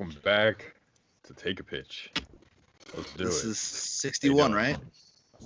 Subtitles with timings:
[0.00, 0.74] welcome back
[1.24, 2.10] to Take a Pitch.
[2.96, 4.78] Let's do this is 61, right?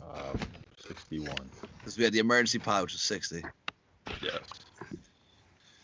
[0.01, 0.39] Um,
[0.87, 1.35] 61.
[1.79, 3.43] Because we had the emergency pod, which was 60.
[4.23, 4.39] Yes.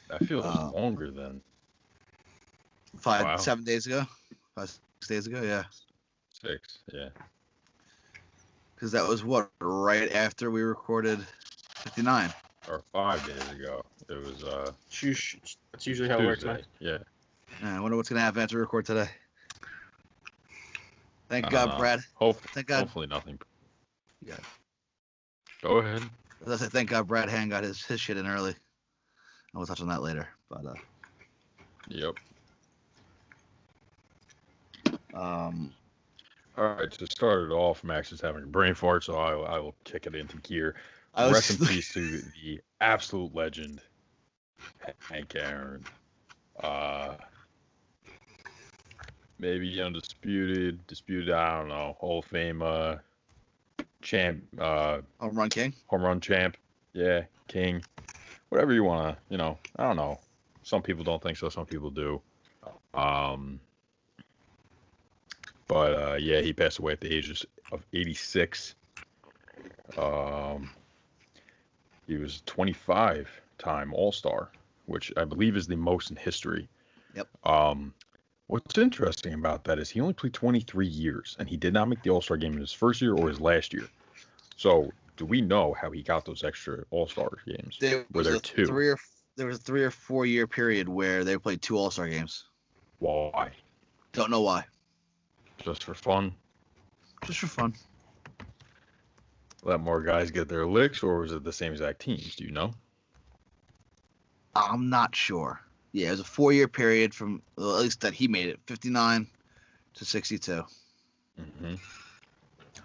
[0.09, 1.43] That feels Uh, longer than
[2.99, 3.37] Five, Wow.
[3.37, 4.05] seven days ago?
[4.55, 5.65] Five, six days ago, yeah.
[6.33, 6.79] six.
[6.93, 7.09] Yeah.
[8.75, 9.51] Because that was what?
[9.61, 11.21] Right after we recorded
[11.77, 12.33] 59.
[12.69, 13.85] Or five days ago.
[14.09, 15.37] It was uh Shoosh.
[15.73, 16.53] That's usually how it works, Tuesday.
[16.55, 16.65] man.
[16.81, 16.99] Yeah.
[17.63, 19.09] Yeah, I wonder what's going to happen after record today.
[21.29, 21.79] Thank I God.
[21.79, 22.01] Brad.
[22.15, 22.81] Hope, Thank God.
[22.81, 23.39] hopefully nothing.
[24.23, 24.37] Yeah.
[25.63, 26.03] Go ahead.
[26.47, 28.51] I said, thank God Brad Hand got his, his shit in early.
[28.51, 28.57] And
[29.55, 30.29] we'll touch on that later.
[30.49, 30.77] But, uh,
[31.89, 32.15] Yep.
[35.15, 35.75] um,
[36.57, 36.91] All right.
[36.91, 40.07] To start it off, Max is having a brain fart, so I, I will kick
[40.07, 40.77] it into gear.
[41.15, 43.83] I was Rest in peace to the absolute legend,
[45.09, 45.87] Hank Aaron.
[46.63, 47.17] Uh,
[49.41, 51.31] maybe undisputed, disputed.
[51.35, 51.97] I don't know.
[51.99, 52.97] Hall of Fame uh,
[54.03, 55.75] champ, uh, home run king.
[55.87, 56.57] home run champ.
[56.93, 57.83] Yeah, king.
[58.51, 59.59] Whatever you wanna, you know.
[59.77, 60.19] I don't know.
[60.63, 61.49] Some people don't think so.
[61.49, 62.21] Some people do.
[62.95, 63.61] Um,
[65.69, 68.75] but uh, yeah, he passed away at the age of 86.
[69.97, 70.71] Um,
[72.07, 74.51] he was 25 time All Star,
[74.87, 76.69] which I believe is the most in history.
[77.15, 77.29] Yep.
[77.45, 77.95] Um,
[78.51, 82.03] what's interesting about that is he only played 23 years, and he did not make
[82.03, 83.89] the All Star game in his first year or his last year.
[84.57, 87.79] So, do we know how he got those extra All Star games?
[87.81, 88.67] There Were was there a two?
[88.67, 88.99] three or
[89.37, 92.45] there was a three or four year period where they played two All Star games.
[92.99, 93.51] Why?
[94.13, 94.65] Don't know why.
[95.59, 96.35] Just for fun?
[97.25, 97.75] Just for fun.
[99.63, 102.35] Let more guys get their licks, or was it the same exact teams?
[102.35, 102.73] Do you know?
[104.55, 105.61] I'm not sure.
[105.93, 108.61] Yeah, it was a four year period from well, at least that he made it,
[108.67, 109.27] 59
[109.95, 110.65] to 62.
[111.37, 111.75] hmm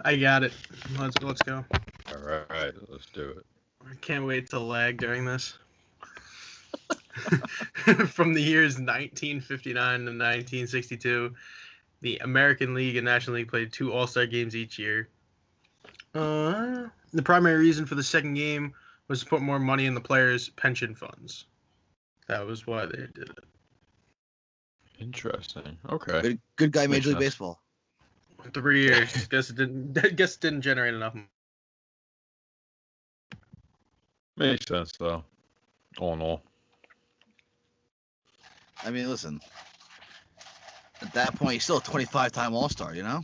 [0.03, 0.53] I got it.
[0.99, 1.63] Let's let's go.
[2.11, 3.45] All right, let's do it.
[3.89, 5.57] I can't wait to lag during this.
[8.07, 11.33] From the years 1959 to 1962,
[12.01, 15.09] the American League and National League played two All Star games each year.
[16.13, 18.73] Uh, the primary reason for the second game
[19.07, 21.45] was to put more money in the players' pension funds.
[22.27, 23.43] That was why they did it.
[24.99, 25.77] Interesting.
[25.89, 26.21] Okay.
[26.21, 27.19] Good, good guy, Major League.
[27.19, 27.61] Baseball.
[28.53, 29.27] Three years.
[29.29, 29.93] guess it didn't.
[30.15, 31.15] Guess it didn't generate enough.
[34.37, 35.23] Makes sense though.
[35.99, 36.41] All in all.
[38.83, 39.39] I mean, listen.
[41.01, 43.21] At that point, he's still a 25 time All Star, you know?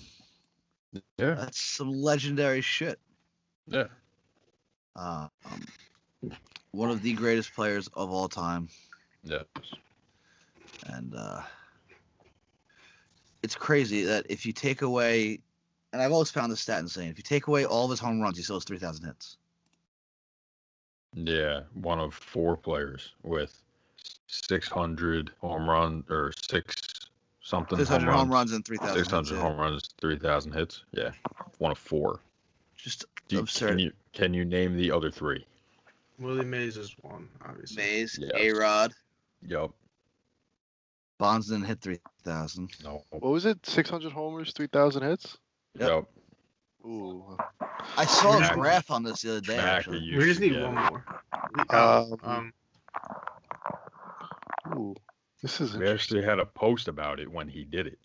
[1.17, 1.35] Yeah.
[1.35, 2.99] That's some legendary shit.
[3.67, 3.85] Yeah.
[4.95, 6.31] Uh, um,
[6.71, 8.67] one of the greatest players of all time.
[9.23, 9.45] Yes.
[10.87, 11.41] And uh,
[13.43, 15.39] it's crazy that if you take away,
[15.93, 18.21] and I've always found this stat insane, if you take away all of his home
[18.21, 19.37] runs, he still has 3,000 hits.
[21.13, 21.61] Yeah.
[21.73, 23.61] One of four players with
[24.27, 26.75] 600 home run or six
[27.41, 28.51] something 600 home home runs.
[28.51, 29.09] runs and 3,000 hits.
[29.09, 29.41] 600 yeah.
[29.41, 30.83] home runs, 3,000 hits.
[30.91, 31.11] Yeah.
[31.57, 32.19] One of four.
[32.77, 33.69] Just Do you, absurd.
[33.69, 35.45] can you can you name the other three?
[36.19, 37.83] Willie Mays is one, obviously.
[37.83, 38.29] Mays, Yeah.
[38.35, 38.93] A Rod,
[39.47, 39.73] Yup.
[41.17, 42.71] Bonds didn't hit 3,000.
[42.83, 43.03] No.
[43.09, 43.65] What was it?
[43.65, 45.37] 600 homers, 3,000 hits?
[45.77, 45.89] Yep.
[45.89, 46.09] Yup.
[46.85, 47.37] Ooh.
[47.97, 49.57] I saw a graph on this the other day.
[49.57, 49.99] Actually.
[50.17, 51.05] We just need get one more.
[51.69, 52.53] Um, Um,
[54.75, 54.95] Ooh.
[55.41, 57.99] This is We actually had a post about it when he did it.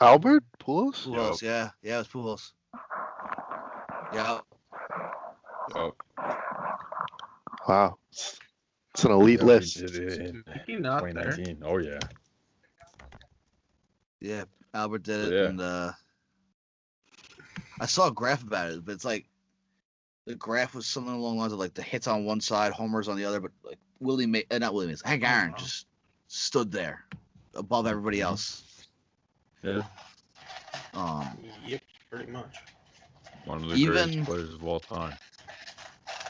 [0.00, 1.06] Albert Pujols.
[1.06, 2.52] Pujols, yeah, yeah, it was Pujols.
[4.12, 4.40] Yeah,
[5.74, 5.96] Yup.
[7.68, 7.98] Wow.
[8.94, 9.76] It's, it's an elite Yeah, list.
[9.78, 11.00] did it in he there.
[11.00, 11.62] 2019.
[11.64, 11.98] Oh yeah.
[14.20, 15.48] yeah, Albert did it, Yeah.
[15.48, 15.92] and uh,
[17.80, 19.26] I saw a graph about it, but it's like
[20.26, 23.08] the graph was something along the lines of like the hits on one side, homers
[23.08, 25.86] on the other, but like Willie, May, uh, not Willie Mays, Hank Aaron just
[26.28, 27.04] stood there
[27.54, 28.86] above everybody else.
[29.62, 29.82] Yeah.
[30.94, 32.56] Um, Yep, pretty much.
[33.44, 35.14] One of the Even- greatest players of all time.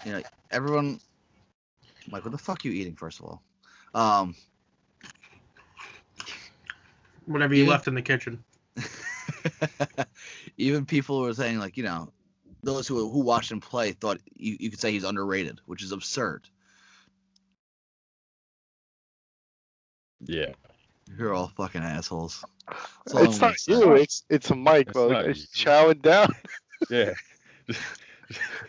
[0.07, 0.21] Yeah,
[0.51, 1.01] everyone,
[2.11, 2.97] Mike, what the fuck are you eating?
[2.97, 3.43] First of all,
[3.95, 4.35] um,
[7.27, 7.71] Whatever you Yeah.
[7.71, 8.43] left in the kitchen.
[10.57, 12.13] even people were saying like you know
[12.63, 15.93] those who who watched him play thought you, you could say he's underrated which is
[15.93, 16.49] absurd
[20.21, 20.53] Yeah.
[21.19, 22.45] you're all fucking assholes
[23.07, 23.95] It's I'm not you.
[23.95, 25.11] It's it's a mic, It's bro.
[25.11, 25.65] It's you.
[25.65, 26.35] chowing down.
[26.89, 27.15] Yeah.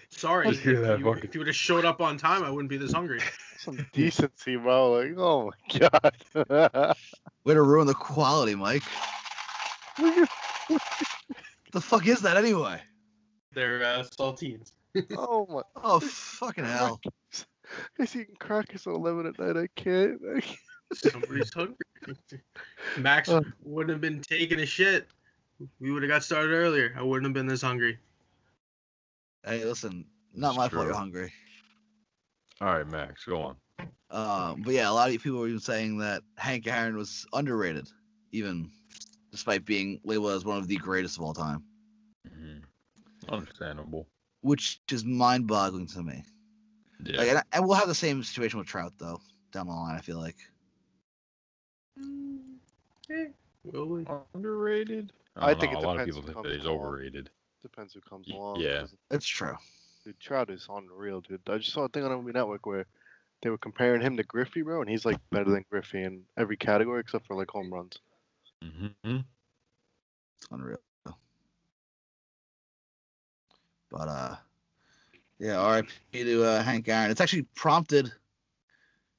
[0.09, 2.77] Sorry, if you, fucking- if you would have showed up on time, I wouldn't be
[2.77, 3.19] this hungry.
[3.59, 4.91] Some decency, bro.
[4.93, 5.79] Like, oh my
[6.35, 6.95] god.
[7.43, 8.83] Way to ruin the quality, Mike.
[11.71, 12.81] the fuck is that anyway?
[13.53, 14.71] They're uh, saltines.
[15.17, 15.61] oh my.
[15.83, 16.99] Oh fucking hell!
[17.97, 19.57] Guys eating crackers at 11 at night.
[19.57, 20.19] I can't.
[20.35, 20.57] I can't.
[20.93, 21.75] Somebody's hungry.
[22.97, 23.41] Max Uh.
[23.63, 25.07] wouldn't have been taking a shit.
[25.79, 26.93] We would have got started earlier.
[26.97, 27.97] I wouldn't have been this hungry.
[29.45, 31.31] Hey, listen, not It's my fault you're hungry.
[32.61, 33.55] All right, Max, go on.
[34.11, 37.88] Um, but yeah, a lot of people were even saying that Hank Aaron was underrated,
[38.31, 38.69] even
[39.31, 41.63] despite being labeled as one of the greatest of all time,
[42.27, 43.33] Mm-hmm.
[43.33, 44.07] Understandable.
[44.41, 46.23] which is mind-boggling to me.
[47.03, 47.17] Yeah.
[47.17, 49.19] Like, and, I- and we'll have the same situation with Trout though
[49.51, 49.95] down the line.
[49.95, 50.35] I feel like.
[53.09, 53.25] Eh,
[53.63, 54.05] will we?
[54.35, 55.13] Underrated?
[55.35, 55.79] I I, don't think know.
[55.79, 56.79] it a lot of people think that he's along.
[56.79, 57.29] overrated.
[57.61, 58.61] Depends who comes along.
[58.61, 59.55] Yeah, It's true.
[60.03, 61.41] Dude, Trout is unreal, dude.
[61.47, 62.85] I just saw a thing on MLB Network where
[63.41, 66.57] they were comparing him to Griffey, bro, and he's like better than Griffey in every
[66.57, 67.99] category except for like home runs.
[68.63, 69.17] hmm
[70.37, 70.77] It's unreal.
[73.91, 74.35] But uh,
[75.39, 77.11] yeah, RIP to uh, Hank Aaron.
[77.11, 78.11] It's actually prompted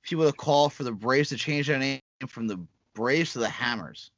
[0.03, 2.59] people to call for the Braves to change their name from the
[2.95, 4.11] Braves to the Hammers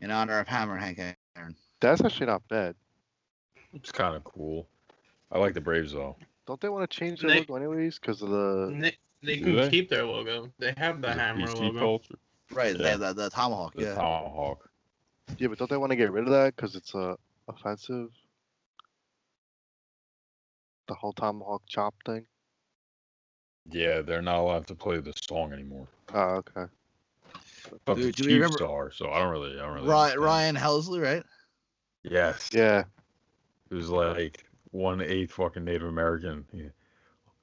[0.00, 1.54] in honor of Hammer Hank Aaron.
[1.80, 2.74] That's actually not bad.
[3.72, 4.66] It's kind of cool.
[5.32, 6.16] I like the Braves though.
[6.46, 7.98] Don't they want to change their They- logo anyways?
[7.98, 9.68] Because of the They, they can they?
[9.70, 10.50] keep their logo.
[10.58, 11.78] They have the Is hammer PC logo.
[11.78, 12.18] culture?
[12.52, 13.74] Right, they have the, the tomahawk.
[13.74, 14.68] The Yeah, tomahawk.
[15.38, 17.14] yeah, but don't they want to get rid of that because it's uh,
[17.48, 18.08] offensive?
[20.88, 22.26] The whole tomahawk chop thing.
[23.70, 25.86] Yeah, they're not allowed to play the song anymore.
[26.12, 26.64] Oh, okay.
[27.84, 29.86] But Do- the do we Chiefs remember- are, so I don't really, I don't really.
[29.88, 30.24] Ryan, understand.
[30.24, 31.22] Ryan Helsley, right?
[32.02, 32.48] Yes.
[32.52, 32.84] Yeah.
[33.68, 36.44] Who's like one eighth fucking Native American.
[36.52, 36.68] Yeah.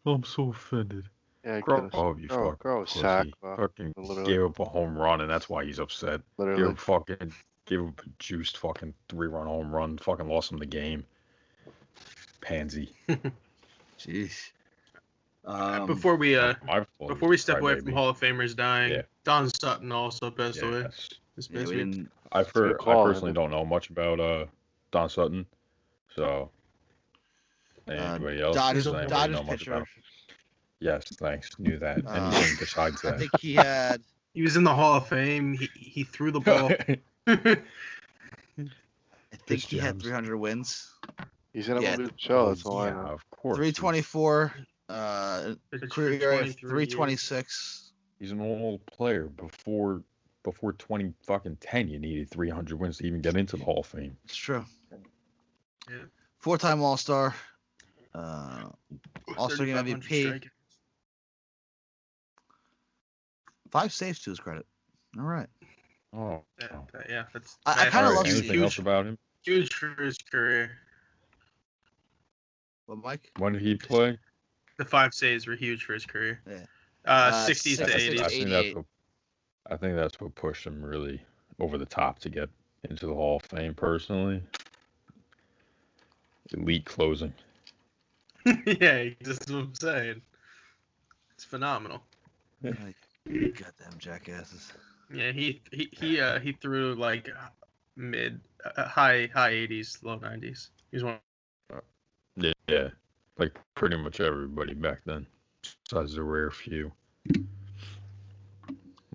[0.05, 1.09] I'm so offended.
[1.45, 1.59] Yeah.
[1.61, 1.93] Grow Gross.
[1.93, 2.59] up, you grow, fuck.
[2.59, 2.99] grow a pussy.
[2.99, 3.27] sack.
[3.41, 4.31] Fucking Literally.
[4.33, 6.19] gave up a home run, and that's why he's upset.
[6.37, 6.71] Gave Literally.
[6.71, 7.33] up fucking,
[7.65, 9.97] gave up a juiced fucking three run home run.
[9.97, 11.05] Fucking lost him the game.
[12.41, 12.89] Pansy.
[13.99, 14.51] Jeez.
[15.45, 16.53] Um, before we uh
[17.07, 19.01] before we step away from Hall of Famers dying, Yeah.
[19.23, 21.09] Don Sutton also passed away Yes.
[21.37, 22.07] This yeah, we week.
[22.33, 22.81] I've a good heard.
[22.81, 24.45] I personally don't know much about uh
[24.91, 25.45] Don Sutton,
[26.15, 26.49] so
[27.87, 28.55] anybody else?
[28.55, 29.73] Dodgers, does anybody Dodgers know much pitcher.
[29.73, 29.87] about?
[30.79, 31.57] Yes, thanks.
[31.57, 32.05] Knew that.
[32.05, 33.15] Uh, Anything besides that?
[33.15, 34.01] I think he had.
[34.33, 35.53] He was in the Hall of Fame.
[35.55, 36.69] He he threw the ball.
[37.27, 37.35] I
[38.55, 40.93] think Pitch he had 300 wins.
[41.53, 41.97] He's in a Yeah.
[41.97, 42.49] movie show.
[42.49, 42.97] That's all I know.
[42.99, 43.55] of course.
[43.55, 44.53] 324,
[44.89, 45.55] uh,
[45.89, 46.55] career 23 years.
[46.55, 47.93] 326.
[48.19, 49.23] He's an old player.
[49.23, 50.03] Before
[50.47, 53.81] before twenty fucking ten, you needed three hundred wins to even get into the Hall
[53.81, 54.15] of Fame.
[54.23, 54.63] It's true.
[55.89, 55.97] Yeah.
[56.39, 57.35] Four-time All-Star.
[58.15, 58.69] Uh,
[59.37, 60.49] All-Star Game 3,500 MVP.
[63.71, 64.65] five saves to his credit.
[65.17, 65.47] All right.
[66.13, 66.67] Oh, Yeah,
[67.09, 67.57] yeah, that's.
[67.65, 69.17] I- I kinda All right, love huge, anything else huge, about him?
[69.43, 70.77] huge for his career.
[72.87, 73.31] Well, Mike.
[73.37, 74.17] When did he play?
[74.77, 76.41] The five saves were huge for his career.
[76.47, 76.65] Yeah.
[77.05, 78.29] Uh, Uh, 60s to 66 I 80s.
[78.29, 78.85] think that's what.
[79.69, 81.21] I think that's what pushed him really
[81.59, 82.49] over the top to get
[82.89, 83.73] into the Hall of Fame.
[83.73, 84.41] Personally,
[86.53, 87.33] elite closing.
[88.45, 90.21] yeah, that's what I'm saying.
[91.35, 92.01] It's phenomenal.
[92.63, 92.95] Like,
[93.25, 94.71] goddamn jackasses.
[95.13, 97.29] Yeah, he he he uh he threw like
[97.95, 98.39] mid
[98.75, 100.69] uh, high high 80s, low 90s.
[100.91, 101.19] He's one.
[102.35, 102.89] Yeah, yeah,
[103.37, 105.25] like pretty much everybody back then,
[105.83, 106.91] besides a rare few.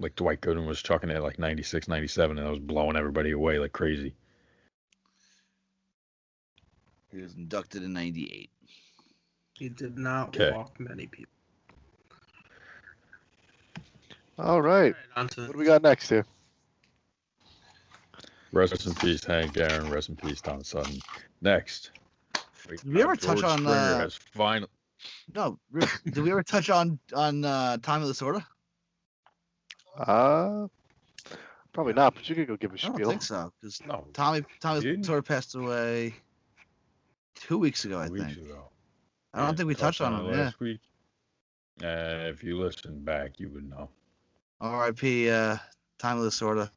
[0.02, 3.30] Like Dwight Gooden was chucking it at like 96, 97, and I was blowing everybody
[3.30, 4.14] away like crazy.
[7.12, 8.50] He was inducted in 98.
[9.54, 10.50] He did not Okay.
[10.50, 11.32] walk many people.
[14.38, 14.94] All right.
[15.16, 16.26] Alright, What do we got next here?
[18.52, 19.88] Rest in peace, Hank Aaron.
[19.88, 20.98] Rest in peace, Don Sutton.
[21.42, 21.92] Next.
[22.68, 24.68] Did we ever touch on, Springer uh, has final.
[25.34, 28.44] No, re- did we ever touch on on uh, Tommy Lasorda?
[29.96, 30.66] Uh,
[31.72, 33.10] probably not, but you could go give a I don't spiel.
[33.10, 35.04] think so, because No, Tommy Tommy Didn't?
[35.04, 36.14] Sorta passed away
[37.34, 38.38] two weeks ago, I weeks think.
[38.38, 38.64] ago.
[39.34, 40.34] I don't Yeah, think we touched on it him.
[40.34, 40.44] Yeah.
[40.44, 40.80] last week.
[41.82, 43.88] Uh, if you listen back, you would know.
[44.60, 45.30] R.I.P.
[45.30, 45.56] Uh,
[45.98, 46.70] Tommy Lasorda.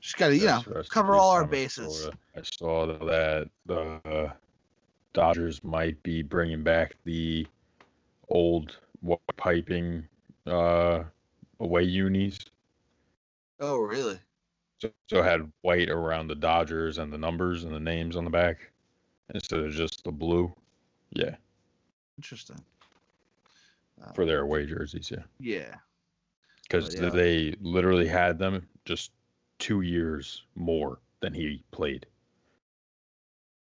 [0.00, 1.98] Just gotta, you know, Yes, rest in cover peace, all our Thomas bases.
[2.00, 2.18] Florida.
[2.36, 4.32] I saw that the uh,
[5.12, 7.46] Dodgers might be bringing back the
[8.28, 10.06] old white piping
[10.46, 11.02] uh,
[11.60, 12.38] away unis.
[13.60, 14.18] Oh, really?
[14.78, 18.24] So, so it had white around the Dodgers and the numbers and the names on
[18.24, 18.70] the back.
[19.34, 20.52] instead of just the blue.
[21.12, 21.36] Yeah,
[22.18, 22.60] Interesting.
[24.02, 25.10] Uh, for their away jerseys.
[25.10, 25.74] Yeah, yeah.
[26.62, 27.08] because yeah.
[27.08, 29.10] they literally had them just
[29.58, 32.06] two years more than he played.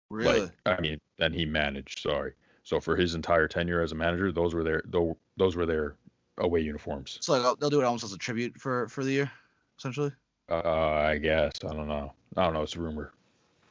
[0.09, 0.41] Really?
[0.41, 1.99] Like, I mean, than he managed.
[1.99, 2.33] Sorry.
[2.63, 5.95] So for his entire tenure as a manager, those were their tho- those were their
[6.37, 7.17] away uniforms.
[7.21, 9.31] so like, they'll do it almost as a tribute for for the year,
[9.77, 10.11] essentially.
[10.49, 12.13] Uh, I guess I don't know.
[12.35, 12.63] I don't know.
[12.63, 13.13] It's a rumor.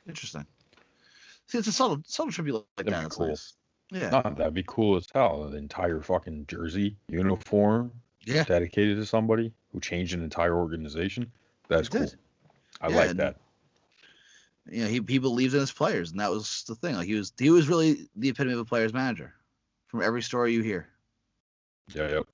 [0.09, 0.47] Interesting.
[1.47, 3.11] See, it's a subtle subtle tribute like That'd that.
[3.11, 3.28] be cool.
[3.28, 3.54] nice.
[3.90, 4.09] Yeah.
[4.11, 5.49] No, that'd be cool as hell.
[5.50, 7.92] The entire fucking jersey uniform
[8.25, 8.45] Yeah.
[8.45, 11.31] dedicated to somebody who changed an entire organization.
[11.69, 12.07] That's cool.
[12.81, 13.37] I Yeah, like that.
[14.71, 16.95] you know, he he believed in his players, and that was the thing.
[16.97, 19.35] Like he was he was really the epitome of a player's manager.
[19.88, 20.88] From every story you hear.
[21.95, 22.26] Yeah, yep.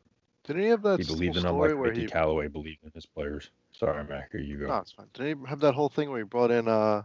[0.48, 2.06] Didn't he have that He believed in whole them like Ricky Mickey he?
[2.06, 3.50] Callaway believed in his players.
[3.72, 4.32] Sorry, Mac.
[4.32, 4.68] Here you go.
[4.68, 5.06] No, it's fine.
[5.12, 7.02] Didn't he have that whole thing where he brought in uh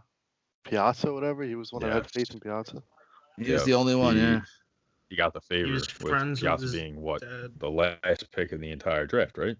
[0.63, 1.43] Piazza, or whatever?
[1.43, 2.11] He was the one that had Yes.
[2.13, 2.81] faith in Piazza.
[3.37, 4.15] He was the only one.
[4.15, 4.41] he- Yeah.
[5.09, 8.61] He got the favor was with friends with being what Dad, the last pick in
[8.61, 9.57] the entire draft, right?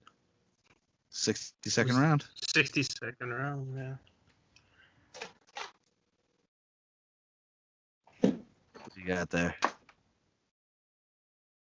[1.09, 2.23] Sixty second round.
[2.55, 3.77] 62nd round.
[3.77, 3.95] Yeah.
[8.21, 9.55] What do you got there?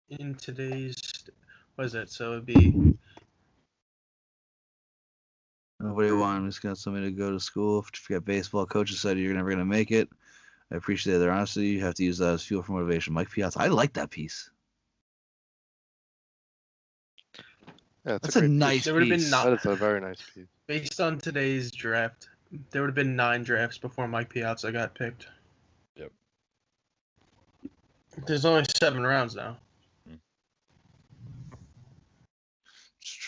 [0.10, 0.98] In today's,
[1.80, 2.10] what is it?
[2.10, 2.94] So it'd be
[5.80, 6.50] Nobody wanted.
[6.50, 7.80] Just got somebody to go to school.
[7.80, 8.66] If to forget baseball.
[8.66, 10.10] Coaches said you're never gonna make it.
[10.74, 11.68] I appreciate their honesty.
[11.68, 13.14] You have to use that as fuel for motivation.
[13.14, 13.62] Mike Piazza.
[13.62, 14.50] I like that piece.
[18.06, 18.60] Yeah, it's That's a, a, great piece.
[18.60, 19.32] nice There would've been piece.
[19.32, 20.48] not- That is a very nice piece.
[20.68, 22.28] based on today's draft.
[22.72, 25.28] There would have been nine drafts before Mike Piazza got picked.
[25.96, 26.12] Yep.
[28.28, 29.56] There's only seven rounds now.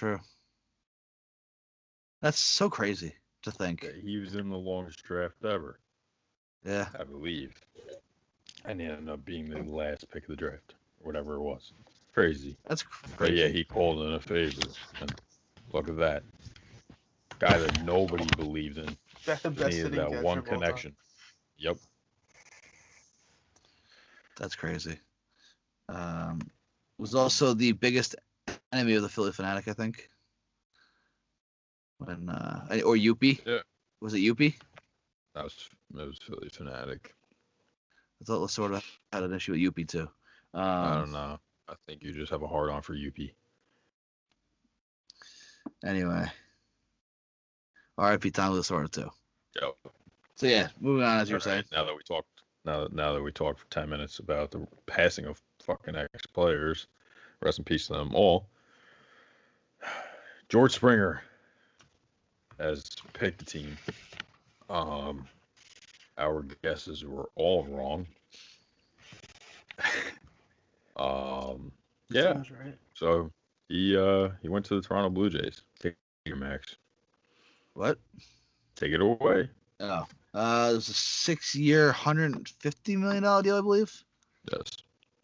[0.02, 0.20] True.
[2.24, 3.84] That's so crazy to think.
[3.84, 5.80] Yeah, He was in the longest draft ever,
[6.66, 6.88] Yeah.
[7.00, 7.54] I believe.
[8.66, 11.74] And he ended up being the last pick of the draft, or whatever it was.
[12.16, 12.58] Crazy.
[12.68, 13.12] That's crazy.
[13.12, 13.36] But crazy.
[13.36, 14.62] yeah, he called in a favor.
[15.02, 15.14] And
[15.72, 16.24] look at that.
[17.38, 18.98] Guy that nobody believed in.
[19.24, 20.96] That's the Needed that one connection.
[21.60, 21.78] Yep.
[24.38, 24.98] That's crazy.
[25.90, 26.40] Um,
[26.98, 28.16] was also the biggest
[28.72, 30.10] enemy of the Phillie Phanatic, I think.
[31.98, 33.40] When uh, or Youppi.
[33.46, 33.60] Yeah.
[34.00, 34.56] Was it Youppi?
[35.36, 37.12] That was that was Phillie Phanatic.
[38.22, 40.10] I thought sort of had an issue with Youppi too.
[40.54, 41.40] Um, I don't know.
[41.70, 43.30] I think you just have a hard on for UP.
[45.86, 46.26] Anyway.
[47.98, 48.32] R.I.P.
[48.32, 49.10] Tom Lasorda too.
[49.62, 49.94] Yep.
[50.36, 51.64] So yeah, moving on as you were saying.
[51.72, 52.28] now that we talked
[52.66, 56.26] now that now that we talked for ten minutes about the passing of fucking ex
[56.34, 56.88] players,
[57.42, 58.48] rest in peace to them all.
[60.52, 61.24] George Springer
[62.60, 63.78] has picked a team.
[64.70, 65.26] Um
[66.18, 68.06] our guesses were all wrong.
[70.98, 71.72] um
[72.10, 72.78] yeah, right.
[72.94, 73.32] so
[73.70, 75.62] he uh he went to the Toronto Blue Jays.
[75.80, 76.76] Take it, Max.
[77.74, 77.98] What?
[78.76, 79.50] Take it away.
[79.80, 80.06] Oh.
[80.34, 84.04] Uh, it was a six-year, hundred fifty million dollar deal, I believe.
[84.52, 84.68] Yes.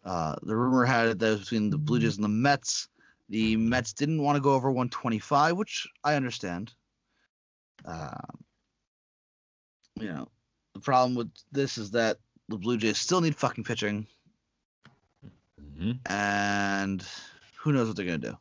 [0.04, 2.88] Uh, the rumor had it that it was between the Blue Jays and the Mets.
[3.28, 6.72] The Mets didn't want to go over 125, which I understand.
[7.84, 8.44] Um,
[10.00, 10.28] you know,
[10.74, 12.18] the problem with this is that
[12.48, 14.06] the Blue Jays still need fucking pitching,
[15.58, 17.06] hmm and
[17.58, 18.38] who knows what they're gonna do,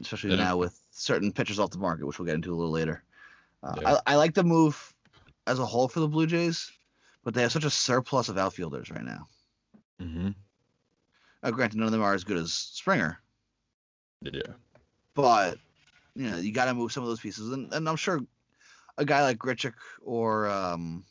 [0.00, 0.36] especially Yeah.
[0.36, 3.02] now with certain pitchers off the market, which we'll get into a little later.
[3.62, 3.92] Uh, Yeah.
[4.06, 4.94] I, I like the move
[5.46, 6.70] as a whole for the Blue Jays,
[7.24, 9.26] but they have such a surplus of outfielders right now.
[9.98, 10.30] hmm
[11.42, 13.22] Uh, granted, none of them are as good as Springer,
[14.22, 14.42] Yeah.
[15.14, 15.58] but
[16.14, 18.20] you know you got to move some of those pieces, and, and I'm sure
[18.98, 19.72] a guy like Grichuk
[20.02, 21.04] or um,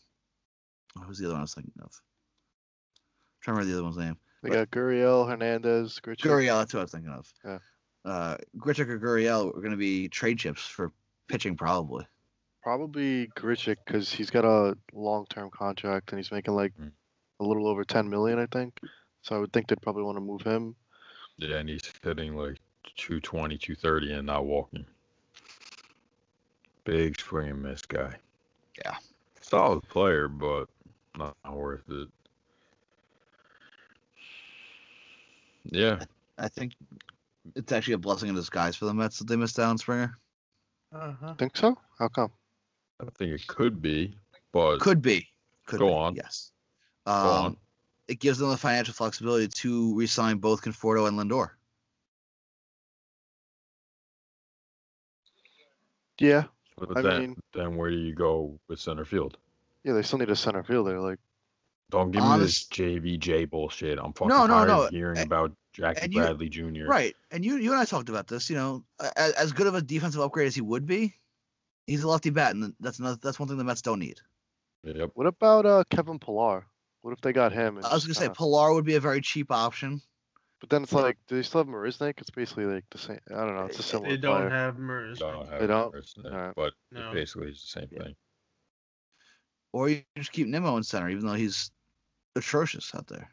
[1.05, 1.91] who's the other one I was thinking of?
[3.41, 4.17] trying to remember the other one's name.
[4.43, 6.19] They But- got Gurriel, Hernandez, Grichuk.
[6.25, 7.33] Gurriel, that's what I was thinking of.
[7.45, 7.59] Yeah.
[8.05, 10.91] Uh, Grichuk or Gurriel are going to be trade chips for
[11.29, 12.05] pitching, probably.
[12.61, 16.91] Probably Grichuk because he's got a long-term contract and he's making like Mm.
[17.39, 18.77] a little over 10 million, I think.
[19.21, 20.75] So I would think they'd probably want to move him.
[21.37, 22.57] Yeah, and he's hitting like
[22.99, 24.85] 220, 230 and not walking.
[26.83, 28.15] Big swing and miss guy.
[28.83, 28.95] Yeah.
[29.41, 30.65] Solid player, but
[31.17, 32.07] not worth it.
[35.65, 35.99] Yeah.
[36.37, 36.73] I think
[37.55, 40.17] it's actually a blessing in disguise for the Mets that they missed out on Springer.
[40.93, 41.33] Uh-huh.
[41.35, 41.77] Think so?
[41.97, 42.31] How come?
[43.01, 44.15] I think it could be,
[44.51, 45.27] but Could be.
[45.65, 46.15] Could Go be, on.
[46.15, 46.51] Yes.
[47.05, 47.57] Go Um, on.
[48.07, 51.51] It gives them the financial flexibility to re-sign both Conforto and Lindor.
[56.19, 56.43] Yeah,
[56.77, 59.37] but I then, mean- then where do you go with center field?
[59.83, 60.99] yeah, they still need a center fielder.
[60.99, 61.19] Like
[61.89, 63.97] Don't give me Honest- this JVJ bullshit.
[63.97, 66.85] I'm fucking No, no, tired no, of hearing a- about Jackie and you- Bradley Jr.
[66.87, 68.49] Right, and you you and I talked about this.
[68.49, 68.83] You know,
[69.15, 71.15] as, as good of a defensive upgrade as he would be,
[71.87, 74.19] he's a lefty bat, and that's another that's one thing the Mets don't need.
[74.83, 75.11] Yep.
[75.15, 76.65] What about uh Kevin Pillar?
[77.01, 77.77] What if they got him?
[77.83, 80.01] I was gonna say kinda- Pillar would be a very cheap option.
[80.59, 82.15] But then it's like, do they still have Marisnick?
[82.19, 83.19] It's basically like the same.
[83.31, 83.65] I don't know.
[83.65, 84.49] It's a similar They don't player.
[84.49, 85.19] have Mers.
[85.19, 85.91] Don't have They don't?
[85.93, 86.23] Morris in
[86.55, 87.11] but No.
[87.11, 88.03] it basically it's the same Yeah.
[88.03, 88.15] thing.
[89.71, 91.71] Or you just keep Nimmo in center, even though he's
[92.35, 93.29] atrocious out there.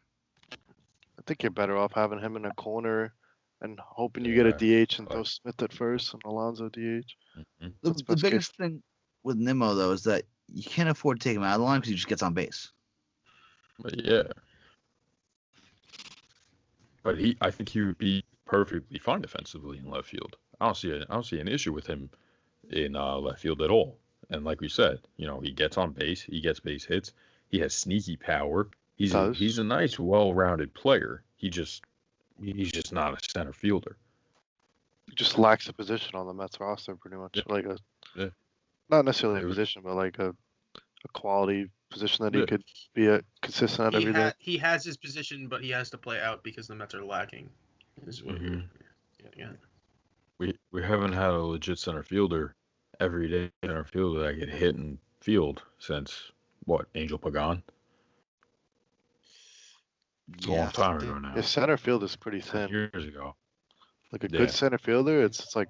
[0.52, 3.14] I think you're better off having him in a corner
[3.62, 7.16] and hoping you get a DH and throw Smith at first and Alonso DH.
[7.36, 7.44] Mhm.
[7.60, 8.22] The, the best case.
[8.22, 8.82] biggest thing
[9.24, 11.80] with Nimmo though is that you can't afford to take him out of the line
[11.80, 12.70] because he just gets on base.
[13.80, 14.22] But yeah.
[17.06, 20.36] But he, I think he would be perfectly fine defensively in left field.
[20.60, 22.10] I don't see a, I don't see an issue with him
[22.70, 23.96] in uh, left field at all.
[24.30, 27.12] And like we said, you know, he gets on base, he gets base hits,
[27.48, 28.68] he has sneaky power.
[28.96, 31.22] He's a, he's a nice, well-rounded player.
[31.36, 31.84] He just
[32.42, 33.96] he's just not a center fielder.
[35.08, 37.36] He just lacks a position on the Mets roster, pretty much.
[37.36, 37.42] Yeah.
[37.46, 37.78] Like a,
[38.16, 38.30] Yeah.
[38.90, 42.46] not necessarily a position, but like a, a quality position that he Yeah.
[42.46, 44.26] could be a consistent at He, every day.
[44.28, 47.04] ha- he has his position, but he has to play out because the Mets are
[47.04, 47.50] lacking.
[48.06, 48.68] Is what you're Mhm.
[49.22, 49.56] getting at.
[50.38, 52.54] We we haven't had a legit center fielder
[53.00, 56.30] every day center fielder that I get hit in field since
[56.64, 57.62] what Angel Pagan.
[60.34, 61.32] It's a long time ago now.
[61.32, 62.68] His center field is pretty thin.
[62.68, 63.34] years ago.
[64.12, 64.38] Like a Yeah.
[64.40, 65.68] good center fielder, it's, it's like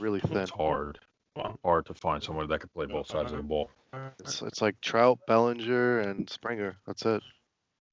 [0.00, 0.38] really thin.
[0.38, 0.98] It's hard.
[1.38, 3.70] Well, Hard to find someone that can play both sides of the ball.
[4.18, 6.76] It's it's like Trout, Bellinger, and Springer.
[6.86, 7.22] That's it.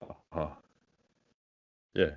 [0.02, 0.48] Uh-huh.
[1.94, 2.12] Yeah.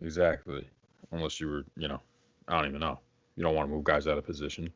[0.00, 0.66] Exactly.
[1.10, 2.00] Unless you were, you know,
[2.48, 3.00] I don't even know.
[3.36, 4.72] You don't want to move guys out of position.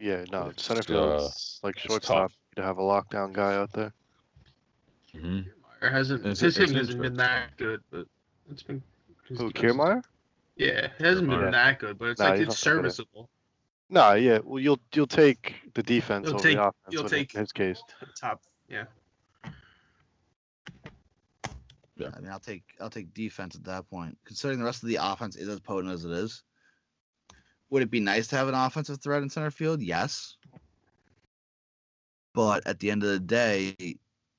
[0.00, 2.30] Yeah, no, It's, center field uh, is like shortstop.
[2.30, 2.36] tough.
[2.56, 3.92] To have a lockdown guy out there.
[5.12, 5.40] hmm
[5.80, 8.06] Kiermaier hasn't It's- his hitting hasn't been that good, but
[8.50, 8.82] it's been.
[9.28, 10.02] Who, Kiermaier?
[10.56, 11.40] Yeah, it hasn't Kiermaier.
[11.42, 13.26] been that good, but it's Nah, like he's it's not that
[13.92, 13.98] good.
[14.00, 14.24] serviceable.
[14.26, 14.38] Nah, yeah.
[14.44, 16.74] Well, you'll you'll take the defense You'll over take- the offense.
[16.90, 17.82] you'll in take- his case.
[18.18, 18.84] Top, yeah.
[21.96, 22.10] Yeah.
[22.16, 24.16] I mean, I'll take I'll take defense at that point.
[24.24, 26.42] Considering the rest of the offense is as potent as it is,
[27.70, 29.82] would it be nice to have an offensive threat in center field?
[29.82, 30.36] Yes.
[32.34, 33.76] But at the end of the day,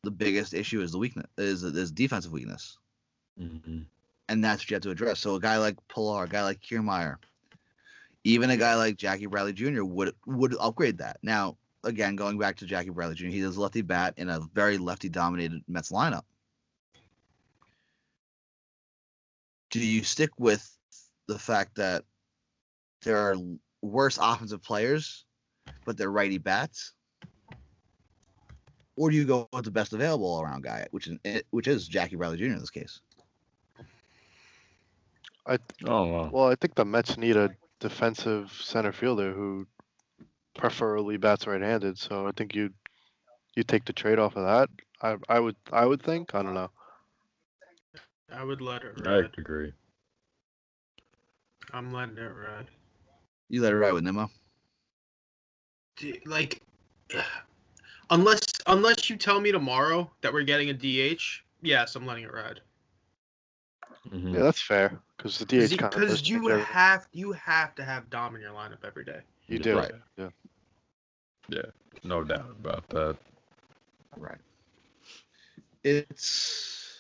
[0.02, 2.78] the biggest issue is the weakness is is defensive weakness,
[3.38, 3.82] hmm
[4.30, 5.20] and that's what you have to address.
[5.20, 7.18] So a guy like Pillar, a guy like Kiermaier,
[8.24, 9.84] even a guy like Jackie Bradley Jr.
[9.84, 11.18] would would upgrade that.
[11.22, 14.78] Now, again, going back to Jackie Bradley Jr., he does lefty bat in a very
[14.78, 16.24] lefty dominated Mets lineup.
[19.72, 20.70] Do you stick with
[21.28, 22.04] the fact that
[23.02, 23.36] there are
[23.82, 25.26] worse offensive players,
[25.86, 26.94] but they're righty bats?
[28.96, 31.68] Or do you go with the best available all around guy, which is eh, which
[31.68, 32.46] is Jackie Bradley Jr.
[32.46, 33.02] in this case?
[35.46, 35.58] I oh, I
[35.88, 39.68] don't well, I think the Mets need a defensive center fielder who
[40.56, 41.98] preferably bats right-handed.
[41.98, 42.72] So I think you
[43.56, 44.70] you take the trade off of that.
[45.02, 46.34] I I would I would think.
[46.36, 46.72] I don't know.
[48.34, 49.26] I would let it ride.
[49.26, 49.74] I agree.
[51.74, 52.68] I'm letting it ride.
[53.50, 54.30] You let it ride with Nimmo.
[55.98, 56.62] D- Like,
[58.10, 62.34] unless unless you tell me tomorrow that we're getting a DH, yes, I'm letting it
[62.34, 62.62] ride.
[64.12, 64.34] Mhm.
[64.34, 68.10] Yeah, that's fair because the DH kind of Because you have you have to have
[68.10, 69.22] Dom in your lineup every day.
[69.48, 69.78] you do.
[69.78, 69.92] Right.
[70.18, 70.30] Yeah.
[71.48, 71.62] yeah,
[72.04, 73.16] No doubt about that.
[74.18, 74.38] Right.
[75.84, 77.00] It's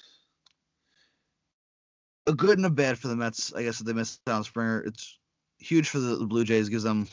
[2.27, 3.53] a good and a bad for the Mets.
[3.53, 5.17] I guess if they miss out on Springer, it's
[5.57, 6.69] huge for the, the Blue Jays.
[6.69, 7.07] Gives them um,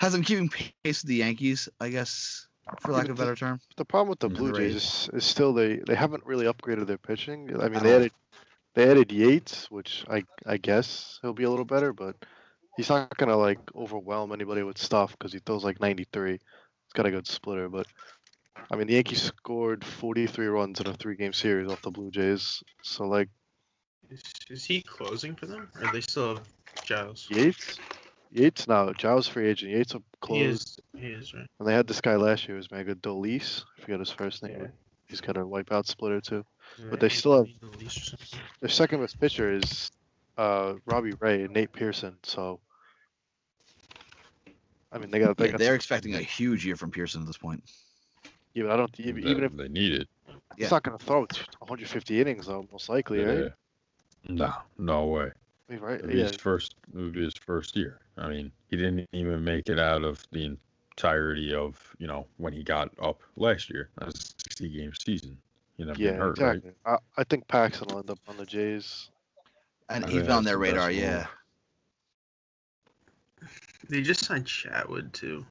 [0.00, 1.68] has them keeping pace with the Yankees.
[1.80, 2.46] I guess,
[2.80, 3.60] for lack of a better term.
[3.76, 4.28] The problem with the.
[4.28, 7.50] Blue Jays is, is still they they haven't really upgraded their pitching.
[7.60, 7.88] I mean, At they uh-huh.
[7.88, 7.96] all.
[7.96, 8.12] added
[8.74, 12.16] they added Yates, which I I guess he'll be a little better, but
[12.76, 16.32] he's not gonna like overwhelm anybody with stuff because he throws like 93.
[16.32, 16.40] He's
[16.94, 17.86] got a good splitter, but
[18.70, 22.62] I mean the Yankees scored 43 runs in a three-game series off the Blue Jays.
[22.82, 23.28] So like
[24.10, 26.46] Is, is he closing for them, or they still have
[26.84, 27.26] Giles?
[27.30, 27.78] Yates,
[28.30, 29.72] Yates now Giles free agent.
[29.72, 30.78] Yates will He is.
[30.96, 31.46] He is right.
[31.58, 33.64] and they had this guy last year who's mega Dolis.
[33.76, 34.56] I forget his first name.
[34.60, 34.66] Yeah.
[35.08, 36.44] He's got a wipeout splitter too.
[36.78, 38.40] Yeah, But they still have- he's the least or something.
[38.60, 39.90] Their second best pitcher is
[40.36, 42.16] uh, Robbie Ray and Nate Pearson.
[42.22, 42.60] So,
[44.92, 45.58] I mean, they got they Yeah, got.
[45.58, 47.62] they're expecting a huge year from Pearson at this point.
[48.54, 50.08] Even I don't even, even if they need it.
[50.28, 50.34] Yeah.
[50.56, 51.20] he's not going to throw
[51.60, 53.52] 150 innings though, most likely, right?
[54.28, 55.30] No, no way.
[55.68, 56.00] I mean, right?
[56.00, 56.24] It'll Yeah.
[56.24, 56.74] his first.
[56.92, 58.00] It would be his first year.
[58.16, 60.56] I mean, he didn't even make it out of the
[60.96, 63.90] entirety of you know when he got up last year.
[63.98, 65.38] That was a 60 game season.
[65.78, 66.56] You never Yeah, been hurt, right?
[66.56, 66.72] exactly.
[66.84, 69.08] I, I think Paxton will end up on the Jays.
[69.88, 70.90] and I he's on their the radar.
[70.90, 71.26] Yeah,
[73.88, 75.46] They just signed Chatwood too.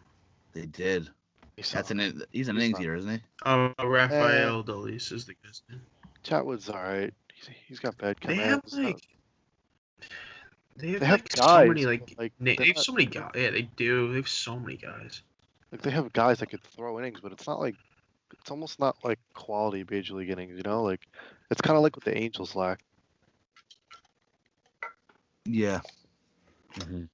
[0.53, 1.09] they did.
[1.55, 3.21] He's That's not- an he's an He's innings not- eater, isn't he?
[3.45, 5.81] Oh, Rafael uh, Dolis is the guy's name.
[6.23, 7.13] Chatwood's all right.
[7.33, 8.99] He's, he's got bad They have like
[10.75, 13.05] they have, They have like so many like, like, they're they have not- so many
[13.05, 13.31] guys.
[13.33, 14.09] Yeah, they do.
[14.09, 15.21] They have so many guys.
[15.71, 17.75] like they have guys that could throw innings, but it's not like
[18.33, 20.57] it's almost not like quality major league innings.
[20.57, 21.07] You know, like
[21.49, 22.79] it's kind of like what the Angels lack.
[25.45, 25.81] Yeah,
[26.75, 27.09] Mhm.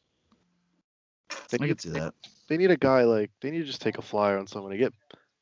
[1.50, 2.14] They I need, could see they, that.
[2.48, 4.78] they need a guy like they need to just take a flyer on somebody.
[4.78, 4.94] Get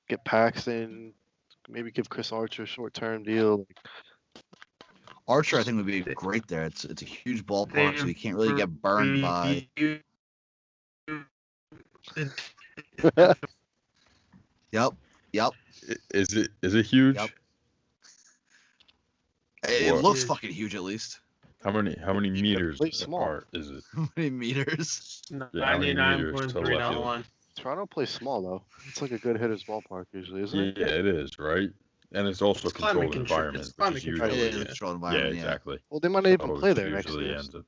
[0.09, 1.13] get Paxton,
[1.69, 3.59] maybe give Chris Archer a short term deal.
[3.59, 3.77] Like,
[5.27, 6.63] Archer, I think, would be great there.
[6.63, 9.67] It's it's a huge ballpark, so you can't really get burned by.
[14.71, 14.93] Yep,
[15.33, 15.51] yep.
[16.13, 17.15] Is it is it huge?
[17.15, 17.29] Yep.
[19.67, 20.03] It, it What?
[20.03, 20.27] looks Huge.
[20.27, 21.19] fucking huge, at least.
[21.63, 23.21] How many how many should meters play small.
[23.21, 23.83] apart is it?
[23.95, 25.21] How many meters?
[25.29, 27.05] Yeah, how many meters to left field?
[27.05, 27.23] 99.391.
[27.55, 28.63] Toronto plays small though.
[28.87, 30.77] It's like a good hitter's ballpark usually, isn't it?
[30.77, 31.69] Yeah, it is, right?
[32.13, 34.49] And it's also It's climate controlled contro- environment, it's which is climate usually It controlled,
[34.49, 34.65] is a yeah.
[34.65, 35.35] controlled environment.
[35.35, 35.79] Yeah, exactly.
[35.91, 37.37] Well, they might not even So play it there next year.
[37.37, 37.65] up-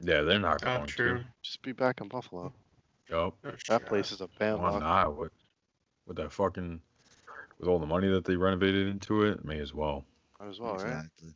[0.00, 1.20] Yeah, they're not going true.
[1.42, 2.52] Just be back in Buffalo.
[3.10, 3.18] Yep.
[3.18, 3.34] Oh,
[3.68, 4.80] That place is a Why bandlock.
[4.80, 5.16] not?
[5.18, 5.32] With,
[6.06, 6.80] with that fucking
[7.62, 10.04] with all the money that they renovated into it, may as well.
[10.40, 10.82] Might as well, right?
[10.82, 11.28] exactly.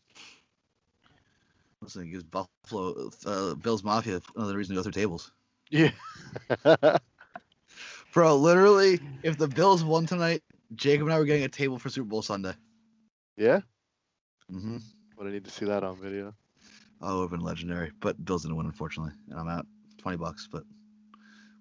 [1.80, 5.30] Listen, gives Buffalo, uh, Bills Mafia another reason to go through tables.
[5.70, 5.90] Yeah.
[8.12, 10.42] Bro, literally, if the Bills won tonight,
[10.74, 12.54] Jacob and I were getting a table for Super Bowl Sunday.
[13.36, 13.60] yeah.
[14.52, 14.78] Mm-hmm.
[15.16, 16.34] But I need to see that on video.
[17.02, 17.92] Oh, it would have been legendary.
[18.00, 19.12] But Bills didn't win, unfortunately.
[19.30, 19.66] And I'm out
[19.98, 20.64] 20 bucks, but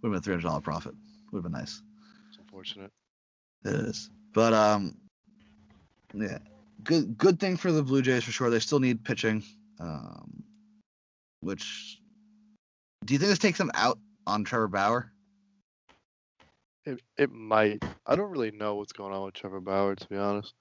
[0.02, 0.94] would have been a $300 profit.
[1.32, 1.82] Would have been nice.
[2.30, 2.92] It's unfortunate.
[3.64, 4.10] It is.
[4.36, 4.96] But, um,
[6.14, 6.38] yeah.
[6.84, 8.50] Good good thing for the Blue Jays for sure.
[8.52, 9.44] They still need pitching.
[9.80, 10.44] Um,
[11.40, 12.00] which,
[13.06, 15.12] do you think this takes them out on Trevor Bauer?
[16.86, 17.82] It, it might.
[18.06, 20.54] I don't really know what's going on with Trevor Bauer, to be honest.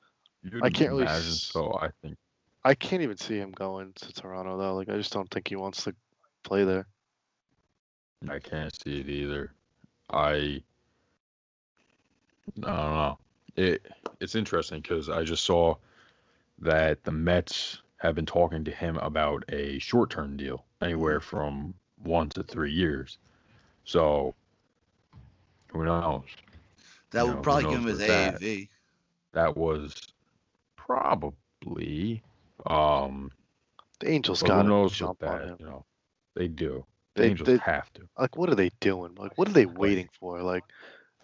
[0.42, 1.76] You'd I can't really imagine s- so.
[1.80, 2.16] I think
[2.64, 4.76] I can't even see him going to Toronto though.
[4.76, 5.94] Like I just don't think he wants to
[6.44, 6.86] play there.
[8.28, 9.52] I can't see it either.
[10.10, 10.62] I
[12.62, 13.18] I don't know.
[13.56, 13.86] It
[14.20, 15.76] it's interesting because I just saw
[16.60, 22.28] that the Mets have been talking to him about a short-term deal, anywhere from one
[22.30, 23.18] to three years.
[23.84, 24.34] So
[25.72, 26.22] who knows?
[27.10, 28.40] That You would know, who probably give knows him his with that?
[28.40, 28.68] AAV.
[29.32, 29.94] That was
[30.76, 32.22] probably
[32.66, 33.30] um.
[34.00, 35.56] The Angels But got who to knows with jump on him.
[35.60, 35.84] You know,
[36.34, 36.84] they do.
[37.14, 38.02] The They- Angels they- have to.
[38.18, 39.14] Like what are they doing?
[39.16, 40.42] Like what are they waiting for?
[40.42, 40.64] Like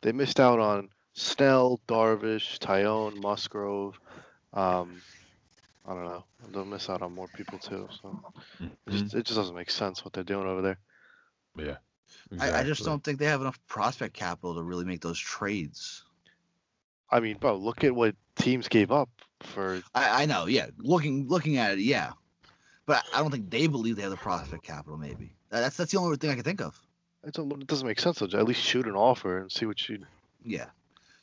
[0.02, 0.88] they missed out on
[1.20, 3.98] Snell, Darvish, Taillon, Musgrove.
[4.52, 5.00] Um,
[5.86, 6.24] I don't know.
[6.52, 7.88] They'll miss out on more people too.
[8.02, 8.90] So it Mhm.
[8.90, 10.78] just, it just doesn't make sense what they're doing over there.
[11.56, 11.76] Yeah.
[12.38, 16.04] I, I just don't think they have enough prospect capital to really make those trades.
[17.10, 19.08] I mean, bro, look at what teams gave up
[19.40, 19.82] for.
[19.94, 20.68] I, I know, yeah.
[20.78, 22.12] Looking looking at it, yeah.
[22.86, 24.96] But I don't think they believe they have the prospect capital.
[24.96, 26.80] Maybe that's that's the only thing I can think of.
[27.24, 28.18] It doesn't, it doesn't make sense.
[28.20, 28.26] though.
[28.26, 30.04] At least shoot an offer and see what you.
[30.44, 30.70] Yeah, See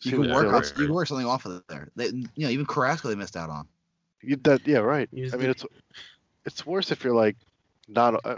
[0.02, 1.90] you can work feel on, you can work something off of there.
[1.96, 3.68] They, you know, even Carrasco they missed out on.
[4.22, 5.10] You, that yeah right.
[5.12, 5.66] Use I mean the- it's
[6.46, 7.36] it's worse if you're like
[7.88, 8.38] not uh,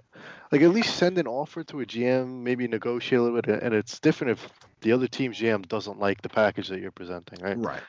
[0.51, 3.73] like at least send an offer to a GM, maybe negotiate a little bit, and
[3.73, 4.49] it's different if
[4.81, 7.57] the other team's GM doesn't like the package that you're presenting, right?
[7.57, 7.81] Right.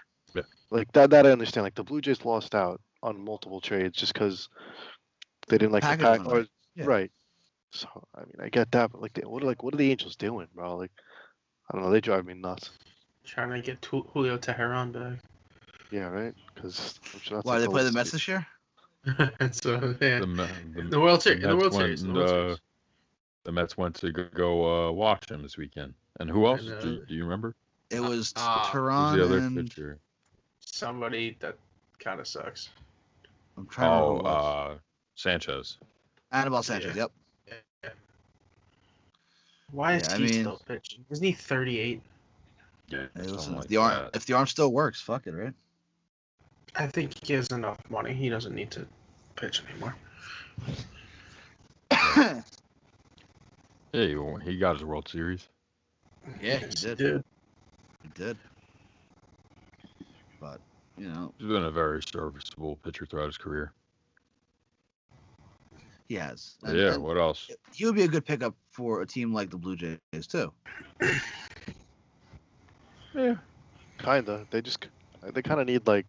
[0.70, 1.64] Like that that I understand.
[1.64, 4.48] Like the Blue Jays lost out on multiple trades just because
[5.48, 6.26] they didn't like the Package pack.
[6.26, 6.46] Or, right.
[6.76, 6.84] Yeah.
[6.86, 7.10] Right.
[7.72, 10.16] So I mean I get that, but like they, what like what are the Angels
[10.16, 10.76] doing, bro?
[10.76, 10.92] Like
[11.68, 11.90] I don't know.
[11.90, 12.70] They drive me nuts.
[13.24, 15.18] Trying to get Tu- Julio Teheran back.
[15.90, 16.34] Yeah, right.
[16.54, 16.98] Because
[17.42, 18.46] Why they play the Mets this year?
[19.40, 21.40] And so yeah, the, the, the World Series.
[21.42, 22.02] the The Mets World went, Series.
[22.02, 22.56] The World uh,
[23.44, 25.94] the Mets went to go, go uh, watch him this weekend.
[26.18, 26.62] And who else?
[26.64, 26.80] know.
[26.80, 27.54] Do, you- do you remember?
[27.90, 29.98] It was Ah, Who's Teheran the other and pitcher?
[30.60, 31.56] Somebody that
[31.98, 32.68] kind of sucks.
[33.56, 34.78] I'm trying to Oh, remember who uh,
[35.16, 35.78] Sanchez.
[36.30, 36.94] Anibal Sanchez.
[36.96, 37.06] yeah.
[37.82, 37.94] Yep.
[39.72, 41.04] Why is Yeah, I he mean- still pitching?
[41.10, 42.00] Isn't he 38?
[42.90, 44.16] Yeah, Hey, listen, if like the arm that.
[44.16, 45.54] if the arm still works, fuck it, right?
[46.76, 48.12] I think he has enough money.
[48.12, 48.86] He doesn't need to
[49.36, 49.94] pitch anymore.
[53.92, 55.48] Yeah, he, he got his World Series.
[56.40, 56.98] Yeah, he Yes, did.
[56.98, 57.22] did.
[58.04, 58.38] He did.
[60.40, 60.60] But
[60.96, 63.72] you know, He's been a very serviceable pitcher throughout his career.
[66.08, 66.54] he has.
[66.62, 67.50] And- yeah, and what else?
[67.74, 70.52] he would be a good pickup for a team like the Blue Jays too.
[73.14, 73.36] Yeah.
[73.98, 74.46] Kinda.
[74.50, 74.86] They just
[75.22, 76.06] they kind of need like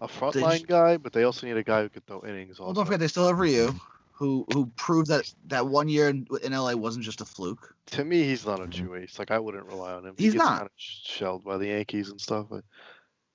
[0.00, 2.58] a frontline sh- guy, but they also need a guy who could throw innings.
[2.58, 2.64] Also.
[2.64, 3.72] Well, don't forget they still have Ryu,
[4.12, 7.74] who who proved that that one year in, in LA wasn't just a fluke.
[7.86, 8.72] to me, he's not a Mhm.
[8.72, 9.18] true ace.
[9.18, 10.14] Like I wouldn't rely on him.
[10.16, 10.58] He's he gets not.
[10.58, 12.46] Kind of shelled by the Yankees and stuff.
[12.48, 12.64] But,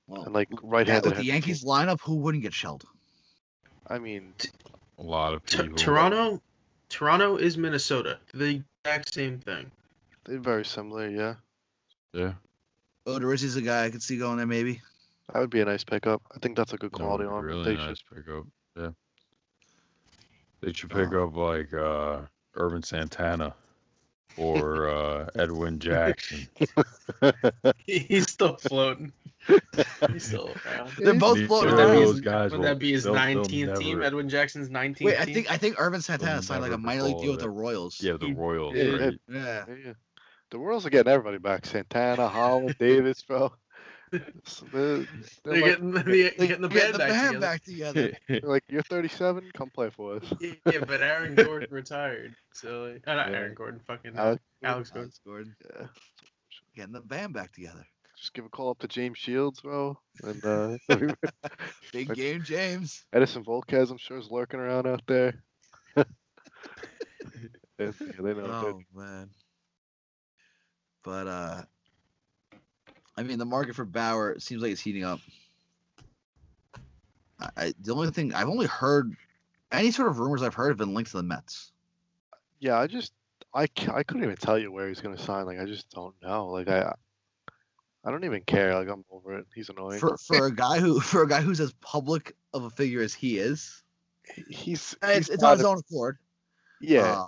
[0.07, 1.03] Well, and like right-handed.
[1.05, 1.27] with the hitters.
[1.27, 2.85] Yankees lineup, who wouldn't get shelled?
[3.87, 4.33] I mean,
[4.97, 5.77] A lot of T- people.
[5.77, 6.41] Toronto,
[6.89, 8.17] Toronto is Minnesota.
[8.33, 9.69] The exact same thing.
[10.25, 11.07] they're very similar.
[11.09, 11.35] Yeah,
[12.13, 12.33] Yeah.
[13.07, 14.81] Odorizzi's a guy I could see going there maybe.
[15.33, 16.21] that would be a nice pickup.
[16.35, 17.45] I think that's a good quality would be arm.
[17.45, 18.17] Really they nice should.
[18.25, 18.45] pickup.
[18.77, 18.89] Yeah.
[20.61, 22.21] They should pick Uh, up like uh
[22.55, 23.53] Ervin Santana
[24.35, 26.47] or uh Edwin Jackson.
[27.85, 29.13] He's still floating.
[30.11, 30.91] He's still around.
[30.97, 32.01] They're both Neither floating Would that of around.
[32.01, 33.89] his, those guys would will- that be his they'll- they'll 19th team?
[33.99, 37.03] never- Edwin Jackson's 19th Wait, I think I think Ervin Santana signed like a minor
[37.03, 38.01] league deal with the Royals.
[38.01, 38.75] Yeah, the Royals.
[38.75, 39.19] Yeah, right?
[39.29, 39.63] Yeah.
[39.67, 39.93] Yeah, yeah.
[40.51, 41.65] The world's getting everybody back.
[41.65, 43.51] Santana, Holland, Davis, bro.
[44.45, 45.05] So they're, they're
[45.43, 46.03] They're like, getting the,
[46.37, 47.39] They getting the band back together.
[47.39, 48.17] back together.
[48.47, 50.23] like, you're 37, come play for us.
[50.39, 52.33] Yeah, but Aaron Gordon retired.
[52.53, 53.37] So, like, uh, not Yeah.
[53.37, 55.01] Aaron Gordon, fucking Alex, Alex Gordon.
[55.01, 55.87] Alex Gordon yeah.
[56.75, 57.85] getting the band back together.
[58.17, 59.99] Just give a call up to James Shields, bro.
[60.23, 60.77] And uh,
[61.91, 63.05] Big game, James.
[63.13, 65.43] Edinson Volquez, I'm sure, is lurking around out there.
[65.97, 66.03] yeah,
[67.77, 68.45] yeah, they know.
[68.45, 69.29] Oh man.
[71.07, 71.61] But uh
[73.15, 75.21] I mean the market for Bauer seems like it's heating up.
[77.39, 79.15] I, I the only thing I've only heard
[79.71, 81.71] any sort of rumors I've heard have been linked to the Mets.
[82.59, 83.13] Yeah, I just,
[83.53, 85.45] I, I couldn't even tell you where he's gonna sign.
[85.45, 86.47] Like, I just don't know.
[86.47, 86.93] Like, I,
[88.03, 88.75] I don't even care.
[88.75, 89.45] Like, I'm over it.
[89.55, 89.99] He's annoying.
[89.99, 93.13] For for a guy who for a guy who's as public of a figure as
[93.13, 93.81] he is,
[94.35, 96.17] he's, he's it's, it's on his own accord.
[96.81, 97.27] Yeah, uh,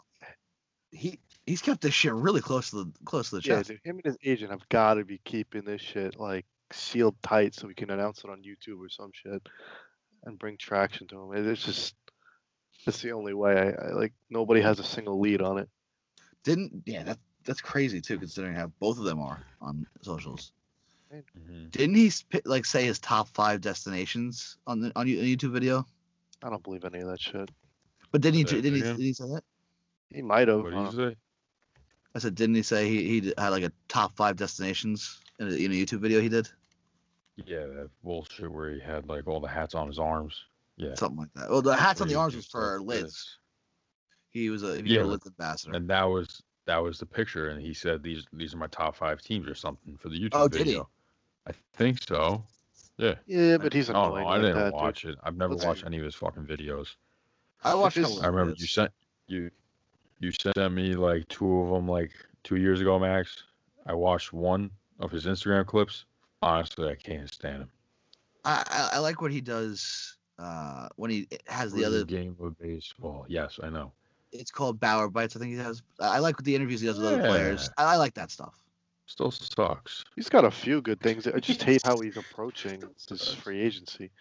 [0.92, 3.56] he he's kept this shit really close to the close to the yeah.
[3.58, 3.70] chest.
[3.70, 7.56] Dude, him and his agent have got to be keeping this shit like sealed tight
[7.56, 9.42] so we can announce it on YouTube or some shit
[10.26, 11.50] and bring traction to him.
[11.50, 11.96] It's just,
[12.86, 13.58] it's the only way.
[13.58, 15.68] I, I like nobody has a single lead on it.
[16.44, 20.52] Didn't yeah that that's crazy too considering how both of them are on socials.
[21.12, 21.72] Mhm.
[21.72, 22.12] Didn't he
[22.46, 25.84] like say his top five destinations on the on a YouTube video?
[26.44, 27.50] I don't believe any of that shit.
[28.12, 28.46] But didn't he?
[28.46, 28.96] Say it Didn't he, again?
[28.98, 29.44] did he say that?
[30.14, 30.62] He might have.
[30.62, 31.16] What did you say?
[32.16, 35.52] I said, didn't he say he he had like a top five destinations in a,
[35.52, 36.50] in a YouTube video he did?
[37.36, 40.36] Yeah, that bullshit where he had like all the hats on his arms.
[40.78, 40.96] Yeah.
[40.96, 41.50] Something like that.
[41.50, 43.04] Well, the hats on the arms was for like, Lids.
[43.14, 43.38] this.
[44.32, 45.76] He was a he was Yeah, a but- Lids ambassador.
[45.76, 48.96] And that was that was the picture, and he said these these are my top
[48.96, 50.64] five teams or something for the YouTube Oh, did he?
[50.66, 50.90] video.
[51.48, 52.44] I think so.
[52.98, 53.16] Yeah.
[53.28, 54.24] Yeah, but he's Oh annoying.
[54.24, 54.74] no, I like didn't that, dude.
[54.74, 55.18] watch it.
[55.24, 56.96] I've never Let's- watched any of his fucking videos.
[57.64, 57.98] I watched.
[57.98, 58.92] a it's- couple I remember you sent
[59.28, 59.52] you
[60.20, 62.12] you sent me like two of them like
[62.44, 63.44] two years ago, Max.
[63.86, 66.06] I watched one of his Instagram clips.
[66.42, 67.70] Honestly, I can't stand him.
[68.46, 72.06] I, I I like what he does uh, when he has the other.
[72.06, 73.26] game of baseball.
[73.28, 73.92] Yes, I know.
[74.32, 75.36] It's called Bauer Bites.
[75.36, 75.82] I think he has.
[76.00, 77.70] I I like the interviews he does with other players.
[77.78, 78.56] I, I like that stuff.
[79.08, 80.04] Still sucks.
[80.16, 81.26] He's got a few good things.
[81.26, 84.12] I just hate how he's approaching this free agency.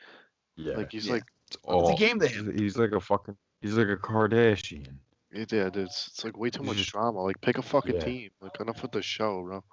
[0.57, 0.77] Yeah.
[0.79, 1.13] Like he's Yeah.
[1.15, 2.59] like, it's, a game to he's- him.
[2.59, 3.37] He's like a fucking.
[3.61, 4.95] He's like a Kardashian.
[5.31, 7.21] It- yeah, dude, it's, it's like way too much drama.
[7.23, 8.05] Like pick a fucking Yeah.
[8.05, 8.31] team.
[8.41, 9.65] Like enough with the show, bro.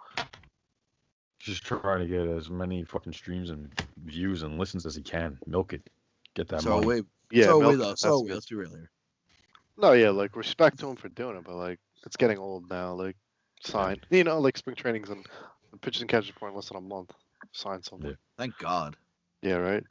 [1.40, 3.72] Just trying to get as many fucking streams and
[4.04, 5.38] views and listens as he can.
[5.46, 5.88] Milk it.
[6.34, 7.02] Get that so money.
[7.32, 7.96] we, Yeah, so we milk- though.
[7.96, 8.28] So we.
[8.30, 8.34] good.
[8.36, 8.90] Let's be real here.
[9.78, 12.94] No, yeah, like respect to him for doing it, but like it's getting old now.
[12.94, 13.16] Like
[13.64, 15.26] sign, you know, like spring trainings and
[15.72, 17.12] the pitches and catches report in less than a month.
[17.52, 18.16] Sign something.
[18.38, 18.96] Thank God.
[19.42, 19.84] Yeah, right.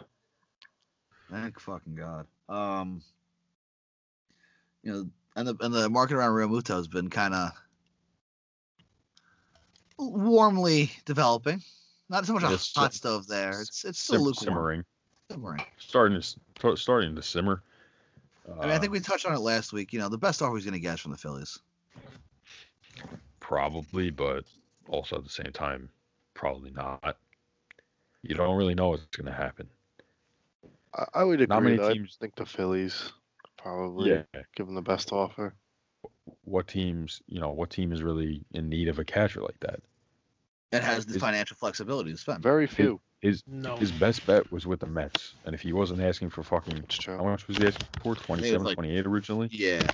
[1.30, 2.26] Thank fucking God.
[2.48, 3.02] Um,
[4.82, 7.50] you know, and the and the market around Realmuto has been kind of
[9.98, 11.62] warmly developing.
[12.08, 13.60] Not so much a hot sim- stove there.
[13.60, 14.46] It's it's still Sim- lukewarm.
[14.48, 14.84] simmering.
[15.30, 15.62] Simmering.
[15.78, 16.26] Starting to
[16.74, 17.62] s- starting to simmer.
[18.46, 19.92] I mean, I Uh, think we touched on it last week.
[19.92, 21.58] You know, the best offer he's going to get is from the Phillies.
[23.40, 24.44] Probably, but
[24.88, 25.88] also at the same time,
[26.34, 27.16] probably not.
[28.22, 29.68] You don't really know what's going to happen.
[30.94, 31.46] I, I would agree.
[31.54, 31.88] Not many though.
[31.88, 33.12] I teams- think the Phillies
[33.68, 34.22] probably Yeah.
[34.54, 35.54] give him the best offer.
[36.44, 39.80] What teams, you know, what team is really in need of a catcher like that?
[40.70, 42.42] It has the Is- financial flexibility to spend.
[42.42, 43.00] Very few.
[43.20, 43.76] His No.
[43.76, 47.24] his best bet was with the Mets, and if he wasn't asking for fucking how
[47.24, 48.14] much was he asking for?
[48.14, 49.48] 27, like- 28 originally.
[49.50, 49.86] Yeah.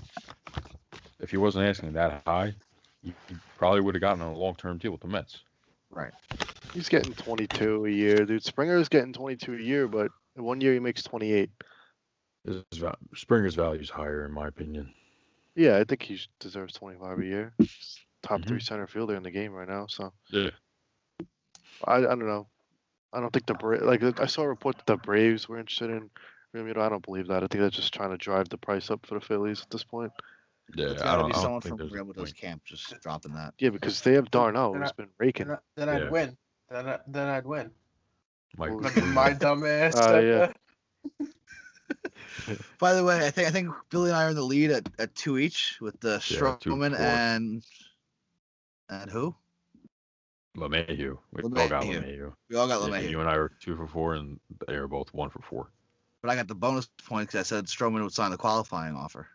[1.20, 2.54] If he wasn't asking that high,
[3.02, 5.44] he, he probably would have gotten a long term deal with the Mets.
[5.90, 6.12] Right.
[6.74, 8.42] He's getting 22 a year, dude.
[8.42, 11.50] Springer is getting 22 a year, but one year he makes 28.
[12.44, 14.92] His, val- Springer's value is higher, in my opinion.
[15.54, 17.52] Yeah, I think he deserves 25 a year.
[17.58, 18.46] He's top Mhm.
[18.48, 19.86] three center fielder in the game right now.
[19.86, 20.50] So Yeah.
[21.84, 22.48] I, I don't know.
[23.12, 25.90] I don't think the Bra- like I saw a report that the Braves were interested
[25.90, 26.10] in
[26.54, 26.78] Realmuto.
[26.78, 27.38] I don't believe that.
[27.42, 29.84] I think they're just trying to drive the price up for the Phillies at this
[29.84, 30.12] point.
[30.76, 32.36] Yeah, It's I gotta don't, be I don't someone think from there's a point.
[32.36, 33.54] camp just dropping that.
[33.58, 35.50] Yeah, because they have d'Arnaud, They're who's not- been Then, raking.
[35.50, 36.10] I- then I'd Yeah.
[36.10, 36.36] win.
[36.68, 37.70] Then, I, then I'd win.
[38.56, 39.94] Mike, Look at my dumb ass.
[39.96, 40.52] Oh, yeah.
[42.78, 44.88] By the way, I think I think Billy and I are in the lead at,
[44.98, 47.00] at two each with the Stroman four.
[47.00, 47.62] and
[48.88, 49.34] and who?
[50.56, 51.18] LeMahieu.
[51.32, 52.02] We all got LeMahieu.
[52.02, 52.32] LeMahieu.
[52.48, 55.12] We all got Yeah, you and I were two for four, and they are both
[55.14, 55.70] one for four.
[56.22, 59.28] but I got the bonus point because I said Stroman would sign the qualifying offer.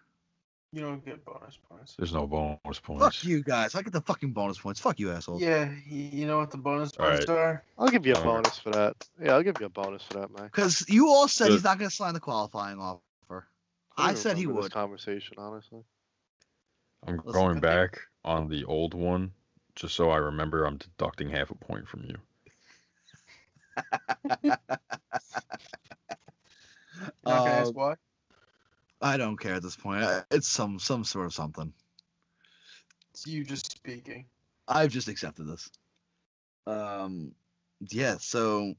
[0.71, 1.95] You don't get bonus points.
[1.97, 3.03] There's no bonus points.
[3.03, 3.75] Fuck you guys!
[3.75, 4.79] I get the fucking bonus points.
[4.81, 5.39] Fuck you, asshole.
[5.39, 7.63] Yeah, you know what the bonus All points are?
[7.79, 8.43] I'll give you a Alright.
[8.43, 8.95] bonus for that.
[9.23, 10.45] Yeah, I'll give you a bonus for that, man.
[10.47, 13.01] Because you all said The- he's not going to sign the qualifying offer.
[13.97, 14.73] I don't said he remember this would.
[14.73, 15.83] Conversation, honestly.
[17.07, 19.31] I'm Listen, going I think- back on the old one,
[19.75, 20.65] just so I remember.
[20.65, 22.17] I'm deducting half a point from you.
[24.43, 24.57] You're
[27.23, 27.95] not gonna ask Um, why?
[29.05, 30.03] I don't care at this point.
[30.31, 31.71] It's some some sort of something.
[33.13, 34.25] It's you just speaking.
[34.67, 35.69] I've just accepted this.
[36.65, 37.31] Um,
[37.91, 38.17] yeah.
[38.19, 38.73] So,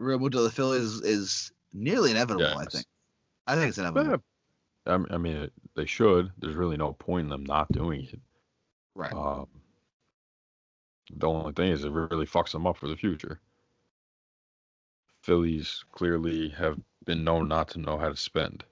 [0.00, 2.44] Realmuto to the Phillies is nearly inevitable.
[2.46, 2.84] I think.
[3.46, 4.10] I think it's inevitable.
[4.86, 6.32] Yeah, I m- I mean, it- they should.
[6.38, 8.20] There's really no point in them not doing it.
[8.96, 9.12] Right.
[9.12, 9.46] Um,
[11.12, 13.40] the only thing is, it really fucks them up for the future.
[15.22, 18.64] Phillies clearly have been known not to know how to spend.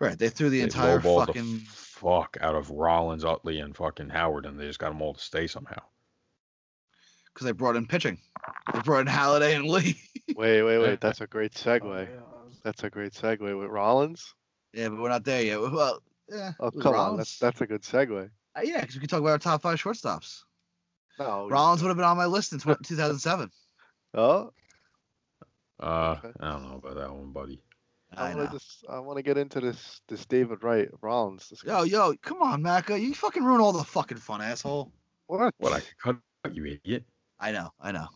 [0.00, 0.18] Right.
[0.18, 1.58] They threw the They entire fucking.
[1.58, 5.14] the fuck out of Rollins, Utley, and fucking Howard, and they just got them all
[5.14, 5.82] to stay somehow.
[7.34, 8.18] Because they brought in pitching.
[8.72, 9.96] They brought in Halladay and Lee.
[10.36, 11.00] Wait, wait, wait.
[11.00, 11.82] That's a great segue.
[11.84, 12.06] Oh, yeah,
[12.62, 14.34] That's a great segue with Rollins.
[14.74, 15.58] yeah, but we're not there yet.
[15.60, 16.52] Well, yeah.
[16.60, 17.16] Oh, with come on.
[17.16, 18.28] That's that's a good segue.
[18.54, 20.42] Uh, yeah, because we can talk about our top five shortstops.
[21.18, 21.48] No.
[21.48, 23.50] Rollins would have been on my list in 2007.
[24.14, 24.52] Oh,
[25.80, 26.32] Uh, Okay.
[26.40, 27.62] I don't know about that one, buddy.
[28.16, 31.52] I I want to just I want to get into this this David Wright Rollins.
[31.64, 33.00] Yo, yo, come on, Macca.
[33.00, 34.92] You fucking ruin all the fucking fun, asshole.
[35.26, 35.54] what?
[35.58, 36.16] What I cut
[36.52, 37.04] you idiot.
[37.38, 38.08] I know, I know.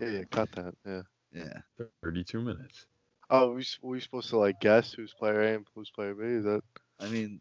[0.00, 0.22] Yeah, yeah.
[0.30, 0.74] Cut that.
[0.86, 1.02] Yeah.
[1.32, 1.86] Yeah.
[2.04, 2.86] 32 minutes.
[3.30, 6.14] Oh, we s- were we supposed to like guess who's player A and who's player
[6.14, 6.24] B?
[6.24, 6.62] Is that
[7.00, 7.40] I mean,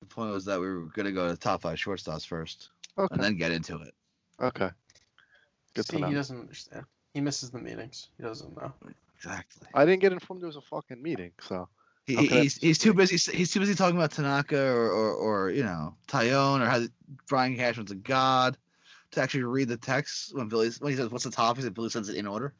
[0.00, 3.12] the point was that we were gonna go to the top five shortstops first, okay?
[3.14, 3.94] and then get into it.
[4.40, 4.70] Okay.
[5.74, 6.84] Good See, to he doesn't understand.
[7.12, 8.08] He misses the meetings.
[8.16, 8.72] He doesn't know.
[9.22, 9.68] Exactly.
[9.74, 11.68] I didn't get informed there was a fucking meeting, so
[12.06, 13.16] He, How he's he's too busy.
[13.36, 16.80] He's too busy talking about Tanaka or or, or you know Taillon or how
[17.28, 18.56] Brian Cashman's a god
[19.10, 21.74] to actually read the text when Billy when he says what's the topic He said
[21.74, 22.54] Billy sends it in order.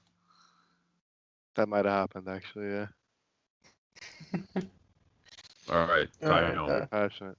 [1.55, 2.69] that might have happened actually.
[2.69, 2.87] Yeah.
[5.71, 6.83] All right, All right, Taillon.
[6.83, 7.39] uh, Passionate.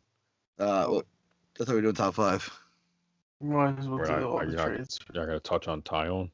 [0.57, 1.03] Uh, well,
[1.59, 2.49] I thought we were doing top five.
[3.41, 4.99] Might as well We're do not- all the trades.
[5.13, 6.29] You're not gonna touch on Taillon.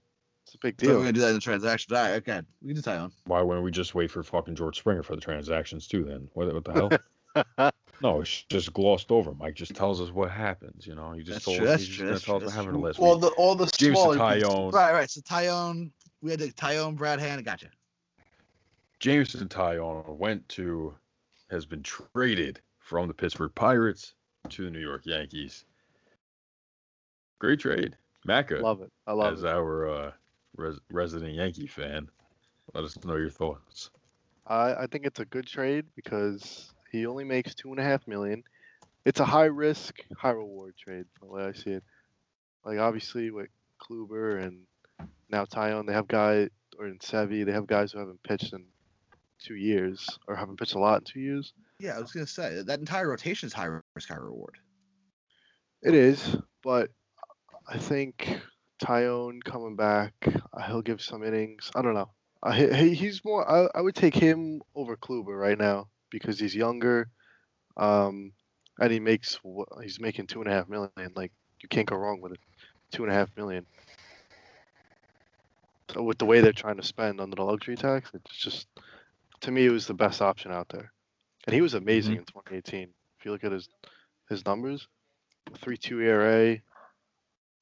[0.48, 0.92] It's a big deal.
[0.92, 1.94] thought we're gonna do that in the transaction.
[1.94, 3.12] All right, okay, we can do Taillon.
[3.26, 6.06] Why wouldn't we just wait for fucking George Springer for the transactions too?
[6.06, 7.00] Then what, what the
[7.60, 7.72] hell?
[8.02, 9.34] no, it's just glossed over.
[9.34, 10.88] Mike just tells us what happens.
[10.88, 12.36] You know, he just That's told true, us that's he's just true, gonna that's tell
[12.38, 13.22] us true, what that's happened last All week.
[13.22, 14.72] the all the James smaller Taillon.
[14.72, 15.10] Right, right.
[15.10, 17.44] So Taillon, we had the Taillon, Brad Hand.
[17.44, 17.68] Gotcha.
[19.02, 20.96] Jameson Taillon went to,
[21.52, 24.14] has been traded from the Pittsburgh Pirates
[24.50, 25.66] to the New York Yankees.
[27.40, 28.62] Great trade, Macca.
[28.62, 28.92] love it.
[29.06, 29.50] I love as it.
[29.50, 30.12] our uh,
[30.58, 32.10] res- resident Yankee fan,
[32.74, 33.90] let us know your thoughts.
[34.46, 38.08] I, I think it's a good trade because he only makes two and a half
[38.08, 38.44] million.
[39.06, 41.84] It's a high risk, high reward trade, the way I see it.
[42.66, 43.48] Like obviously with
[43.82, 44.64] Kluber and
[45.30, 48.66] now Taillon, they have guys or in Sevy, they have guys who haven't pitched in
[49.40, 51.54] two years or haven't pitched a lot in two years.
[51.80, 54.58] Yeah, I was gonna say that entire rotation is high risk, high reward.
[55.84, 56.90] It is, but
[57.68, 58.40] I think
[58.80, 60.14] Taillon coming back,
[60.54, 61.72] uh, he'll give some innings.
[61.76, 62.10] I don't know.
[62.44, 63.50] Uh, he, he- he's more.
[63.50, 67.10] I, I would take him over Kluber right now because he's younger,
[67.78, 68.32] um,
[68.80, 69.40] and he makes
[69.82, 70.92] he's making two and a half million.
[71.16, 72.40] Like you can't go wrong with it.
[72.92, 73.66] Two and a half million.
[75.94, 78.68] So with the way they're trying to spend under the luxury tax, it's just
[79.42, 80.92] to me it was the best option out there,
[81.46, 82.90] and he was amazing in 2018.
[83.20, 83.70] If you look at his
[84.30, 84.88] his numbers,
[85.62, 86.60] three two ERA.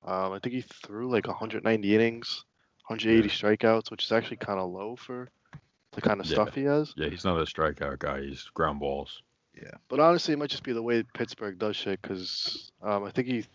[0.06, 2.45] Um, I think he threw like 190 innings,
[2.88, 5.30] 180 strikeouts, which is actually kind of low for
[5.93, 6.34] the kind of Yeah.
[6.34, 6.93] stuff he has.
[6.95, 8.22] Yeah, he's not a strikeout guy.
[8.22, 9.24] He's ground balls.
[9.56, 13.12] Yeah, but honestly, it might just be the way Pittsburgh does shit because um, I
[13.12, 13.45] think he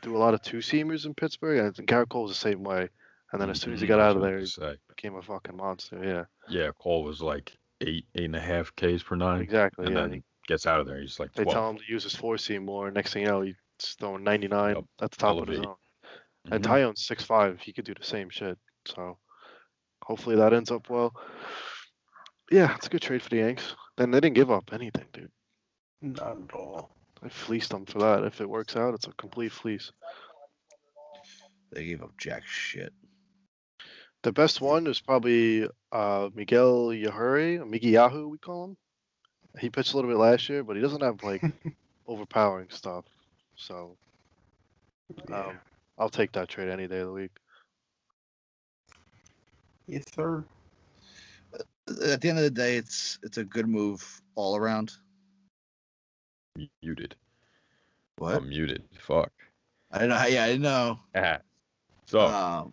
[0.00, 2.36] threw a lot of two seamers in Pittsburgh, and I think Gerrit Cole was the
[2.36, 2.88] same way.
[3.32, 4.76] And then as soon as he Mhm, got out of there, he say.
[4.88, 6.02] became a fucking monster.
[6.02, 9.86] Yeah, yeah, Cole was like eight, eight and a half Ks per nine, exactly.
[9.86, 11.00] and Yeah, then gets out of there.
[11.00, 12.90] He's like they tell him to use his four seam more.
[12.90, 13.56] Next thing you know, he's
[13.98, 15.76] throwing 99 Yep, at the top of his elevate.
[16.46, 16.54] Zone.
[16.54, 16.68] And Mhm.
[16.68, 17.60] Taillon's six five.
[17.60, 18.58] He could do the same shit.
[18.86, 19.18] So
[20.02, 21.14] hopefully that ends up well.
[22.50, 23.74] Yeah, it's a good trade for the Yanks.
[23.96, 25.30] Then they didn't give up anything, dude.
[26.00, 26.90] Not at all.
[27.22, 28.24] I fleeced them for that.
[28.24, 29.92] If it works out, it's a complete fleece.
[31.70, 32.92] They gave up jack shit.
[34.22, 38.76] The best one is probably uh, Miguel Yajure, Miggy Yahoo, we call him.
[39.58, 41.42] He pitched a little bit last year, but he doesn't have like
[42.06, 43.04] overpowering stuff.
[43.56, 43.96] So
[45.28, 45.52] Yeah.
[46.02, 47.30] I'll take that trade any day of the week.
[49.86, 50.44] yes, sir.
[52.04, 54.94] At the end of the day, it's it's a good move all around.
[56.82, 57.14] Muted.
[58.18, 58.34] What?
[58.34, 58.82] I'm muted.
[58.98, 59.30] Fuck.
[59.92, 60.26] I don't know.
[60.26, 60.98] Yeah, I didn't know.
[61.14, 61.38] Ah.
[62.06, 62.72] So Um,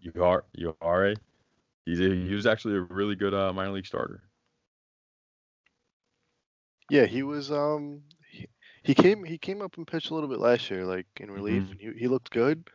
[0.00, 1.14] you are you are a
[1.84, 4.24] he's a, he was actually a really good uh, minor league starter.
[6.90, 8.02] Yeah, he was um
[8.86, 11.62] he, came he came up and pitched a little bit last year, like in relief,
[11.64, 11.70] Mhm.
[11.72, 12.68] and he he looked good.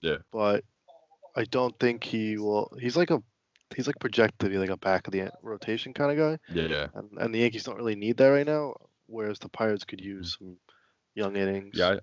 [0.00, 0.18] Yeah.
[0.32, 0.64] But
[1.36, 2.72] I don't think he will.
[2.80, 3.22] He's like a
[3.74, 6.88] he's like projected to be like a back of the rotation kind of guy, Yeah.
[6.94, 8.74] and and the Yankees don't really need that right now.
[9.06, 10.56] Whereas the Pirates could use some
[11.14, 11.76] young innings.
[11.78, 11.88] Yeah.
[11.90, 11.98] I,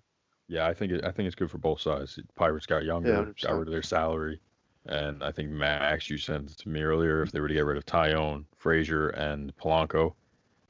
[0.47, 0.67] yeah.
[0.67, 2.19] I think it, I think it's good for both sides.
[2.35, 3.59] Pirates got younger, got 100%.
[3.59, 4.39] rid of their salary,
[4.87, 7.21] and I think Max, you sent it to me earlier.
[7.21, 10.15] If they were to get rid of Taillon, Frazier, and Polanco,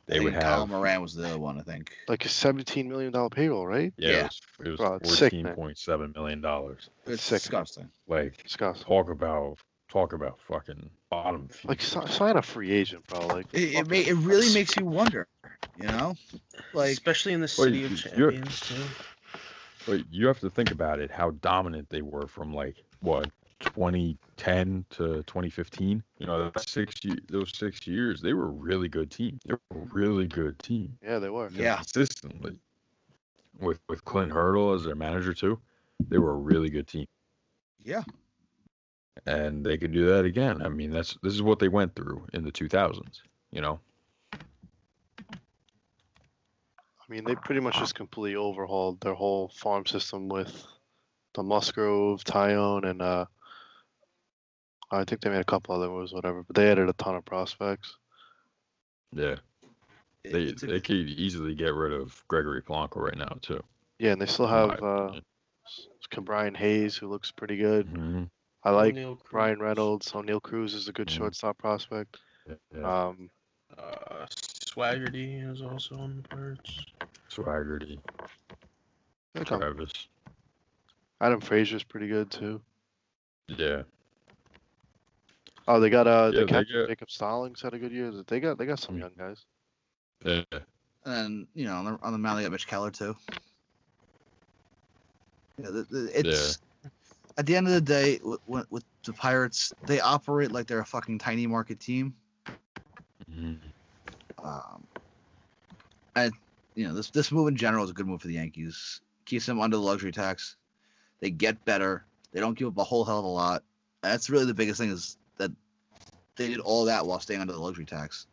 [0.08, 1.60] they I would think Kyle Moran was the other one.
[1.60, 1.91] I think.
[2.08, 3.93] like a seventeen million dollar payroll, right?
[3.97, 4.18] yeah, Yeah.
[4.18, 5.56] it was, it was it's sick, fourteen man.
[5.56, 6.89] point seven million dollars.
[7.06, 7.41] It's Sick.
[7.41, 7.89] disgusting.
[8.08, 8.86] Like Disgusting.
[8.86, 9.58] talk about
[9.89, 11.49] talk about fucking bottom.
[11.64, 13.26] Like sign a free agent, bro.
[13.28, 15.28] Like It it, fuck ma- it really makes you wonder.
[15.78, 16.16] You know,
[16.74, 18.84] like Especially in the city you- of champions too.
[19.86, 23.30] But you have to think about it, how dominant they were from like what
[23.60, 26.03] 2010 to 2015.
[26.20, 26.95] You know, that six
[27.30, 29.39] those six years, they were a really good team.
[29.45, 31.49] They were a really good team yeah, they were.
[31.49, 31.76] Yeah.
[31.76, 32.60] consistently.
[33.60, 35.60] With with Clint Hurdle as their manager too,
[36.10, 37.06] they were a really good team,
[37.86, 38.03] yeah,
[39.26, 40.62] and they could do that again.
[40.62, 43.22] I mean, that's this is what they went through in the 2000s.
[43.51, 43.80] You know,
[44.34, 44.38] I
[47.08, 50.66] mean, they pretty much just completely overhauled their whole farm system with
[51.34, 53.26] the Musgrove, Taillon, and uh,
[54.91, 56.43] I think they made a couple other moves, whatever.
[56.43, 57.97] But they added a ton of prospects.
[59.11, 59.36] yeah,
[60.23, 63.63] they it's a- they could easily get rid of Gregory Polanco right now too.
[63.99, 65.23] Yeah, and they still have uh, opinion.
[66.23, 67.88] Brian Hayes, who looks pretty good.
[67.91, 68.29] Mhm.
[68.63, 70.11] I like Oneil Brian Cruz, Reynolds.
[70.11, 71.17] Oneil Cruz is a good Mhm.
[71.17, 72.17] shortstop prospect.
[72.73, 73.05] Yeah.
[73.07, 73.29] Um,
[73.77, 76.86] Uh, Swaggerty is also on the Pirates.
[77.29, 77.99] Swaggerty,
[79.36, 79.57] okay.
[79.57, 79.91] Travis.
[81.19, 82.61] Adam Frazier's pretty good too.
[83.47, 83.83] Yeah.
[85.68, 88.11] Oh, they got uh, Yeah, the they got- Jacob Stallings had a good year.
[88.28, 88.99] They got they got some Mm.
[88.99, 89.45] young guys.
[90.24, 90.59] Yeah.
[91.05, 93.16] and you know on the, on the mound they got Mitch Keller too.
[95.61, 96.59] Yeah, the, the, it's
[97.38, 100.80] at the end of the day with, with, with the Pirates, they operate like they're
[100.80, 102.13] a fucking tiny market team.
[103.32, 103.57] Mhm.
[104.43, 104.86] Um,
[106.16, 106.34] and
[106.76, 109.01] you know this this move in general is a good move for the Yankees.
[109.26, 110.55] Keeps them under the luxury tax.
[111.20, 112.05] They get better.
[112.32, 113.63] They don't give up a whole hell of a lot.
[114.01, 115.24] That's really the biggest thing is that
[116.36, 118.27] they did all that while staying under the luxury tax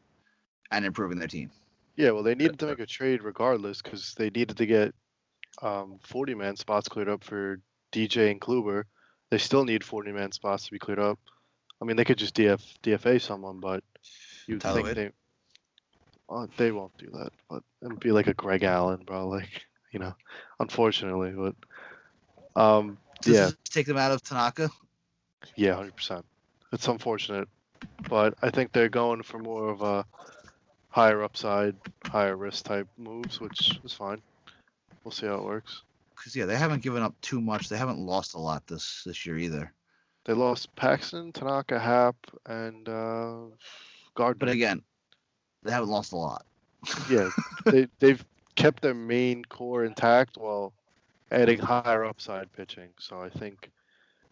[0.70, 1.50] and improving their team.
[1.96, 4.94] Yeah, well, they needed to make a trade regardless because they needed to get
[5.60, 7.60] um, 40 man spots cleared up for
[7.92, 8.84] DJ and Kluber.
[9.30, 11.18] They still need 40 man spots to be cleared up.
[11.80, 13.82] I mean, they could just DF DFA someone, but
[14.46, 14.96] you'd think Wade?
[14.96, 15.10] they
[16.28, 17.30] well, they won't do that.
[17.50, 19.28] But it'd be like a Greg Allen, bro.
[19.32, 20.14] Like you know,
[20.58, 24.70] unfortunately, but um, Does yeah, take them out of Tanaka?
[25.56, 26.24] yeah, hundred percent.
[26.72, 27.48] It's unfortunate,
[28.08, 30.04] but I think they're going for more of a
[30.88, 31.74] higher upside,
[32.04, 34.20] higher risk type moves, which is fine.
[35.04, 35.82] We'll see how it works.
[36.16, 37.68] Because yeah, they haven't given up too much.
[37.68, 39.72] They haven't lost a lot this this year either.
[40.24, 42.14] They lost Paxton, Tanaka, Happ,
[42.46, 43.36] and uh,
[44.14, 44.38] Gardner.
[44.38, 44.82] But again,
[45.64, 46.46] they haven't lost a lot.
[47.10, 47.28] yeah,
[47.66, 48.24] they they've
[48.54, 50.72] kept their main core intact while
[51.32, 52.90] adding higher upside pitching.
[53.00, 53.70] So I think,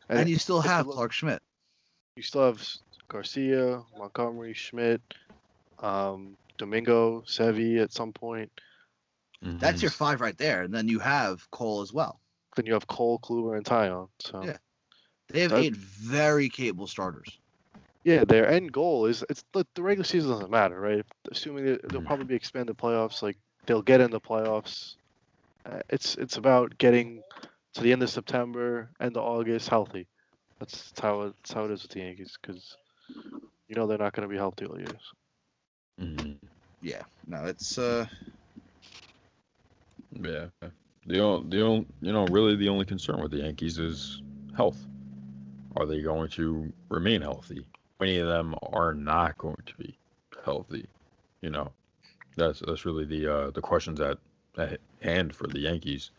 [0.08, 1.42] And you still have Clarke Schmidt.
[2.14, 2.64] you still have
[3.10, 5.02] Garcia, Montgomery, Schmidt,
[5.80, 8.50] um, Domingo, Sevi at some point.
[9.42, 9.82] That's Mhm.
[9.82, 10.62] your five right there.
[10.62, 12.20] And then you have Cole as well.
[12.56, 14.08] Then you have Cole, Kluber, and Taillon.
[14.20, 14.56] So Yeah.
[15.28, 17.38] They have That- eight very capable starters.
[18.02, 21.04] Yeah, their end goal is it's the, the regular season doesn't matter, right?
[21.30, 22.06] Assuming that there'll Mhm.
[22.06, 24.96] probably be expanded playoffs, like they'll get in the playoffs.
[25.64, 27.22] Uh, it's it's about getting
[27.74, 30.08] to the end of September, end of August, healthy.
[30.58, 32.76] That's, that's how it, that's how it is with the Yankees, because
[33.70, 35.12] you know they're not going to be healthy all years.
[36.00, 36.36] Mhm.
[36.82, 37.02] Yeah.
[37.26, 38.04] No, it's uh
[40.12, 40.46] Yeah.
[41.06, 44.22] the only, the only, you know, really the only concern with the Yankees is
[44.56, 44.84] health.
[45.76, 47.64] Are they going to remain healthy?
[48.00, 49.96] Many of them are not going to be
[50.44, 50.88] healthy.
[51.42, 51.70] You know,
[52.36, 54.18] that's that's really the uh, the questions at,
[54.58, 56.10] at hand for the Yankees.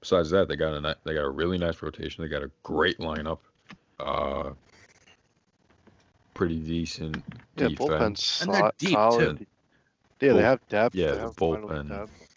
[0.00, 2.24] Besides that, they got a they got a really nice rotation.
[2.24, 3.40] They got a great lineup.
[4.00, 4.54] Uh,
[6.34, 7.24] pretty decent
[7.56, 7.78] Yeah, defense.
[7.78, 9.38] bullpen's And they're sol- deep, solid.
[9.38, 9.46] too.
[10.20, 10.96] Yeah, Bull- they have depth.
[10.96, 11.88] yeah, they the have final bullpen.
[11.88, 12.28] depth.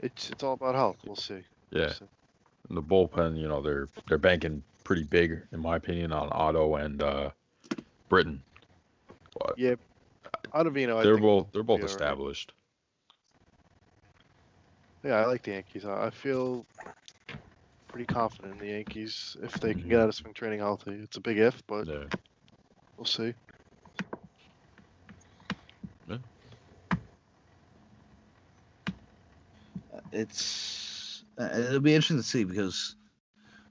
[0.00, 0.98] It's it's all about health.
[1.06, 1.42] We'll see.
[1.74, 2.06] We'll Yeah, see.
[2.68, 6.76] And the bullpen, you know, they're they're banking pretty big, in my opinion, on Otto
[6.76, 7.30] and uh,
[8.08, 8.42] Britton.
[9.38, 9.74] But Yeah,
[10.54, 10.98] Ottavino.
[10.98, 11.92] I they're both they're both be all right.
[11.92, 12.52] established.
[15.04, 15.84] Yeah, I like the Yankees.
[15.84, 16.66] I I feel
[17.88, 20.92] pretty confident in the Yankees if they can get out of spring training healthy.
[20.92, 22.04] It's a big if, but Yeah,
[22.96, 23.34] we'll see.
[30.12, 32.94] It's uh, it'll be interesting to see because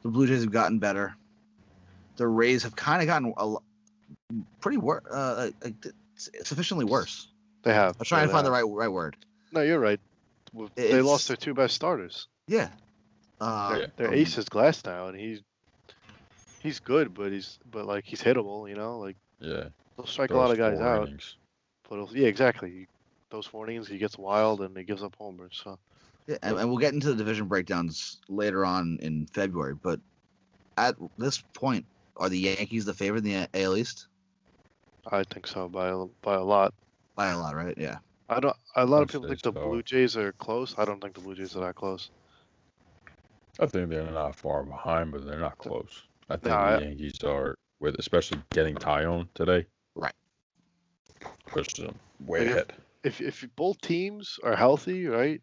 [0.03, 1.15] the Blue Jays have gotten better.
[2.17, 3.55] The Rays have kind of gotten a
[4.61, 5.73] pretty wor- uh, like,
[6.15, 7.28] sufficiently worse.
[7.63, 7.95] They have.
[7.99, 9.15] I'm trying yeah, to find they the right right word.
[9.51, 9.99] No, you're right.
[10.53, 12.28] W- They It's- lost their two best starters.
[12.47, 12.69] Yeah.
[13.41, 13.86] Uh, Yeah.
[13.97, 15.41] Their um, ace is Glasnow, and he's
[16.66, 18.68] he's good, but he's but like he's hittable.
[18.70, 19.66] You know, like yeah.
[19.95, 21.07] he'll strike a lot of guys out.
[21.07, 21.38] innings.
[21.89, 22.88] But yeah, exactly.
[23.30, 25.61] Those four innings, he gets wild and he gives up homers.
[25.63, 25.80] So
[26.28, 29.76] Yeah, and, and we'll get into the division breakdowns later on in February.
[29.76, 29.99] But
[30.78, 31.86] at this point,
[32.18, 34.07] are the Yankees the favorite in the AL East
[35.11, 36.74] I think so by a, by a lot.
[37.16, 37.76] by a lot, right?
[37.78, 37.97] Yeah.
[38.28, 38.55] I don't.
[38.76, 39.68] A lot of I'd people say think the so.
[39.68, 40.74] Blue Jays are close.
[40.78, 42.09] I don't think the Blue Jays are that close.
[43.59, 46.03] I think they're not far behind, but they're not close.
[46.30, 49.65] I think Nah, the Yankees are with, especially getting Taillon today.
[49.95, 50.13] Right.
[51.47, 51.95] Pushed them
[52.26, 52.73] way if- ahead.
[53.03, 55.39] If if both teams are healthy, right,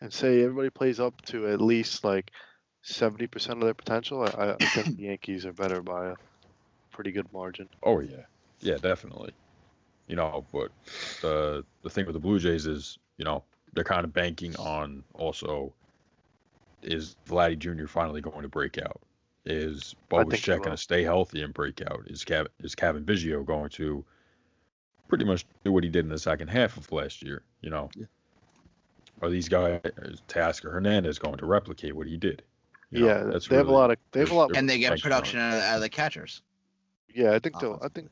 [0.00, 2.32] and say everybody plays up to at least like
[2.82, 6.14] seventy percent of their potential, I, I think the Yankees are better by a
[6.90, 7.68] pretty good margin.
[7.84, 8.24] Oh yeah,
[8.58, 9.32] yeah, definitely.
[10.08, 10.72] You know, but
[11.20, 13.44] the the thing with the Blue Jays is, you know,
[13.74, 15.72] they're kind of banking on also
[16.82, 17.86] is Vladdy Jr.
[17.86, 19.00] finally going to break out?
[19.44, 22.04] Is I Bo think he Bichette going to stay healthy and break out?
[22.06, 24.04] Is Cav is Cavan Biggio going to
[25.08, 27.42] pretty much do what he did in the second half of last year?
[27.60, 28.06] You know, Yeah.
[29.20, 32.42] are these guys is Teoscar Hernandez going to replicate what he did?
[32.90, 34.56] You know, yeah, that's they have a lot of they have a lot.
[34.56, 36.42] And they get production out of, out of the catchers.
[37.12, 37.80] Yeah, I think they'll.
[37.82, 38.10] I think.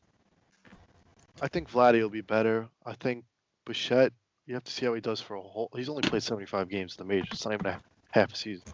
[1.43, 2.69] I think Vladdy will be better.
[2.85, 3.25] I think
[3.67, 4.13] Bichette.
[4.47, 5.71] You have to see how he does for a whole.
[5.77, 7.29] He's only played 75 games in the majors.
[7.31, 8.65] It's not even a half a season.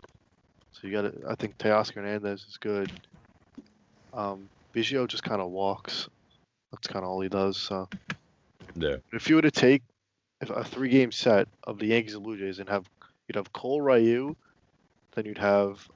[0.80, 1.28] So you got to.
[1.28, 2.92] I think Teoscar Hernandez is good.
[4.12, 6.08] Um, Biggio just kind of walks.
[6.70, 7.56] That's kind of all he does.
[7.56, 7.88] So
[8.74, 9.82] Yeah, if you were to take
[10.42, 12.84] a three-game set of the Yankees and Blue Jays and have
[13.26, 14.36] you'd have Cole Ryu,
[15.14, 15.88] then you'd have,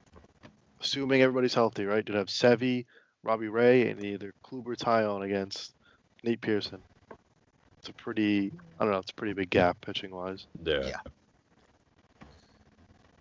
[0.80, 2.02] assuming everybody's healthy, right?
[2.06, 2.86] You'd have Sevy,
[3.22, 5.74] Robbie Ray, and either Kluber Taillon against
[6.24, 6.80] Nate Pearson.
[7.78, 10.46] It's a pretty, I don't know, it's a pretty big gap pitching wise.
[10.64, 10.96] yeah, Yeah.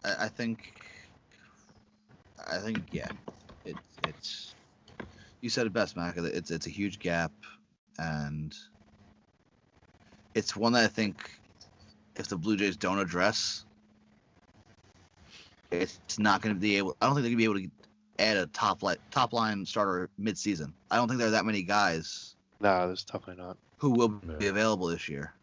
[0.05, 0.78] I, I think.
[2.47, 3.09] I think yeah,
[3.65, 3.75] it,
[4.07, 4.55] it's.
[5.41, 6.17] You said it best, Mac.
[6.17, 7.31] It's it's a huge gap,
[7.97, 8.55] and
[10.35, 11.29] it's one that I think
[12.15, 13.65] if the Blue Jays don't address,
[15.71, 16.97] it's not going to be able.
[17.01, 19.65] I don't think they're going to be able to add a top line top line
[19.65, 20.73] starter mid-season.
[20.91, 23.57] I don't think there are that many guys Nah, there's definitely not.
[23.77, 25.33] who will be available this year.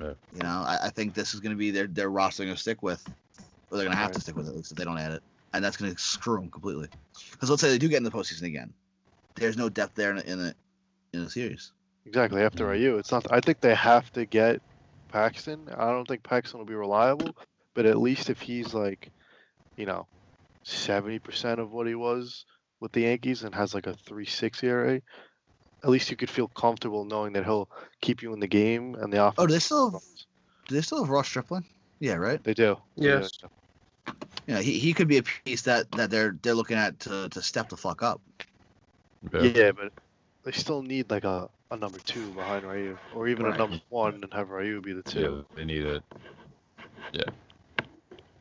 [0.00, 0.12] Yeah.
[0.32, 2.60] You know, I, I think this is going to be their their roster going to
[2.60, 3.04] stick with,
[3.70, 5.12] or they're going to have to stick with it at least if they don't add
[5.12, 5.22] it,
[5.52, 6.88] and that's going to screw them completely.
[7.32, 8.72] Because let's say they do get in the postseason again,
[9.36, 10.54] there's no depth there in a, in a
[11.12, 11.72] in a series.
[12.06, 12.66] Exactly after.
[12.66, 13.30] Ryu, it's not.
[13.30, 14.60] I think they have to get
[15.08, 15.68] Paxton.
[15.76, 17.36] I don't think Paxton will be reliable,
[17.74, 19.10] but at least if he's like,
[19.76, 20.06] you know,
[20.62, 22.44] seventy percent of what he was
[22.80, 25.00] with the Yankees and has like a three six ERA,
[25.82, 27.68] at least you could feel comfortable knowing that he'll
[28.00, 29.36] keep you in the game and the offense.
[29.38, 30.00] Oh, do they still have,
[30.68, 31.66] do they still have Ross Stripling?
[32.00, 32.42] Yeah, right.
[32.42, 32.76] They do.
[32.96, 33.26] Yeah.
[34.48, 34.48] Yes.
[34.48, 37.28] You know, he, he could be a piece that that they're they're looking at to
[37.28, 38.20] to step the fuck up.
[39.32, 39.42] yeah.
[39.42, 39.92] Yeah, but
[40.44, 43.54] they still need like a, a number two behind Ryu, or even Right.
[43.54, 45.20] a number one and have Ryu be the two.
[45.20, 46.02] Yeah, they need it.
[47.12, 47.22] Yeah.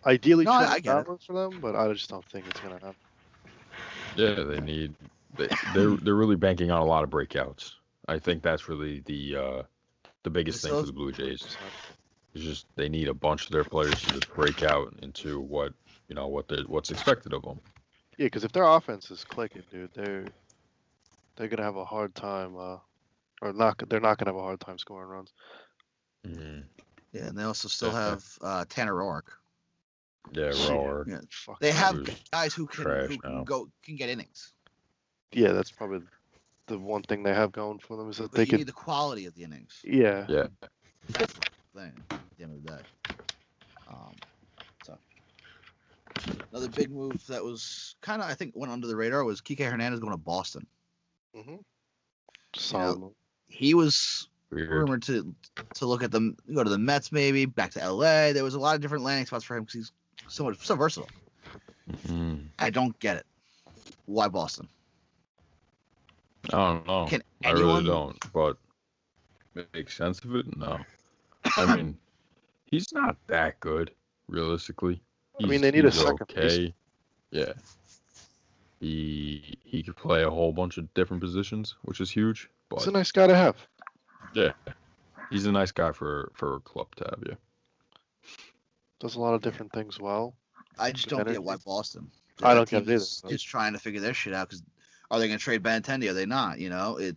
[0.06, 1.22] Ideally, No, I- Trevor I get it.
[1.26, 2.96] For them, but I just don't think it's gonna happen.
[4.16, 4.94] Yeah, they need.
[5.38, 7.74] They, they're they're really banking on a lot of breakouts.
[8.08, 9.64] I think that's really the uh,
[10.24, 11.58] the biggest thing for the Blue Jays.
[12.34, 15.74] It's just they need a bunch of their players to just break out into what
[16.08, 17.60] you know what they what's expected of them.
[18.18, 20.26] Yeah, because if their offense is clicking, dude, they're
[21.36, 22.78] they're gonna have a hard time, uh,
[23.42, 23.82] or not.
[23.90, 25.34] They're not gonna have a hard time scoring runs.
[26.26, 26.62] Mm-hmm.
[27.14, 29.24] Yeah, and they also still have uh, Tanner Roark.
[30.34, 30.70] Yeah, Shit.
[30.70, 31.06] Rower.
[31.08, 31.20] Yeah.
[31.30, 31.60] Fuck.
[31.60, 34.52] They have guys who can, who can go can get innings,
[35.32, 36.02] Yeah, that's probably
[36.68, 38.58] the one thing they have going for them is that but they you could.
[38.60, 39.80] need the quality of the innings.
[39.84, 40.26] Yeah.
[40.28, 40.48] Yeah.
[41.74, 42.82] thing at the end of the day.
[43.90, 44.37] Um, so
[46.52, 49.60] another big move that was kind of I think went under the radar was Kike
[49.70, 50.66] Hernandez going to Boston.
[51.36, 51.56] Mm-hmm.
[52.56, 53.00] Solid.
[53.00, 53.12] move.
[53.48, 54.70] He was Weird.
[54.70, 55.34] rumored to
[55.76, 58.34] to look at them, go to the Mets maybe, back to LA.
[58.34, 59.92] There was a lot of different landing spots for him because he's
[60.28, 61.10] so much so versatile.
[61.90, 62.48] Mhm.
[62.60, 63.26] I don't get it.
[64.06, 64.68] Why Boston?
[66.54, 67.06] I don't know.
[67.08, 67.68] Can I anyone?
[67.68, 68.34] really don't.
[68.34, 68.58] But
[69.74, 70.58] make sense of it?
[70.58, 70.80] No.
[71.58, 71.98] I mean,
[72.66, 73.92] he's not that good,
[74.28, 75.02] realistically.
[75.42, 76.66] I mean, they need a second baseman.
[76.68, 76.74] okay.
[77.32, 77.54] Yeah.
[78.80, 82.50] He he could play a whole bunch of different positions, which is huge.
[82.70, 83.56] But He's a nice guy to have.
[84.34, 84.52] yeah,
[85.32, 87.24] he's a nice guy for for a club to have.
[87.28, 87.36] Yeah.
[89.00, 90.36] Does a lot of different things well.
[90.78, 91.40] I just don't get energy.
[91.40, 92.12] why Boston.
[92.44, 92.96] I don't get team it either.
[92.96, 94.62] is- Is trying to figure their shit out because
[95.10, 96.08] are they going to trade Benintendi?
[96.10, 96.60] Are they not?
[96.60, 97.16] You know, it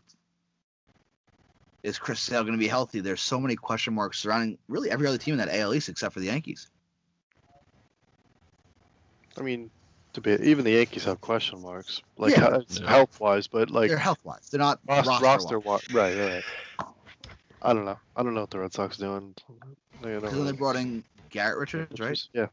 [1.83, 3.01] is Chris Sale going to be healthy?
[3.01, 6.15] There's so many question marks surrounding really every other team in that AL East except
[6.15, 6.69] for the Yankees.
[9.39, 9.71] I mean,
[10.15, 12.59] to be even the Yankees have question marks, like Yeah.
[12.69, 12.89] Yeah.
[12.89, 14.49] health wise, but like They're health wise.
[14.51, 15.61] They're not roster, roster, roster wise.
[15.61, 16.45] wi- right, right, right.
[17.63, 17.99] I don't know.
[18.17, 19.35] I don't know what the Red Sox doing.
[20.03, 22.19] They don't Because they brought in Garrett Richards, right?
[22.35, 22.49] Yeah,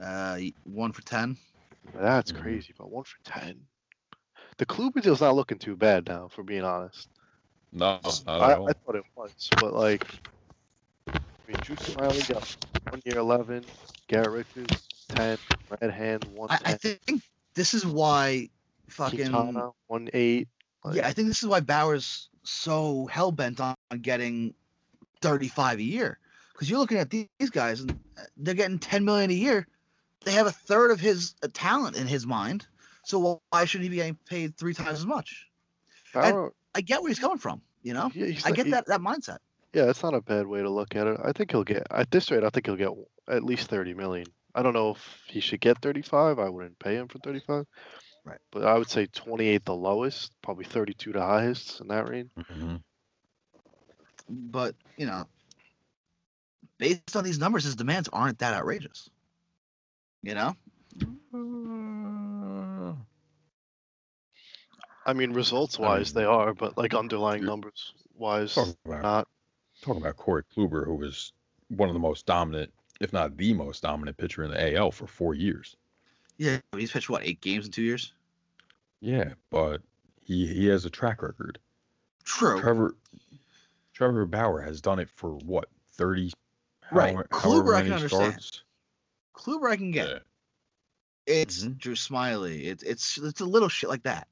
[0.00, 1.36] Uh, one for ten.
[1.94, 2.32] that's Mhm.
[2.32, 2.74] crazy.
[2.78, 3.68] But one for ten.
[4.58, 7.08] The Kluber deal's not looking too bad now, for being honest.
[7.72, 8.68] No, not I, at all.
[8.68, 10.20] I thought it was, but like,
[11.46, 12.44] I mean, Drew Smyly got
[12.88, 13.72] one year eleven,
[14.08, 15.38] Garrett Richards ten,
[15.80, 17.22] Red Hand one I, I think
[17.54, 18.48] this is why
[18.88, 20.48] fucking Quintana one eight.
[20.84, 21.06] Like, yeah.
[21.06, 24.54] I think this is why Bauer's so hell bent on, on getting
[25.20, 26.18] 35 a year.
[26.52, 27.98] Because you're looking at these, guys and
[28.36, 29.66] they're getting 10 million a year.
[30.24, 32.66] They have a third of his talent in his mind.
[33.04, 35.48] So why should he be getting paid three times as much?
[36.12, 37.62] Bauer, I get where he's coming from.
[37.82, 39.38] You know, yeah, I get that that mindset.
[39.72, 41.18] Yeah, it's not a bad way to look at it.
[41.24, 42.44] I think he'll get at this rate.
[42.44, 42.90] I think he'll get
[43.26, 44.26] at least thirty million.
[44.54, 46.38] I don't know if he should get thirty-five.
[46.38, 47.66] I wouldn't pay him for thirty-five.
[48.24, 48.38] Right.
[48.50, 52.30] But I would say twenty-eight the lowest, probably thirty-two the highest in that range.
[52.36, 52.82] Mhm.
[54.28, 55.26] But you know,
[56.78, 59.08] based on these numbers, his demands aren't that outrageous.
[60.22, 60.54] You know,
[61.32, 62.94] Uh,
[65.06, 69.28] I mean, results-wise, mean- they are, but like underlying numbers-wise, talking about not.
[69.80, 71.32] talking about Corey Kluber, who was
[71.68, 72.70] one of the most dominant,
[73.00, 75.76] if not the most dominant pitcher in the AL for four years.
[76.38, 78.12] yeah, he's pitched what eight games in two years.
[79.00, 79.80] Yeah, but
[80.22, 81.58] he he has a track record.
[82.24, 82.60] True.
[82.60, 82.94] Trevor
[83.94, 86.32] Trevor Bauer has done it for what thirty.
[86.92, 87.12] Right.
[87.14, 88.32] however- Kluber, however I many can understand.
[88.32, 88.62] starts.
[89.34, 90.08] Kluber, I can get.
[90.08, 90.18] Yeah.
[91.26, 91.78] It's Mhm.
[91.78, 92.64] Drew Smyly.
[92.66, 94.26] It's it's it's a little shit like that.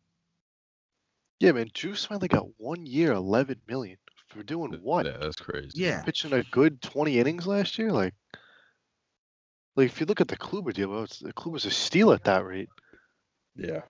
[1.41, 1.71] Yeah, man.
[1.73, 3.97] Drew Smyly got one year, eleven million
[4.27, 5.07] for doing what?
[5.07, 5.71] Yeah, that's crazy.
[5.81, 6.03] Yeah.
[6.03, 8.15] Pitching a good twenty innings last year, like.
[9.79, 12.25] Like if you look at the Kluber deal, well, it's, the Kluber's a steal at
[12.25, 12.69] that rate.
[13.55, 13.83] Yeah.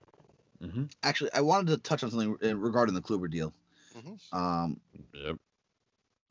[0.61, 3.51] hmm Actually, I wanted to touch on something uh, regarding the Kluber deal.
[3.97, 4.19] Mhm.
[4.31, 4.79] Um,
[5.13, 5.37] Yep.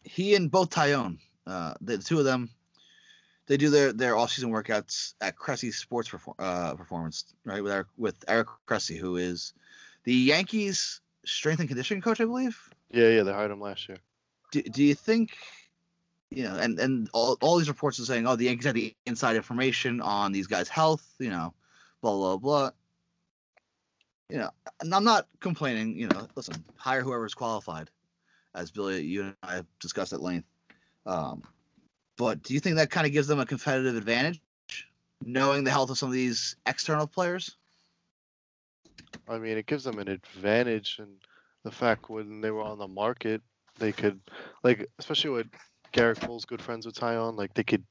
[0.05, 2.51] he and both Taillon, uh, the two of them,
[3.47, 7.61] they do their their off season workouts at Cressey Sports Perform- uh, Performance, right?
[7.61, 9.55] With Eric, with Eric Cressey, who is
[10.05, 12.57] the Yankees strength and conditioning coach, I believe.
[12.93, 13.99] Yeah, yeah, they hired him last year.
[14.53, 15.37] Do, do you think,
[16.31, 20.01] you know, and and all, all these reports are saying, oh, the the inside information
[20.01, 21.55] on these guys' health, you know,
[22.03, 22.71] blah blah blah.
[24.29, 24.51] You know,
[24.81, 25.97] and I'm not complaining.
[25.97, 27.91] You know, listen, hire whoever's qualified,
[28.55, 30.47] as Billy, you and I have discussed at length.
[31.07, 31.43] Um,
[32.19, 34.41] but do you think that kind of gives them a competitive advantage,
[35.25, 37.57] knowing the health of some of these external players?
[39.27, 41.09] I mean, it gives them an advantage, and
[41.63, 43.41] the fact when they were on the market,
[43.79, 44.21] they could,
[44.63, 45.47] like, especially with
[45.93, 47.85] Gerrit Cole's good friends with Taillon, like they could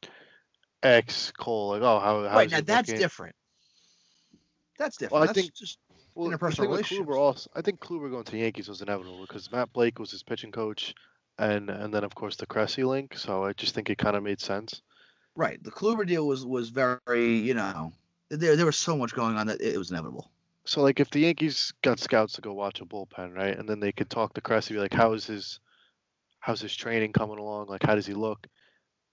[0.84, 3.02] X Cole, like, oh, how, how's right now, that's looking?
[3.02, 3.36] different.
[4.78, 5.14] That's different.
[5.14, 5.80] Well, I that's think- just
[6.16, 7.10] Well, interpersonal relationships.
[7.10, 10.12] Kluber also, I think Kluber going to the Yankees was inevitable because Matt Blake was
[10.12, 10.94] his pitching coach,
[11.40, 13.18] and and then of course the Cressey link.
[13.18, 14.82] So I just think it kind of made sense.
[15.36, 15.64] Right.
[15.64, 17.94] The Kluber deal was was very, you know,
[18.30, 20.32] there there was so much going on that it was inevitable.
[20.66, 23.80] So like if the Yankees got scouts to go watch a bullpen, right, and then
[23.80, 25.60] they could talk to Cressey, be like, how is his,
[26.40, 27.68] how's his training coming along?
[27.68, 28.48] Like, how does he look?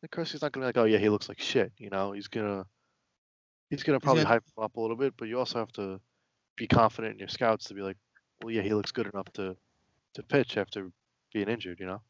[0.02, 1.72] And Cressey's not gonna be like, oh yeah, he looks like shit.
[1.78, 2.66] You know, he's gonna,
[3.70, 6.00] he's gonna probably gonna- hype him up a little bit, but you also have to
[6.56, 7.96] be confident in your scouts to be like,
[8.42, 9.56] well, yeah, he looks good enough to,
[10.14, 10.90] to pitch after
[11.32, 11.80] being injured.
[11.80, 12.00] You know.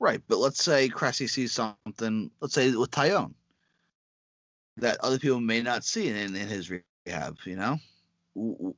[0.00, 0.20] Right.
[0.28, 3.34] But let's say Cressy sees something, let's say with Taillon.
[4.76, 7.38] that other people may not see in, in his rehab.
[7.44, 7.78] You know,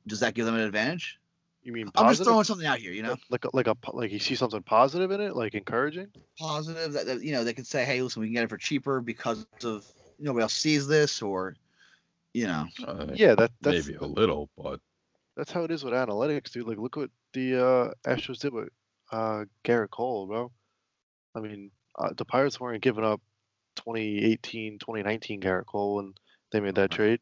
[0.07, 1.19] does that give them an advantage?
[1.63, 2.91] You mean I'm just throwing something out here.
[2.91, 6.07] You know, like a, like a like you see something positive in it, like encouraging.
[6.39, 8.57] positive that, that you know they can say, hey, listen, we can get it for
[8.57, 9.85] cheaper because of
[10.19, 11.55] nobody else sees this, or
[12.33, 14.79] you know, Uh, Yeah, that that's maybe a little, but
[15.35, 16.67] that's how it is with analytics, dude.
[16.67, 18.69] Like look what the uh, Astros did with
[19.11, 20.51] uh, Gerrit Cole, bro.
[21.35, 23.21] I mean, uh, the Pirates weren't giving up
[23.77, 26.13] 2018, 2019 Gerrit Cole when
[26.51, 27.19] they made that trade.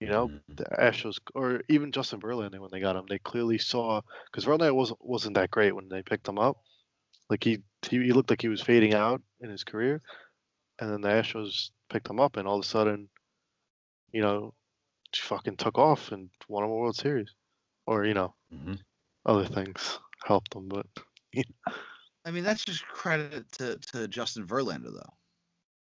[0.00, 0.42] You know, Mhm.
[0.56, 4.74] the Astros or even Justin Verlander when they got him, they clearly saw because Verlander
[4.74, 6.58] wasn't wasn't that great when they picked him up.
[7.30, 10.02] Like he, he he looked like he was fading out in his career,
[10.80, 13.10] and then the Astros picked him up, and all of a sudden,
[14.12, 14.54] you know,
[15.16, 17.34] fucking took off and won a World Series,
[17.86, 18.80] or you know, Mhm.
[19.26, 20.68] other things helped them.
[20.68, 20.86] But
[22.24, 25.18] I mean that's just credit to, to Justin Verlander though.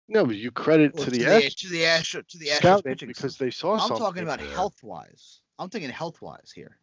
[0.08, 2.84] No, but you credit Or to the to Astros the to the to the Astros
[2.84, 3.96] pitching because they saw something.
[3.96, 5.40] I'm talking about health wise.
[5.60, 6.78] I'm thinking health wise here.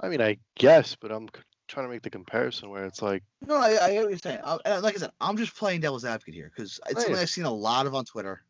[0.00, 1.28] I mean, I guess, but I'm
[1.68, 4.40] trying to make the comparison where it's like, No, I, I get what you're saying.
[4.42, 7.16] Uh, I, like I said, I'm just playing devil's advocate here because it's Oh, something.
[7.16, 8.42] I've seen a lot of on Twitter.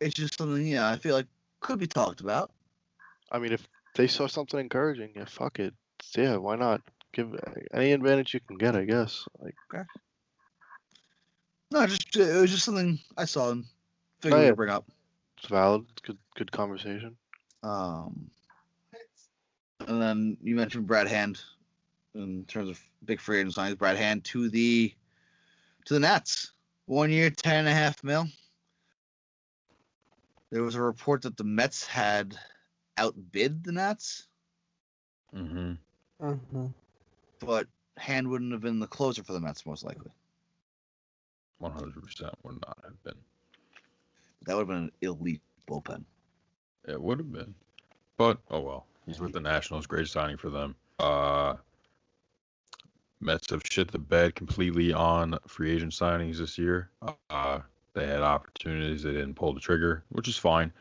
[0.00, 1.26] It's just something you know I feel like
[1.60, 2.52] could be talked about.
[3.30, 5.74] I mean, if they saw something encouraging, yeah, fuck it,
[6.16, 6.80] yeah, why not?
[7.12, 9.24] Give uh, any advantage you can get, I guess.
[9.40, 9.54] Like,
[11.70, 13.64] No, just it was just something I saw and
[14.20, 14.50] figured Oh, yeah.
[14.50, 14.86] to bring up.
[15.38, 17.16] it's valid, good, good conversation.
[17.62, 18.30] Um,
[19.86, 21.40] and then you mentioned Brad Hand
[22.14, 23.78] in terms of big free agent signings.
[23.78, 24.94] Brad Hand to the
[25.84, 26.52] to the Nats,
[26.86, 28.26] one year, ten and a half mil.
[30.50, 32.36] There was a report that the Mets had
[32.96, 34.26] outbid the Nats,
[35.34, 35.76] Mhm.
[36.20, 36.68] Uh-huh.
[37.40, 40.10] But Hand wouldn't have been the closer for the Mets most likely.
[41.62, 43.14] 100% would not have been.
[44.46, 46.04] That would have been an elite bullpen.
[46.86, 47.54] It would have been.
[48.16, 48.86] But oh well.
[49.06, 49.86] He's with the Nationals.
[49.86, 50.74] Great signing for them.
[50.98, 51.54] Uh
[53.20, 56.90] Mets have shit the bed completely on free agent signings this year.
[57.30, 57.60] Uh
[57.94, 60.72] they had opportunities, they didn't pull the trigger, which is fine.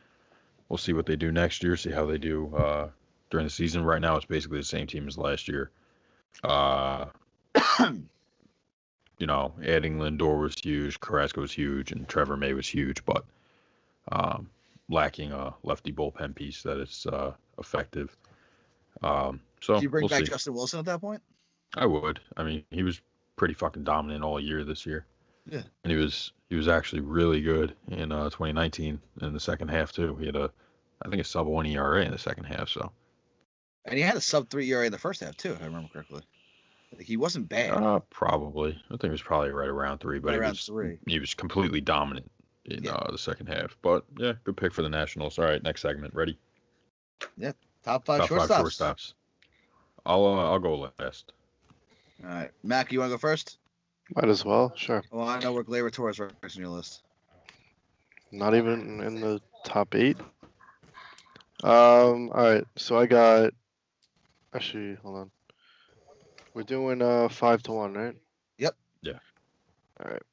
[0.70, 2.90] We'll see what they do next year, see how they do uh
[3.30, 3.84] during the season.
[3.84, 5.72] Right now it's basically the same team as last year.
[6.44, 7.06] Uh
[9.18, 13.26] you know, adding Lindor was huge, Carrasco was huge, and Trevor May was huge, but
[14.11, 14.49] um,
[14.89, 18.15] lacking a lefty bullpen piece that is uh, effective.
[19.01, 20.32] Um, so Did you bring we'll back see.
[20.32, 21.22] Justin Wilson at that point?
[21.76, 22.20] I would.
[22.36, 23.01] I mean, he was
[23.36, 25.05] pretty fucking dominant all year this year.
[25.49, 25.63] Yeah.
[25.84, 29.91] And he was he was actually really good in uh, 2019 in the second half
[29.91, 30.15] too.
[30.15, 30.51] He had a
[31.01, 32.70] I think a sub one ERA in the second half.
[32.70, 32.91] So
[33.86, 35.89] And he had a sub three ERA in the first half too, if I remember
[35.89, 36.22] correctly.
[36.96, 37.72] Like he wasn't bad.
[37.72, 40.66] uh, probably I think it was probably right around three, but Right he around was
[40.66, 40.98] three.
[41.08, 42.30] he was completely dominant
[42.66, 42.94] in Yeah.
[42.94, 43.78] uh, the second half.
[43.82, 45.38] But yeah, good pick for the Nationals.
[45.38, 46.14] All right, next segment.
[46.14, 46.38] Ready?
[47.38, 47.52] Yeah.
[47.84, 48.48] Top five Top shortstops.
[48.48, 49.14] five shortstops.
[50.06, 51.34] I'll uh, I'll go last.
[52.24, 53.58] All right, Mac, you want to go first?
[54.16, 55.04] Might as well, sure.
[55.12, 57.04] Well, I know where Gleyber Torres ranks on your list.
[58.32, 60.18] Not even in the top eight.
[61.64, 62.30] Um.
[62.34, 62.64] All right.
[62.76, 63.54] So I got.
[64.54, 65.32] Actually, hold on.
[66.58, 68.16] We're doing uh five to one, right?
[68.58, 68.76] Yep.
[69.03, 69.20] Yeah.
[70.03, 70.24] All right.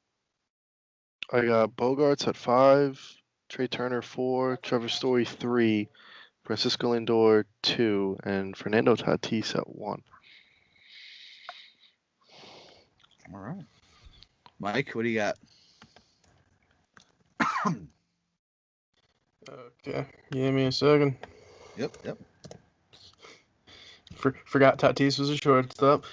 [1.31, 2.99] I got Bogaerts at five,
[3.47, 5.87] Trea Turner four, Trevor Story three,
[6.43, 10.01] Francisco Lindor two, and Fernando Tatis at one.
[13.31, 13.65] All right.
[14.59, 15.37] Mike, what do you got?
[19.47, 21.17] Okay, give me a second.
[21.77, 22.17] Yep, yep.
[24.15, 26.05] For, forgot Tatis was a shortstop.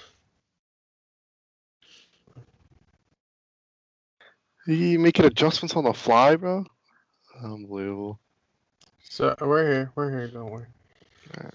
[4.65, 6.65] He making adjustments on the fly, bro.
[7.43, 8.19] Unbelievable.
[9.09, 9.91] So we're here.
[9.95, 10.27] We're here.
[10.27, 10.67] Don't worry.
[11.37, 11.53] Alright.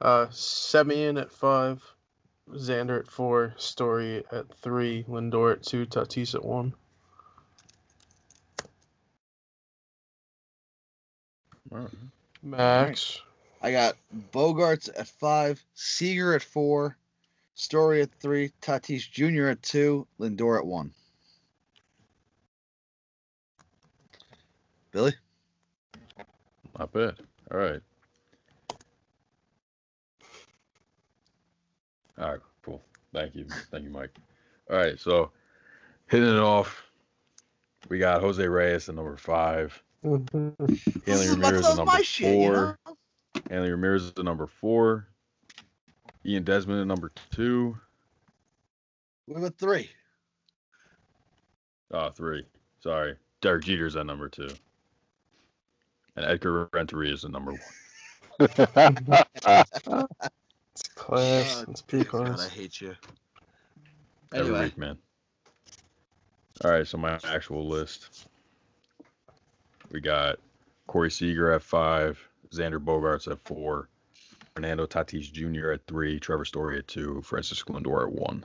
[0.00, 1.82] Uh, Semien at five,
[2.50, 6.74] Xander at four, Story at three, Lindor at two, Tatis at one.
[11.72, 11.88] All right.
[12.42, 13.20] Max.
[13.64, 13.96] I got
[14.30, 16.98] Bogaerts at five, Seager at four,
[17.54, 19.46] Story at three, Tatis Jr.
[19.46, 20.92] at two, Lindor at one.
[24.90, 25.14] Billy?
[26.78, 27.14] Not bad.
[27.50, 27.80] All right.
[32.18, 32.82] All right, cool.
[33.14, 33.46] Thank you.
[33.70, 34.14] Thank you, Mike.
[34.70, 35.30] All right, so
[36.08, 36.82] hitting it off,
[37.88, 40.48] we got Jose Reyes at number five, mm-hmm.
[40.58, 42.96] Hanley This is- Ramirez at number my shit, you four, know?
[43.50, 45.08] Hanley Ramirez at number four,
[46.24, 47.76] Ian Desmond at number two,
[49.26, 49.90] What about three?
[51.92, 52.46] uh, three.
[52.80, 54.48] Sorry, Derek Jeter's at number two.
[56.16, 57.60] And Edgar Renteria is the number one.
[58.40, 58.54] It's
[60.94, 61.64] class.
[61.66, 62.94] Oh, it's pretty God, I hate you.
[64.32, 64.96] Every Anyway, week, man.
[66.64, 68.28] All right, so my actual list.
[69.90, 70.38] We got
[70.86, 72.18] Corey Seager at five,
[72.54, 73.88] Xander Bogaerts at four,
[74.54, 75.72] Fernando Tatis Jr.
[75.72, 78.44] at three, Trevor Story at two, Francis Lindor at one.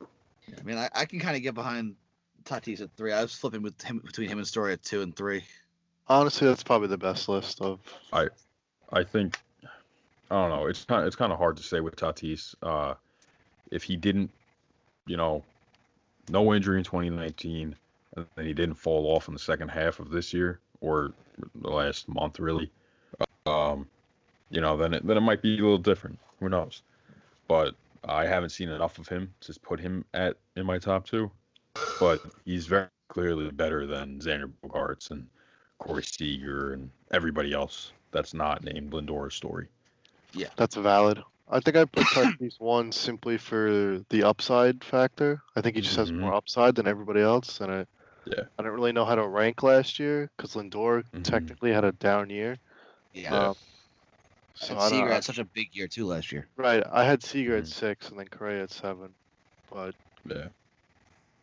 [0.00, 1.96] I mean, I, I can kind of get behind
[2.44, 3.12] Tatis at three.
[3.12, 5.44] I was flipping with him between him and Story at two and three.
[6.08, 7.80] Honestly, that's probably the best list of.
[8.12, 8.28] I
[8.90, 9.38] I think
[10.30, 10.66] I don't know.
[10.66, 12.54] It's kind it's kind of hard to say with Tatis.
[12.62, 12.94] Uh,
[13.70, 14.30] if he didn't,
[15.06, 15.44] you know,
[16.30, 17.76] no injury in 2019,
[18.16, 21.12] and then he didn't fall off in the second half of this year or
[21.54, 22.70] the last month, really.
[23.46, 23.86] Um,
[24.50, 26.18] you know, then it, then it might be a little different.
[26.40, 26.82] Who knows?
[27.48, 27.74] But
[28.04, 31.30] I haven't seen enough of him to put him at in my top two.
[32.00, 35.26] But he's very clearly better than Xander Bogaerts and
[35.78, 39.68] Corey Seager and everybody else that's not named Lindor's story.
[40.32, 41.22] Yeah, that's valid.
[41.50, 45.42] I think I put Tatis one simply for the upside factor.
[45.56, 46.20] I think he just has Mhm.
[46.20, 47.86] more upside than everybody else, and I
[48.36, 48.44] Yeah.
[48.58, 51.24] I don't really know how to rank last year because Lindor Mhm.
[51.24, 52.58] technically had a down year.
[53.14, 53.48] Yeah.
[53.48, 53.56] Um,
[54.54, 56.46] so and Seager had such a big year too last year.
[56.56, 57.68] right, I had Seager at Mhm.
[57.68, 59.14] six and then Correa at seven,
[59.70, 59.94] but
[60.26, 60.48] Yeah.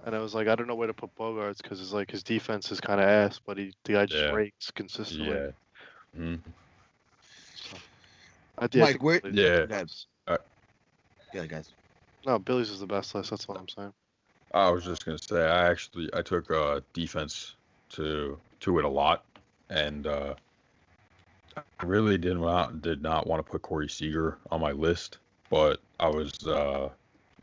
[0.06, 2.24] and I was like, I don't know where to put Bogaerts because it's like his
[2.24, 4.32] defense is kind of ass, but he the guy just Yeah.
[4.32, 5.30] rakes consistently.
[5.36, 5.52] Yeah.
[6.18, 6.40] Mhm.
[7.56, 7.78] So,
[8.58, 9.60] I, yeah, I Mike, think where- Yeah.
[9.62, 10.08] the best.
[11.34, 11.70] Yeah, guys.
[12.26, 13.30] No, Billy's is the best list.
[13.30, 13.94] That's what I'm saying.
[14.56, 17.56] I was just gonna say I actually I took uh defense
[17.90, 19.26] to to it a lot,
[19.70, 20.34] and uh,
[21.58, 25.18] I really did not did not want to put Corey Seager on my list,
[25.50, 26.90] but I was uh,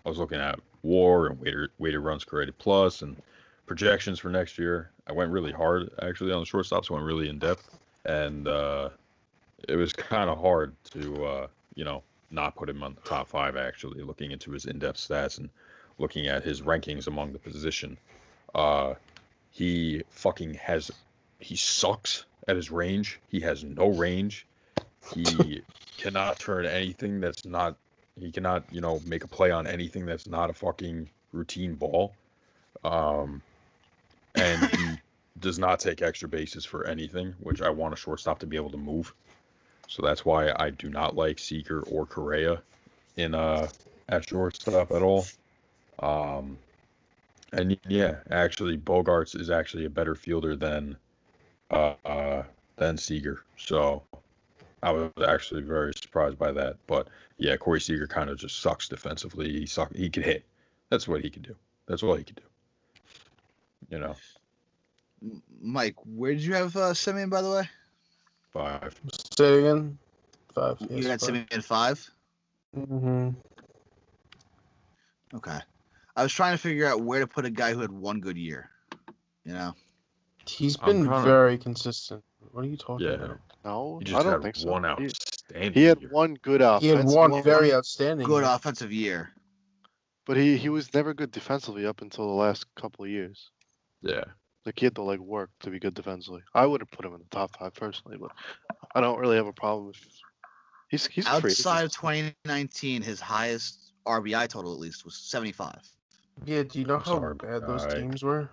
[0.06, 3.20] I was looking at WAR and weighted weighted runs created plus and
[3.66, 4.90] projections for next year.
[5.06, 6.88] I went really hard actually on the shortstops.
[6.88, 8.88] Went really in depth, and uh,
[9.68, 13.28] it was kind of hard to uh, you know not put him on the top
[13.28, 13.54] five.
[13.54, 15.50] Actually, looking into his in depth stats and
[16.02, 17.96] looking at his rankings among the position.
[18.54, 18.94] Uh,
[19.50, 20.90] he fucking has,
[21.38, 23.20] he sucks at his range.
[23.28, 24.44] He has no range.
[25.14, 25.62] He
[25.96, 27.76] cannot turn anything that's not,
[28.20, 32.12] he cannot, you know, make a play on anything that's not a fucking routine ball.
[32.84, 33.40] Um,
[34.34, 34.98] and he
[35.40, 38.70] does not take extra bases for anything, which I want a shortstop to be able
[38.70, 39.14] to move.
[39.88, 42.62] So that's why I do not like Seager or Correa
[43.16, 43.68] in uh
[44.08, 45.26] at shortstop at all.
[45.98, 46.58] Um,
[47.52, 50.96] and yeah, actually, Bogaerts is actually a better fielder than
[51.70, 52.42] uh, uh
[52.76, 53.42] than Seager.
[53.56, 54.02] So
[54.82, 56.76] I was actually very surprised by that.
[56.86, 59.52] But yeah, Corey Seager kind of just sucks defensively.
[59.52, 59.94] He suck.
[59.94, 60.44] He could hit.
[60.90, 61.54] That's what he could do.
[61.86, 62.42] That's all he could do.
[63.90, 64.16] You know,
[65.60, 67.68] Mike, where did you have uh, Semien, by the way?
[68.52, 69.00] five.
[69.36, 69.98] Say again.
[70.54, 70.78] Five.
[70.90, 72.10] you had Semien at five?
[72.76, 73.30] Mm-hmm.
[75.34, 75.58] Okay.
[76.16, 78.36] I was trying to figure out where to put a guy who had one good
[78.36, 78.70] year.
[79.44, 79.74] You know?
[80.46, 82.22] He's I'm been kinda- very consistent.
[82.50, 83.12] What are you talking Yeah.
[83.14, 83.38] about?
[83.64, 84.70] No, He I don't had think so.
[84.70, 85.72] one He- outstanding.
[85.72, 86.10] He had year.
[86.10, 88.26] one good He had one one- very outstanding.
[88.26, 88.52] Good year.
[88.54, 89.34] offensive year.
[90.24, 93.50] but he he was never good defensively up until the last couple of years.
[94.02, 94.22] Yeah.
[94.64, 96.42] Like he had to like work to be good defensively.
[96.54, 98.30] I would have put him in the top five personally, but
[98.94, 99.96] I don't really have a problem with.
[100.88, 101.50] He's he's a free.
[101.50, 105.80] Outside of 2019, his highest RBI total, at least, was 75.
[106.44, 107.94] Yeah, do you know I'm how sorry, bad those guy.
[108.00, 108.48] teams were?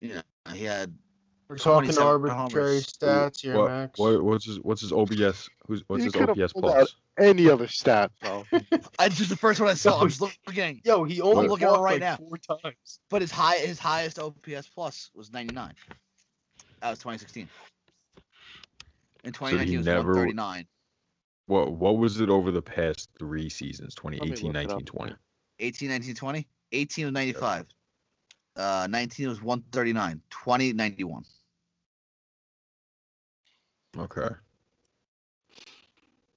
[0.00, 0.94] Yeah, he had
[1.48, 2.30] We're talking arbitrary
[2.80, 2.86] homers.
[2.92, 3.98] stats here, What, Max.
[3.98, 5.48] what what's his what's his OBS?
[5.66, 6.96] Who's what's You his could've OPS out- plus?
[7.18, 8.44] Any other stat, bro.
[8.98, 10.00] I just the first one I saw.
[10.00, 12.16] I'm just looking, Yo, he only I'm looking at it right like, now.
[12.16, 12.98] four times.
[13.08, 15.74] but his high his highest OPS plus was 99.
[16.80, 17.48] That was 2016.
[19.24, 20.66] In 2019 was never- 139.
[21.46, 23.94] What what was it over the past three seasons?
[24.04, 25.14] me 2018, look it up 19, 20.
[25.60, 26.48] 18, 19, 20.
[26.72, 27.66] 18 was 95.
[28.56, 30.20] Uh, 19 was 139.
[30.30, 31.24] 20, 91.
[33.98, 34.28] Okay.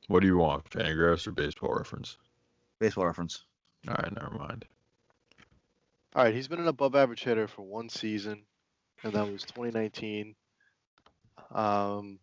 [0.07, 2.17] What do you want, Fangraphs or baseball reference?
[2.79, 3.43] Baseball reference.
[3.87, 4.65] All right, never mind.
[6.15, 8.43] All right, he's been an above average hitter for one season,
[9.03, 10.35] and that was 2019.
[11.51, 12.19] Um,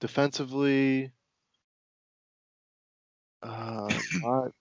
[0.00, 1.10] defensively,
[3.42, 3.88] uh,
[4.20, 4.52] not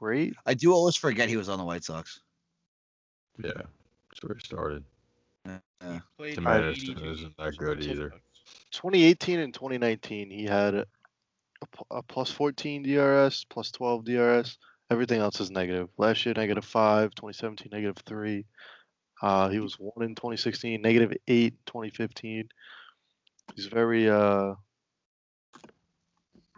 [0.00, 0.34] great.
[0.46, 2.20] I do always forget he was on the White Sox.
[3.38, 4.84] Yeah, that's where it started.
[5.46, 6.00] Yeah.
[6.18, 8.12] Played Tim Anderson isn't that good either.
[8.72, 10.86] 2018 and 2019, he had a,
[11.90, 14.58] a plus 14 DRS, plus 12 DRS.
[14.90, 15.88] Everything else is negative.
[15.96, 17.14] Last year, negative 5.
[17.14, 18.44] 2017, negative 3.
[19.22, 22.48] Uh, he was one in 2016, negative eight 2015.
[23.54, 24.54] He's very, uh,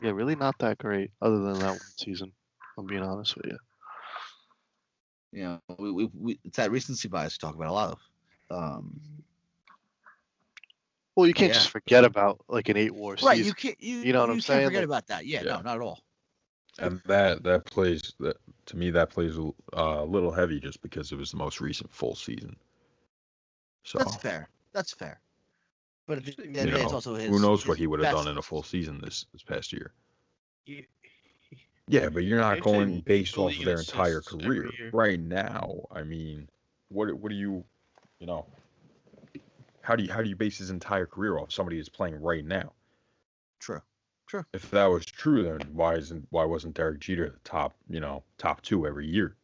[0.02, 2.32] yeah, really not that great other than that one season.
[2.78, 3.58] I'm being honest with you.
[5.32, 7.98] You know, we, we, we it's that recency bias we talk about a lot of.
[8.56, 9.00] Um,
[11.16, 11.54] Well, you can't Yeah.
[11.58, 14.32] just forget about like an eight war right, you can't you, you know what you
[14.32, 14.66] I'm can't saying?
[14.66, 15.26] forget Like- about that.
[15.26, 15.52] Yeah, Yeah.
[15.56, 16.00] no, not at all.
[16.78, 21.12] And that that plays that to me that plays a uh, little heavy just because
[21.12, 22.56] it was the most recent full season.
[23.84, 24.48] So That's fair.
[24.72, 25.20] That's fair.
[26.06, 27.28] But at the end of the You day, it's know, also his.
[27.28, 29.92] who knows what he would have done in a full season this this past year?
[31.92, 34.70] He- Yeah, but you're not Actually, going based off of their entire career.
[34.92, 36.48] Right now, I mean,
[36.88, 37.64] what what do you,
[38.18, 38.46] you know,
[39.82, 42.44] how do you how do you base his entire career off somebody who's playing right
[42.44, 42.72] now?
[43.60, 43.82] True.
[44.26, 44.44] True.
[44.54, 48.22] If that was true, then why isn't why wasn't Derek Jeter the top, you know,
[48.38, 49.36] top two every year?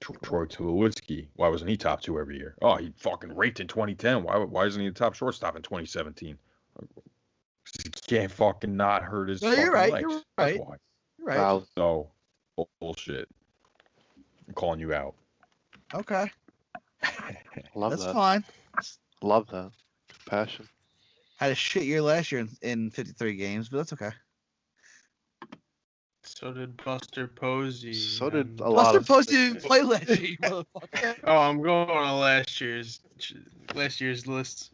[0.00, 2.56] Troy Tulowitzki, why wasn't he top two every year?
[2.60, 4.24] Oh, he fucking raked in 2010.
[4.24, 6.36] Why why isn't he the top shortstop in 2017?
[7.84, 10.02] He can't fucking not hurt his No, you're fucking right, legs.
[10.02, 10.78] you're That's right.
[11.24, 11.34] Why.
[11.34, 11.52] You're right.
[11.52, 11.64] Wow.
[11.76, 12.10] So
[12.80, 13.28] bullshit.
[14.48, 15.14] I'm calling you out.
[15.94, 16.30] Okay.
[17.74, 17.96] Love that.
[17.96, 18.14] That's that.
[18.14, 18.44] fine.
[19.22, 19.70] Love that.
[20.26, 20.68] Passion.
[21.36, 24.10] Had a shit year last year in, in 53 games, but that's okay.
[26.22, 27.92] So did Buster Posey.
[27.92, 29.06] So did and- a lot Buster of.
[29.06, 31.16] Posey didn't play last year, you motherfucker.
[31.24, 33.00] Oh, I'm going on last year's
[33.74, 34.72] last year's list.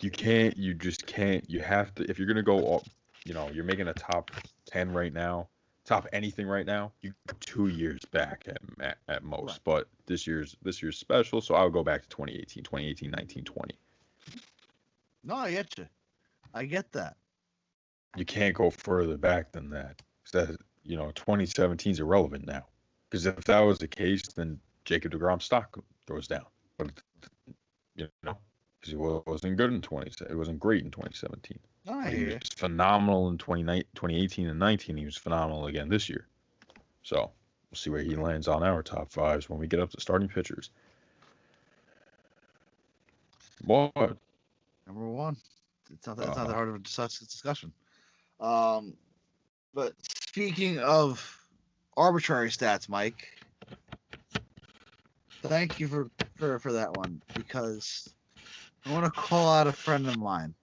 [0.00, 0.56] You can't.
[0.56, 1.48] You just can't.
[1.48, 2.08] You have to.
[2.10, 2.84] If you're gonna go, all,
[3.24, 4.30] you know, you're making a top
[4.66, 5.48] ten right now,
[5.84, 6.92] top anything right now.
[7.02, 9.50] You two years back at at, at most.
[9.50, 9.60] Right.
[9.64, 13.78] But this year's this year's special, so I'll go back to 2018, 2018, 19, 20.
[15.24, 15.86] No, I get you.
[16.54, 17.16] I get that.
[18.16, 20.02] You can't go further back than that.
[20.32, 22.66] That you know, 2017 is irrelevant now.
[23.08, 26.46] Because if that was the case, then Jacob deGrom's stock goes down.
[26.78, 26.90] But
[27.94, 28.36] you know,
[28.82, 30.10] because he wasn't good in 20.
[30.28, 31.58] It wasn't great in 2017.
[31.86, 34.96] No, I He was phenomenal in 2019 2018 and 19.
[34.96, 36.26] He was phenomenal again this year.
[37.04, 37.16] So
[37.70, 40.28] we'll see where he lands on our top fives when we get up to starting
[40.28, 40.70] pitchers.
[43.64, 44.18] What?
[44.86, 45.36] Number one.
[45.92, 46.54] It's not that, it's not that Uh-huh.
[46.54, 47.72] hard of a discussion.
[48.40, 48.96] Um,
[49.74, 51.46] but speaking of
[51.96, 53.28] arbitrary stats, Mike,
[55.42, 58.12] thank you for, for, for that one because
[58.86, 60.54] I want to call out a friend of mine.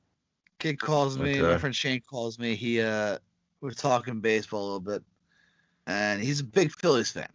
[0.60, 2.56] Kid calls me, my friend Shane calls me.
[2.56, 3.18] He uh,
[3.62, 5.04] we're talking baseball a little bit,
[5.88, 7.30] and he's a big Phillies fan.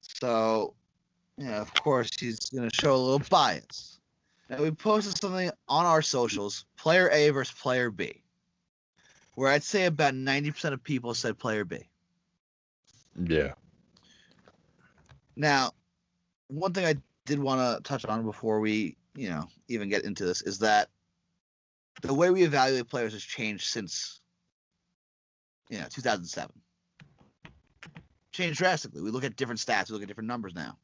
[0.00, 0.74] So,
[1.36, 4.00] you know, of course, he's gonna show a little bias.
[4.50, 8.22] Now we posted something on our socials, player A versus player B,
[9.34, 11.88] where I'd say about 90% of people said player B.
[13.24, 13.54] Yeah.
[15.36, 15.72] Now,
[16.48, 16.96] one thing I
[17.26, 20.88] did want to touch on before we, you know, even get into this is that
[22.02, 24.20] the way we evaluate players has changed since,
[25.68, 26.54] you know, 2007.
[28.30, 29.02] Changed drastically.
[29.02, 29.88] We look at different stats.
[29.88, 30.78] We look at different numbers now.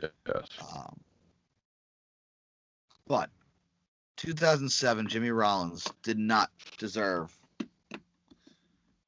[0.00, 0.46] Yes.
[0.72, 1.00] Um,
[3.08, 3.30] but
[4.18, 7.36] 2007, Jimmy Rollins did not deserve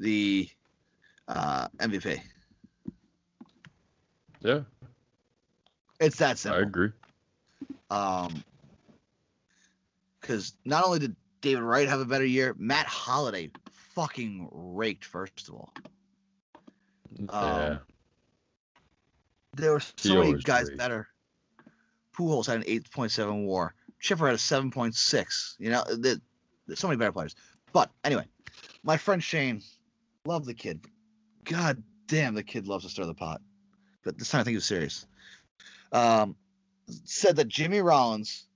[0.01, 0.49] the
[1.29, 2.21] uh, MVP.
[4.41, 4.63] Yeah.
[6.01, 6.91] It's that simple I agree.
[7.93, 8.43] Um,
[10.21, 13.51] because not only did David Wright have a better year, Matt Holliday
[13.95, 15.05] fucking raked.
[15.05, 15.75] First of all,
[17.19, 17.27] yeah.
[17.29, 17.81] Um,
[19.55, 20.79] there were so many guys raked.
[20.79, 21.09] better.
[22.17, 23.75] Pujols had an 8.7 WAR.
[24.01, 25.55] Chipper had a 7.6.
[25.59, 26.21] You know, there's
[26.75, 27.35] so many better players.
[27.73, 28.25] But anyway,
[28.85, 29.61] my friend Shane,
[30.25, 30.81] love the kid.
[31.45, 33.43] God damn, the kid loves to stir the pot.
[34.03, 35.07] But this time I think he was serious.
[35.93, 36.37] Um,
[37.05, 38.47] said that Jimmy Rollins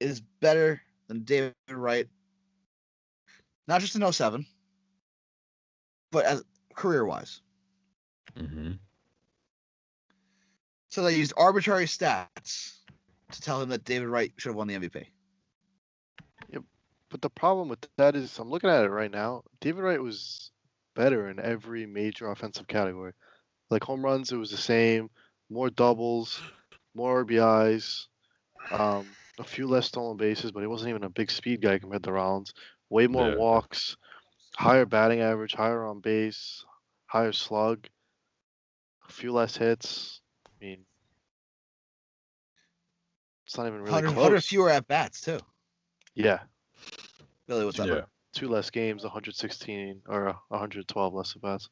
[0.00, 2.06] is better than David Wright,
[3.66, 4.46] not just in 07,
[6.10, 7.40] but as career wise.
[8.36, 8.72] hmm
[10.90, 12.78] So they used arbitrary stats
[13.32, 15.06] to tell him that David Wright should have won the MVP.
[16.50, 16.62] Yep.
[17.10, 19.42] But the problem with that is, I'm looking at it right now.
[19.60, 20.50] David Wright was
[20.94, 23.12] better in every major offensive category.
[23.70, 25.10] Like home runs, it was the same.
[25.50, 26.40] More doubles,
[26.98, 28.08] more RBIs,
[28.72, 32.02] um, a few less stolen bases, but he wasn't even a big speed guy compared
[32.02, 32.52] to Rollins.
[32.90, 33.36] Way more Yeah.
[33.36, 33.96] walks,
[34.56, 36.64] higher batting average, higher on base,
[37.06, 37.86] higher slug,
[39.08, 40.20] a few less hits.
[40.46, 40.84] I mean,
[43.46, 44.24] it's not even really 100, close.
[44.24, 45.38] 100 fewer at bats too.
[46.16, 46.40] Yeah,
[47.46, 47.86] Billy, what's up?
[47.86, 48.02] Yeah.
[48.34, 51.70] two less games, 116 or uh, 112 less at bats.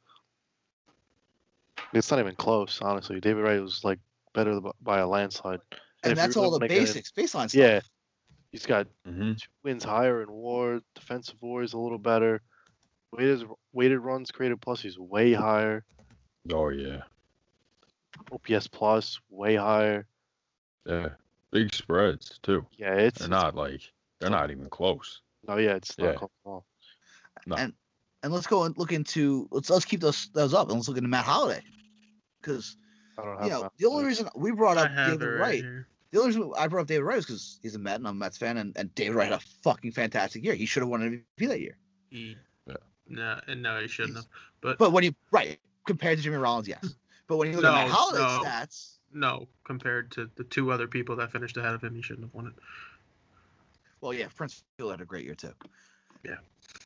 [1.93, 3.21] It's not even close, honestly.
[3.21, 3.99] David Wright was like
[4.37, 5.59] better by a landslide.
[6.05, 7.55] And, if you that's all the wanna basics, baseline stuff.
[7.55, 7.81] Yeah,
[8.53, 9.33] he's got hmm
[9.65, 12.43] wins higher in WAR, defensive WAR is a little better.
[13.13, 15.85] Weighted weighted runs created plus he's way higher.
[16.53, 17.03] Oh yeah,
[18.31, 20.07] OPS plus way higher.
[20.85, 21.09] yeah.
[21.51, 22.67] Big spreads too.
[22.77, 23.81] Yeah, it's They're it's- not like
[24.21, 25.23] they're not even close.
[25.49, 26.15] No, yeah, it's not Yeah.
[26.15, 26.67] close at all.
[28.23, 30.97] And let's go and look into let's let's keep those those up and let's look
[30.99, 31.63] into Matt Holliday.
[32.41, 32.77] Because
[33.19, 33.45] I don't have.
[33.47, 35.87] you know, the only reason we brought up David it Wright, here.
[36.11, 38.17] the only reason I brought up David Wright was because he's a Met and I'm
[38.17, 40.55] a Mets fan, and, and David Wright had a fucking fantastic year.
[40.55, 41.77] He should have won an MVP that year.
[42.11, 42.37] He,
[42.67, 42.75] Yeah.
[43.09, 44.27] no, and no, he shouldn't have.
[44.61, 46.95] But, But when you right compared to Jimmy Rollins, yes.
[47.29, 48.45] But when you look at Matt No, Holliday's no.
[48.49, 52.25] stats, no, compared to the two other people that finished ahead of him, he shouldn't
[52.27, 52.53] have won it.
[54.01, 55.53] well, yeah, Prince Field had a great year too.
[56.25, 56.37] Yeah.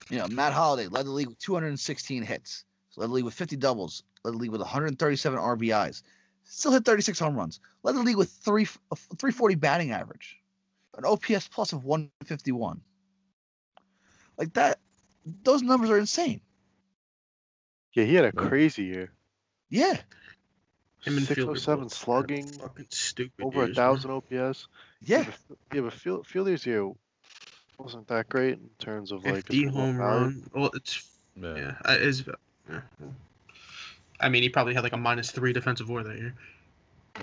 [0.08, 2.64] You know, Matt Holliday led the league with 216 hits,
[2.96, 6.02] led the league with 50 doubles, led the league with 137 RBIs,
[6.44, 10.38] still hit 36 home runs, led the league with three a 340 batting average,
[10.96, 12.80] an OPS plus of 151.
[14.36, 14.78] Like that,
[15.44, 16.40] those numbers are insane.
[17.92, 19.12] Yeah, he had a crazy year.
[19.68, 19.94] Yeah,
[21.02, 23.84] Him and 607 both slugging, fucking stupid over a years, man.
[23.86, 24.68] thousand OPS.
[25.02, 25.24] yeah.
[25.48, 26.90] but, yeah, but Field, Fielder's year
[27.78, 29.34] wasn't that great in terms of like.
[29.48, 30.42] his 50 home run.
[30.52, 31.54] Well, it's Yeah.
[31.56, 32.24] yeah, uh, is.
[32.68, 32.80] Yeah.
[34.20, 36.34] I mean, he probably had like a minus three defensive WAR that year.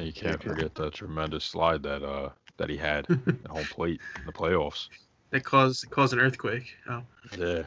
[0.01, 4.25] You can't forget that tremendous slide that uh that he had at home plate in
[4.25, 4.89] the playoffs.
[5.31, 6.75] It caused caused an earthquake.
[6.89, 7.03] Oh,
[7.37, 7.63] Yeah.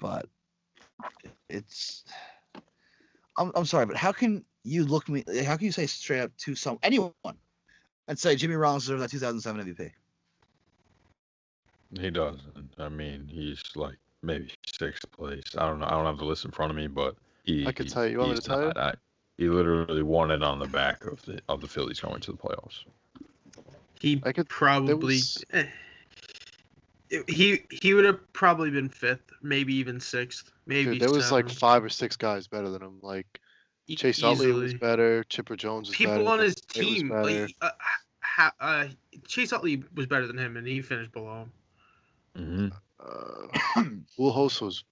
[0.00, 0.26] but
[1.48, 2.04] it's
[3.36, 6.36] I'm, I'm sorry but how can you look me how can you say straight up
[6.38, 7.12] to some anyone
[8.06, 9.90] and say jimmy rollins deserves that 2007 mvp
[11.98, 12.74] He doesn't.
[12.78, 15.42] I mean, he's like maybe sixth place.
[15.56, 15.86] I don't know.
[15.86, 17.66] I don't have the list in front of me, but he.
[17.66, 18.12] I could tell you.
[18.12, 18.72] You want me he's to tell you?
[18.76, 18.94] I-
[19.36, 22.38] he literally won it on the back of the of the Phillies going to the
[22.38, 22.84] playoffs.
[24.00, 24.48] he I could.
[24.48, 24.96] probably.
[24.96, 25.66] was- eh.
[27.26, 30.90] He he would have probably been fifth, maybe even sixth, maybe.
[30.92, 32.98] Dude, there was like five or six guys better than him.
[33.00, 33.40] Like
[33.86, 35.24] e- Chase Utley was better.
[35.24, 36.28] Chipper Jones was People better.
[36.30, 37.70] on his It team, like, uh,
[38.20, 38.88] ha, uh,
[39.26, 41.46] Chase Utley was better than him, and he finished below
[42.34, 42.52] him.
[42.60, 42.68] hmm
[43.00, 44.84] Uh, Woolhouse was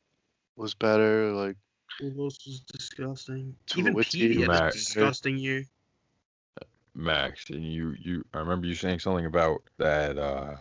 [0.56, 1.32] was better.
[1.32, 1.56] Like
[2.02, 3.54] Ulos was disgusting.
[3.66, 5.64] Tulowitzki, Even Petey had a disgusting year.
[6.94, 10.56] Max, and you you I remember you saying something about that uh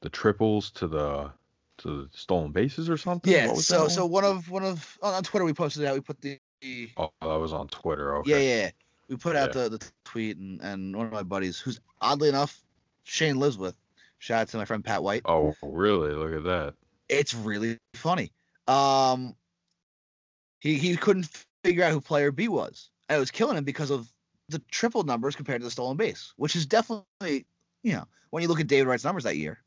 [0.00, 1.30] the triples to the
[1.78, 3.32] to the stolen bases or something.
[3.32, 4.12] yeah so that so one?
[4.12, 6.38] one of one of on, on twitter we posted that we put the
[6.96, 8.16] Oh, that was on Twitter.
[8.18, 8.30] Okay.
[8.30, 8.70] yeah, yeah yeah
[9.08, 9.64] we put out Yeah.
[9.68, 12.60] the, the tweet and and one of my buddies who's oddly enough
[13.04, 13.74] shane lives with
[14.18, 16.12] shout out to my friend pat white Oh, really?
[16.14, 16.74] Look at that.
[17.08, 18.30] it's really funny
[18.68, 19.34] um
[20.60, 21.28] he he couldn't
[21.64, 24.12] figure out who player b was and it was killing him because of
[24.48, 27.46] the triple numbers compared to the stolen base which is definitely
[27.82, 29.58] you know when you look at david wright's numbers that year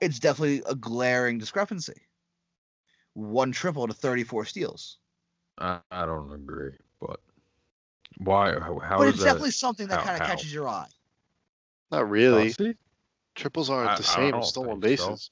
[0.00, 2.00] it's definitely a glaring discrepancy
[3.14, 4.98] one triple to 34 steals
[5.58, 6.72] I, I don't agree,
[7.02, 7.20] but
[8.16, 8.52] why?
[8.58, 9.26] How, how but is it's that?
[9.26, 10.86] definitely something that kind of catches your eye
[11.90, 12.50] not Oh, really.
[12.50, 12.74] see?
[13.34, 15.10] Triples aren't I- the same as stolen think so.
[15.10, 15.30] bases.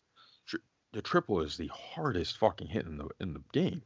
[0.93, 3.83] the triple is the hardest fucking hit in the in the game.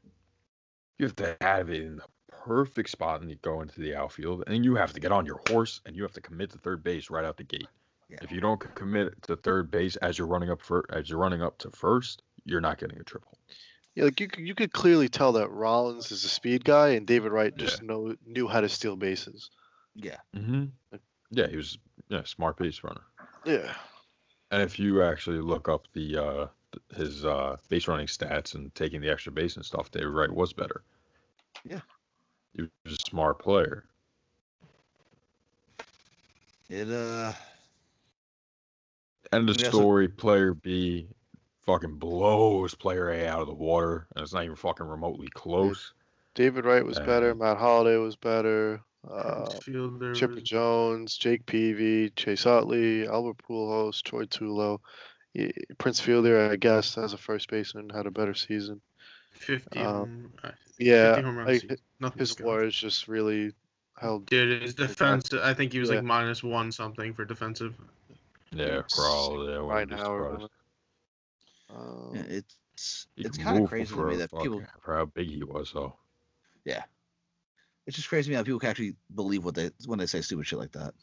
[1.02, 4.44] You have to have it in the perfect spot and you go into the outfield,
[4.46, 6.84] and you have to get on your horse and you have to commit to third
[6.84, 7.66] base right out the gate.
[8.08, 8.18] Yeah.
[8.22, 11.42] If you don't commit to third base as you're running up for as you're running
[11.42, 13.36] up to first, you're not getting a triple.
[13.96, 17.04] Yeah, like you could, you could clearly tell that Rollins is a speed guy and
[17.04, 19.50] David Wright just know knew how to steal bases.
[19.96, 20.66] yeah Mm-hmm.
[21.32, 21.78] Yeah, he was
[22.10, 23.02] yeah smart base runner.
[23.44, 23.74] Yeah.
[24.52, 26.46] And if you actually look up the uh
[26.94, 30.52] his uh base running stats and taking the extra base and stuff, David Wright was
[30.52, 30.84] better.
[31.64, 31.80] Yeah.
[32.54, 33.84] He was a smart player.
[36.68, 37.32] it uh
[39.32, 40.08] End of Yeah, so- story.
[40.08, 41.08] Player B
[41.64, 45.92] fucking blows player A out of the water, and it's not even fucking remotely close.
[46.34, 47.32] David Wright was better.
[47.32, 48.82] Uh, Matt Holliday was better.
[49.08, 54.78] Uh, Fielder Chipper Jones, Jake Peavy, Chase Utley, Albert Pujols, Troy Tulo,
[55.78, 58.80] Prince Fielder, I guess, as a first baseman, had a better season.
[59.42, 61.48] 50 Um, home, uh, 50 Yeah, home runs.
[61.48, 61.76] like, season.
[62.00, 63.52] Nothing his WAR is just really
[63.98, 64.26] held.
[64.26, 65.32] Dude, his defense.
[65.32, 65.96] I think he was Yeah.
[65.96, 67.76] like minus one something for defensive.
[68.50, 69.54] Yeah, It's probably.
[69.54, 70.48] I Right now,
[71.70, 75.06] um, yeah, it's it's kind of crazy to for me that fuck- people for how
[75.06, 75.96] big he was, though.
[76.64, 76.84] Yeah
[77.86, 80.20] it's just crazy to me how people can actually believe what they when they say
[80.20, 80.94] stupid shit like that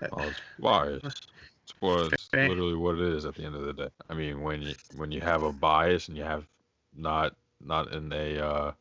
[0.00, 0.86] Well, it's, why?
[0.86, 3.88] It's, it's what it's literally what it is at the end of the day.
[4.08, 6.46] I mean, when you when you have a bias and you have
[6.94, 8.72] not not in a uh,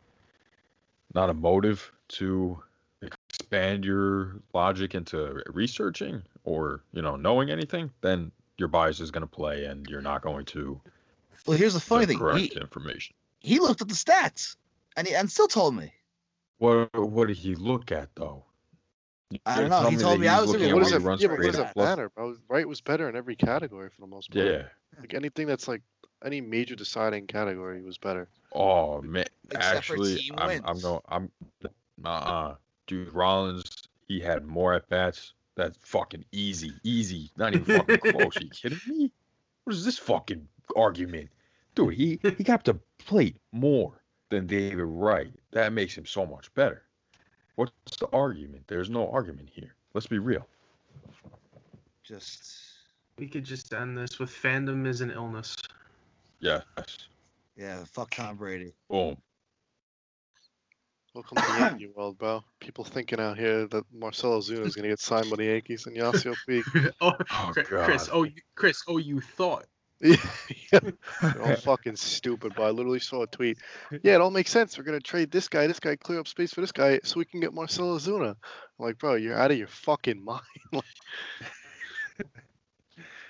[1.14, 2.61] not a motive to
[3.02, 9.22] expand your logic into researching or you know knowing anything, then your bias is going
[9.22, 10.80] to play, and you're not going to
[11.45, 12.19] Well, here's the funny the thing.
[12.19, 13.15] correct He, information.
[13.40, 14.56] he looked at the stats
[14.98, 15.94] and he and still told me.
[16.57, 18.44] What what did he look at though?
[19.45, 19.90] I You're don't know.
[19.90, 21.22] He me told that me I was looking looking at what at does it, runs
[21.22, 22.36] yeah, but what does that plus- matter, bro?
[22.48, 24.45] Right was better in every category for the most part.
[24.45, 24.64] Yeah.
[24.99, 25.81] Like anything that's like
[26.23, 28.27] any major deciding category was better.
[28.51, 31.01] Oh man, Except actually, I'm, I'm going.
[31.09, 31.31] I'm,
[32.03, 32.55] uh-uh.
[32.87, 35.33] Dude, Rollins, he had more at bats.
[35.55, 37.29] That's fucking easy, easy.
[37.37, 38.37] Not even fucking close.
[38.37, 39.11] Are you kidding me?
[39.63, 41.29] What is this fucking argument,
[41.75, 41.93] dude?
[41.93, 45.33] He he got to plate more than David Wright.
[45.51, 46.83] That makes him so much better.
[47.55, 48.63] What's the argument?
[48.67, 49.75] There's no argument here.
[49.93, 50.47] Let's be real.
[52.03, 52.43] Just
[53.17, 55.55] We could just end this with fandom is an illness.
[56.39, 56.63] Yes.
[57.57, 58.73] yeah, fuck Tom Brady.
[58.89, 59.17] Boom.
[61.13, 62.43] Welcome to the Yankee world, bro.
[62.59, 65.97] People thinking out here that Marcell Ozuna is gonna get signed by the Yankees and
[65.97, 66.91] Yasiel Puig.
[67.01, 68.15] oh, Oh, Chris, Chris, God.
[68.15, 69.65] oh, you, Chris, oh, you thought.
[70.01, 70.15] yeah,
[71.21, 72.53] they're all fucking stupid.
[72.55, 73.57] But I literally saw a tweet.
[74.01, 74.77] Yeah, it all makes sense.
[74.77, 77.25] We're gonna trade this guy, this guy, clear up space for this guy, so we
[77.25, 78.29] can get Marcell Ozuna.
[78.29, 78.35] I'm
[78.85, 80.23] like, bro, you're out of your fucking
[80.71, 80.83] mind.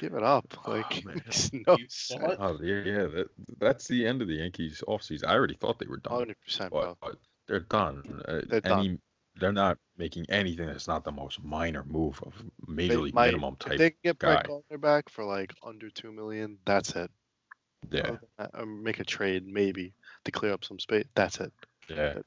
[0.02, 0.68] Like, give it up.
[0.68, 1.16] Like, man.
[1.26, 2.36] makes no sense.
[2.40, 3.04] Oh yeah, yeah.
[3.08, 3.28] That,
[3.60, 5.26] that's the end of the Yankees offseason.
[5.28, 6.14] I already thought they were done.
[6.20, 7.16] Hundred percent, but, but
[7.48, 8.22] they're done.
[8.28, 9.00] Uh, They're done.
[9.40, 12.34] They're not making anything that's not the most minor move of
[12.68, 13.78] major They league might- minimum If type.
[13.78, 14.48] they can get Brett guy.
[14.50, 17.10] Gardner back for like under two million, that's it.
[17.90, 19.94] yeah, Other than that, or make a trade maybe
[20.26, 21.06] to clear up some space.
[21.16, 21.54] That's it.
[21.90, 22.26] yeah, That-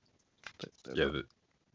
[0.84, 1.04] that- yeah.
[1.06, 1.24] The,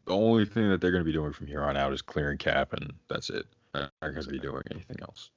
[0.06, 2.38] the only thing that they're going to be doing from here on out is clearing
[2.38, 3.44] cap, and that's it.
[3.74, 5.30] They're not going to be doing anything else.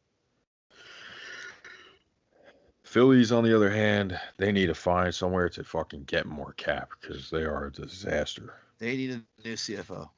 [2.91, 6.89] Phillies, on the other hand, they need to find somewhere to fucking get more cap
[6.99, 8.55] because they are a disaster.
[8.79, 10.09] They need a new CFO.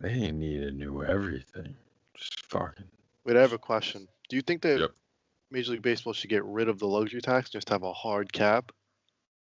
[0.00, 1.76] They need a new everything.
[2.16, 2.86] Just fucking.
[3.26, 4.08] Wait, I have a question.
[4.30, 4.92] Do you think that Yep.
[5.50, 8.32] Major League Baseball should get rid of the luxury tax, and just have a hard
[8.32, 8.72] cap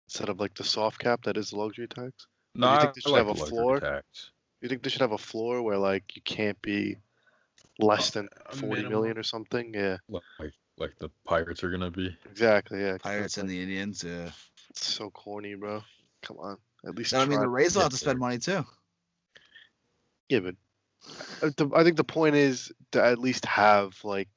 [0.09, 2.27] instead of like the soft cap that is the luxury tax?
[2.57, 3.78] No, you I, think they I should like have a floor?
[3.78, 4.32] tax.
[4.61, 6.97] You think they should have a floor where like you can't be
[7.78, 8.90] less than A forty minimum.
[8.93, 9.73] million or something?
[9.73, 12.16] Yeah, Like like the Pirates are gonna be.
[12.30, 12.80] exactly.
[12.80, 14.05] Yeah, 'cause Pirates and the Indians.
[14.05, 14.30] Yeah.
[14.70, 15.82] it's so corny, bro.
[16.22, 17.12] Come on, at least.
[17.12, 18.64] No, I mean try- the Rays will have to spend they're- money too.
[20.28, 20.56] Yeah, but
[21.42, 24.28] uh, I think the point is to at least have like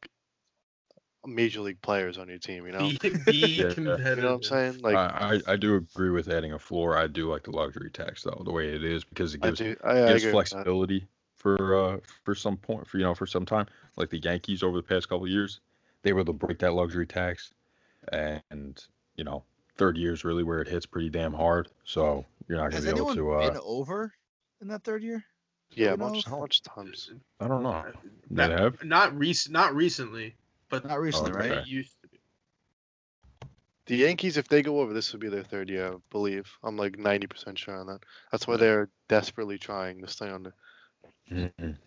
[1.25, 2.65] major league players on your team.
[2.65, 3.69] You know, Be, be Yeah.
[3.73, 4.17] competitive.
[4.17, 4.79] you know what I'm saying?
[4.81, 6.97] Like I, I I do agree with adding a floor.
[6.97, 9.59] I do like the luxury tax though, the way it is because it I gives
[9.59, 9.75] do.
[9.83, 13.45] I, I gives agree flexibility for uh for some point for you know for some
[13.45, 13.65] time.
[13.97, 15.59] Like the Yankees over the past couple of years,
[16.03, 17.53] they were able to break that luxury tax,
[18.11, 18.83] and
[19.15, 19.43] you know
[19.77, 21.69] third year is really where it hits pretty damn hard.
[21.83, 23.31] So you're not gonna be able anyone to.
[23.33, 24.13] Uh, been over
[24.61, 25.23] in that third year?
[25.73, 26.39] Yeah, you much, know?
[26.41, 27.11] much times.
[27.39, 27.71] I don't know.
[28.29, 28.83] Not, They have?
[28.83, 30.35] not rec- not recently,
[30.69, 31.49] but Not recently, okay.
[31.49, 31.57] right?
[31.59, 32.19] it used to be.
[33.85, 36.49] The Yankees, if they go over, this would be their third year, I believe.
[36.63, 38.01] I'm like 90% sure on that.
[38.31, 40.53] That's why they're desperately trying to stay under.
[41.29, 41.77] Mhm.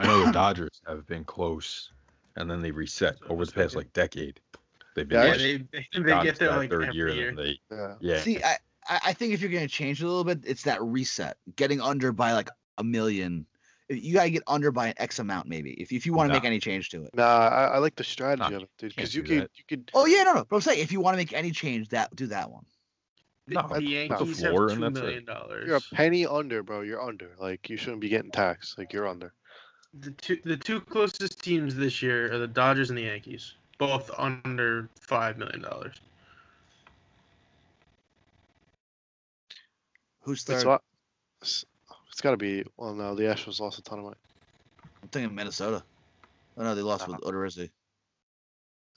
[0.00, 1.92] I know the Dodgers have been close,
[2.36, 4.40] and then they reset over the past like decade.
[4.94, 7.28] They've been Yeah, Yeah, like, they, they, they get to there like third year, year.
[7.30, 7.94] and they Yeah.
[8.00, 8.56] yeah See, I,
[8.88, 11.36] I I think if you're gonna change a little bit, it's that reset.
[11.56, 13.46] Getting under by like a million.
[13.88, 15.72] You gotta get under by an X amount, maybe.
[15.72, 16.36] If if you want to Nah.
[16.36, 17.10] make any change to it.
[17.14, 18.94] Nah, I, I like the strategy Nah, of it, dude.
[18.96, 19.90] Because you could, you could.
[19.94, 20.44] Oh yeah, no, no.
[20.48, 22.64] But I'm saying if you want to make any change, that do that one.
[23.48, 25.02] No, the put the Yankees have floor two and that's it.
[25.04, 25.66] million dollars.
[25.66, 26.80] You're a penny under, bro.
[26.80, 27.30] You're under.
[27.38, 28.76] Like you shouldn't be getting taxed.
[28.76, 29.32] Like you're under.
[30.00, 34.10] The two the two closest teams this year are the Dodgers and the Yankees, both
[34.18, 36.00] under five million dollars.
[40.22, 40.64] Who's It's, third?
[40.64, 40.82] not-
[41.40, 41.64] it's,
[42.10, 42.64] it's got to be.
[42.76, 44.16] Well, no, the Astros lost a ton of money.
[45.02, 45.82] I'm thinking Minnesota.
[46.58, 47.18] Oh no, they lost Uh-huh.
[47.22, 47.70] with Odorizzi.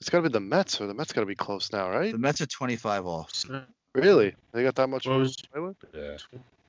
[0.00, 2.10] It's got to be the Mets, or the Mets got to be close now, right?
[2.12, 3.44] The Mets are 25 off.
[3.94, 4.34] Really?
[4.52, 5.76] They got that much What was to play with?
[5.94, 6.16] yeah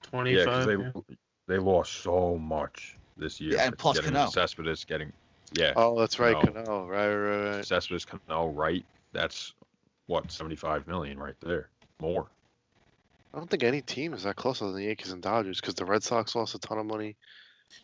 [0.04, 1.16] twenty yeah because they
[1.48, 3.54] they lost so much this year.
[3.54, 4.30] Yeah, and plus getting Cano.
[4.30, 5.14] Cespedes getting
[5.54, 6.52] yeah Oh, that's right, No.
[6.52, 6.88] Cano.
[6.88, 7.66] Right, right, right.
[7.66, 8.84] Cespedes Cano right.
[9.14, 9.54] That's
[10.08, 11.70] what seventy five million right there
[12.02, 12.28] more.
[13.34, 15.76] I don't think any team is that close other than the Yankees and Dodgers because
[15.76, 17.16] the Red Sox lost a ton of money.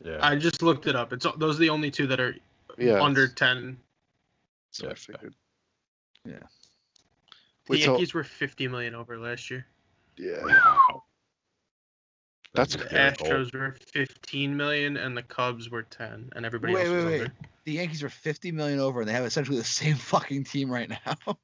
[0.03, 0.17] Yeah.
[0.21, 1.13] I just looked it up.
[1.13, 2.35] It's those are the only two that are
[2.77, 3.01] Yeah.
[3.01, 3.77] under ten.
[4.71, 4.95] So I Yeah.
[4.95, 5.35] figured.
[6.25, 6.33] Yeah.
[7.67, 9.65] The Wait, so Yankees were fifty million over last year.
[10.17, 11.03] yeah, wow.
[12.57, 12.95] That's The crazy.
[12.95, 17.11] Astros were fifteen million, and the Cubs were ten, and everybody Wait, else was wait,
[17.11, 17.21] wait.
[17.21, 17.33] under.
[17.65, 20.89] The Yankees are 50 million over, and they have essentially the same fucking team right
[20.89, 21.37] now.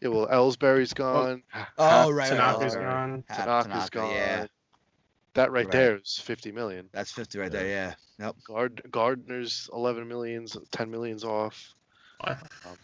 [0.00, 0.08] yeah.
[0.08, 1.42] Well, Ellsbury's oh, gone.
[1.78, 2.84] Oh, right, right, Tanaka's right.
[2.84, 3.24] gone.
[3.28, 4.12] Hat- Tanaka's Tanaka, gone.
[4.14, 4.46] Yeah.
[5.34, 5.70] That right, Right.
[5.72, 6.88] there is 50 million.
[6.92, 7.66] That's 50 right there.
[7.68, 7.94] Yeah.
[8.18, 8.36] Yep.
[8.44, 11.74] Gard- Gardner's 11 millions, 10 millions off.
[12.20, 12.38] What?
[12.66, 12.76] Um,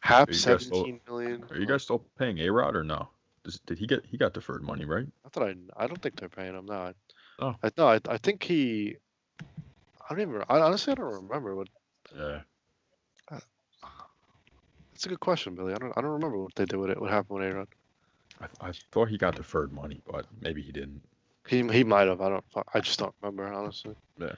[0.00, 1.44] Happ Are you guys still- 17 million.
[1.50, 3.08] Are you guys still paying A Rod or no?
[3.50, 5.06] Does, did he get he got deferred money, right?
[5.26, 6.92] I thought I, I don't think they're paying him now.
[7.40, 7.56] Oh.
[7.62, 8.96] I no, I, I think he.
[9.40, 10.42] I don't even.
[10.48, 11.68] I honestly I don't remember what.
[12.16, 12.40] Yeah.
[13.30, 13.40] Uh,
[14.94, 15.72] it's a good question, Billy.
[15.74, 15.92] I don't.
[15.96, 17.00] I don't remember what they did with it.
[17.00, 17.66] What happened with Aaron?
[18.40, 21.02] I, I thought he got deferred money, but maybe he didn't.
[21.48, 22.20] He he might have.
[22.20, 22.44] I don't.
[22.72, 23.96] I just don't remember honestly.
[24.20, 24.34] Yeah.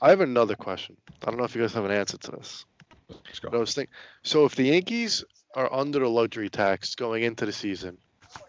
[0.00, 0.96] I have another question.
[1.22, 2.64] I don't know if you guys have an answer to this.
[3.08, 3.60] Let's But I go.
[3.60, 3.92] was thinking.
[4.22, 5.24] So if the Yankees
[5.54, 7.96] are under the luxury tax going into the season,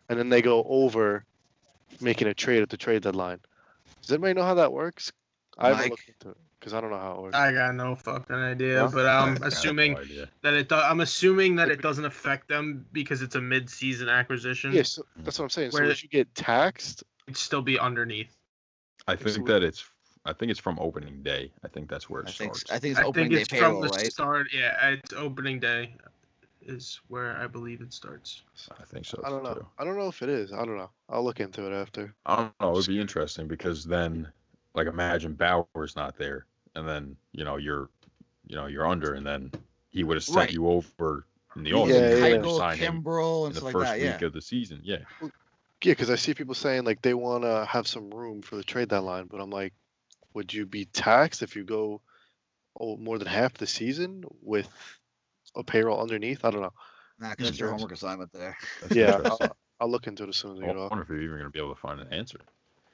[0.09, 1.23] and then they go over,
[2.01, 3.39] making a trade at the trade deadline,
[4.01, 5.11] does anybody know how that works?
[5.57, 5.89] I haven't Mike?
[5.91, 7.35] looked into it because I don't know how it works.
[7.35, 8.89] I got no fucking idea, No?
[8.89, 10.69] but I I'm assuming no that it.
[10.69, 14.71] Do- I'm assuming that it doesn't affect them because it's a mid-season acquisition.
[14.73, 15.71] Yeah, so that's what I'm saying.
[15.71, 17.03] So Where- would you get taxed?
[17.27, 18.35] it'd still be underneath.
[19.07, 19.83] I think we- that it's
[20.25, 21.51] I think it's from opening day.
[21.63, 22.71] I think that's where it I think starts.
[22.71, 24.11] I think it's I opening think day it's payroll, from the right?
[24.11, 24.47] start.
[24.53, 25.95] Yeah, it's opening day
[26.67, 28.43] is where I believe it starts.
[28.79, 29.21] I think so.
[29.23, 29.55] I don't know.
[29.55, 29.65] too.
[29.77, 30.51] I don't know if it is.
[30.53, 30.89] I don't know.
[31.09, 32.13] I'll look into it after.
[32.25, 32.71] I don't know.
[32.71, 34.31] It would be interesting because then,
[34.75, 36.45] like, imagine Bauer's not there,
[36.75, 37.89] and then you know you're,
[38.47, 39.51] you know, you're under, and then
[39.89, 40.53] he would have sent Right.
[40.53, 41.25] you over
[41.55, 42.37] in the Yeah, offseason yeah, to yeah.
[42.37, 44.05] Keuchel, sign him Kimbrel, in and the stuff first like that.
[44.05, 44.11] Yeah.
[44.13, 44.81] week of the season.
[44.83, 44.97] Yeah.
[45.21, 48.63] Yeah, because I see people saying like they want to have some room for the
[48.63, 49.73] trade deadline, but I'm like,
[50.33, 52.01] would you be taxed if you go
[52.79, 54.96] oh, more than half the season with
[55.57, 56.45] a payroll underneath?
[56.45, 56.73] I don't know.
[57.19, 58.55] Nah, 'cause that's your homework assignment there.
[58.81, 59.19] That's Yeah.
[59.25, 60.91] I'll, I'll look into it as soon as we I get off.
[60.91, 62.39] wonder if you're even going to be able to find an answer.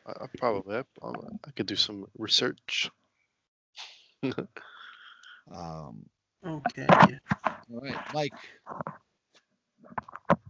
[0.05, 2.89] I, I probably I, I'll- could do some research.
[5.53, 6.05] Um,
[6.45, 6.87] Okay.
[7.73, 8.33] all right, Mike.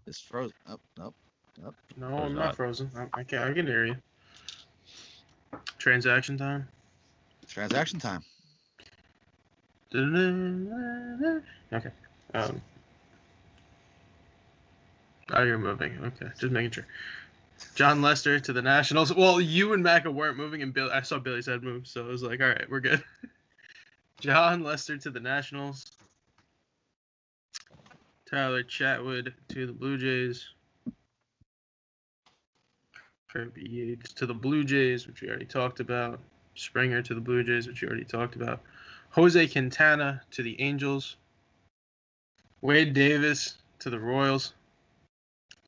[0.05, 0.53] It's frozen.
[0.67, 1.15] Oh, nope.
[1.97, 2.45] No, I'm not.
[2.45, 2.91] not frozen.
[2.95, 3.95] I, I can I can hear you.
[5.79, 6.67] Transaction time.
[7.47, 8.21] Transaction time.
[11.73, 11.91] Okay.
[12.33, 12.61] Um.
[15.31, 15.97] Oh, you're moving.
[16.03, 16.87] Okay, just making sure.
[17.75, 19.13] Jon Lester to the Nationals.
[19.13, 20.89] Well, you and Macca weren't moving, and Bill.
[20.91, 23.03] I saw Billy's head move, so I was like, all right, we're good.
[24.19, 25.85] Jon Lester to the Nationals.
[28.29, 30.47] Tyler Chatwood to the Blue Jays.
[33.31, 36.19] Kirby Yates to the Blue Jays, which we already talked about.
[36.55, 38.61] Springer to the Blue Jays, which we already talked about.
[39.09, 41.17] Jose Quintana to the Angels.
[42.63, 44.53] Wade Davis to the Royals.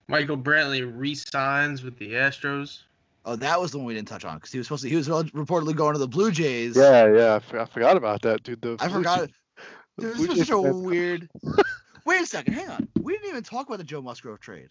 [0.07, 2.84] Michael Brantley re-signs with the Astros.
[3.26, 4.89] Oh, that was the one we didn't touch on because he was supposed to.
[4.89, 6.77] He was reportedly going to the Blue Jays.
[6.77, 8.61] Yeah, yeah, I, for- I forgot about that, dude.
[8.61, 9.19] The I Blue forgot.
[9.19, 9.30] Jays-
[9.99, 11.30] Dude, this was Jays such a weird.
[12.05, 12.53] Wait a second.
[12.53, 12.88] Hang on.
[13.01, 14.69] We didn't even talk about the Joe Musgrove trade.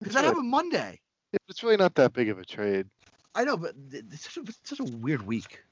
[0.00, 0.28] Because that Sure.
[0.30, 1.00] happened Monday.
[1.48, 2.86] It's really not that big of a trade.
[3.34, 5.62] I know, but it's such a, it's such a weird week.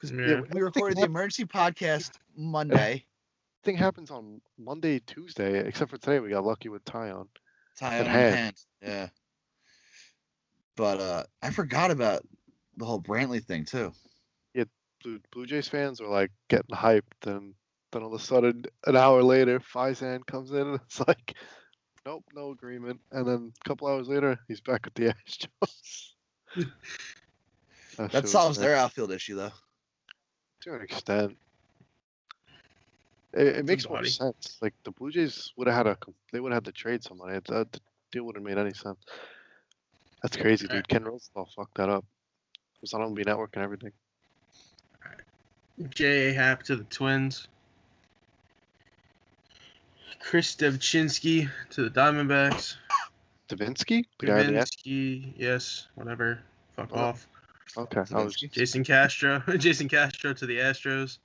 [0.00, 0.40] Because Yeah.
[0.52, 3.04] we recorded the emergency podcast Monday.
[3.64, 7.26] Thing happens on Monday, Tuesday, except for today we got lucky with Taillon.
[7.78, 8.34] Tie Good on hand.
[8.34, 8.56] hand.
[8.82, 9.08] Yeah.
[10.76, 12.22] But uh I forgot about
[12.76, 13.92] the whole Brantley thing too.
[15.02, 17.54] Blue, Blue Jays fans are like getting hyped, and
[17.92, 21.34] then all of a sudden, an hour later, Faizan comes in, and it's like,
[22.04, 23.00] nope, no agreement.
[23.12, 25.14] And then a couple hours later, he's back with the
[26.56, 26.66] Astros.
[28.10, 29.52] That solves their outfield issue though.
[30.62, 31.38] to an extent.
[33.36, 34.56] It, it makes more sense.
[34.62, 35.98] Like the Blue Jays would have had a,
[36.32, 37.34] they would have had to trade somebody.
[37.34, 37.80] That the
[38.10, 38.98] deal wouldn't have made any sense.
[40.22, 40.88] That's crazy, dude.
[40.88, 42.04] Ken Rosenthal fucked that up.
[42.54, 43.92] It was on MLB Network and everything.
[45.90, 46.32] J.A.
[46.32, 47.48] Happ to the Twins.
[50.20, 52.76] Chris Devchinsky to the Diamondbacks.
[53.48, 54.82] Davinsky, the guy in the Astros?
[54.86, 56.40] Gavinsky, yes, whatever.
[56.74, 56.96] Fuck Oh.
[56.98, 57.28] off.
[57.76, 58.50] Okay, I was Davinsky.
[58.52, 59.40] Jason Castro.
[59.58, 61.18] Jason Castro to the Astros.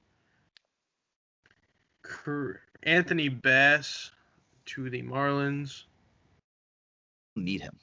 [2.12, 4.12] Cur- Anthony Bass
[4.66, 5.84] to the Marlins.
[7.38, 7.78] Need him.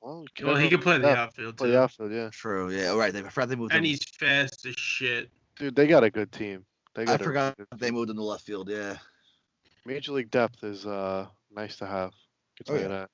[0.00, 1.72] well, Well, he could play the yeah, outfield play too.
[1.72, 2.30] the outfield, yeah.
[2.32, 2.70] True.
[2.70, 2.88] Yeah.
[2.88, 3.12] All right.
[3.12, 3.90] They I forgot they moved And him.
[3.90, 5.30] he's fast as shit.
[5.56, 6.64] Dude, they got a good team.
[6.94, 8.70] They I got a forgot good they moved him to left field.
[8.70, 8.96] Yeah.
[9.84, 12.12] Major league depth is uh nice to have.
[12.56, 13.06] Can tell Oh, yeah.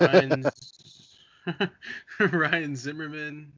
[0.00, 1.70] Ryan
[2.32, 3.52] Ryan Zimmerman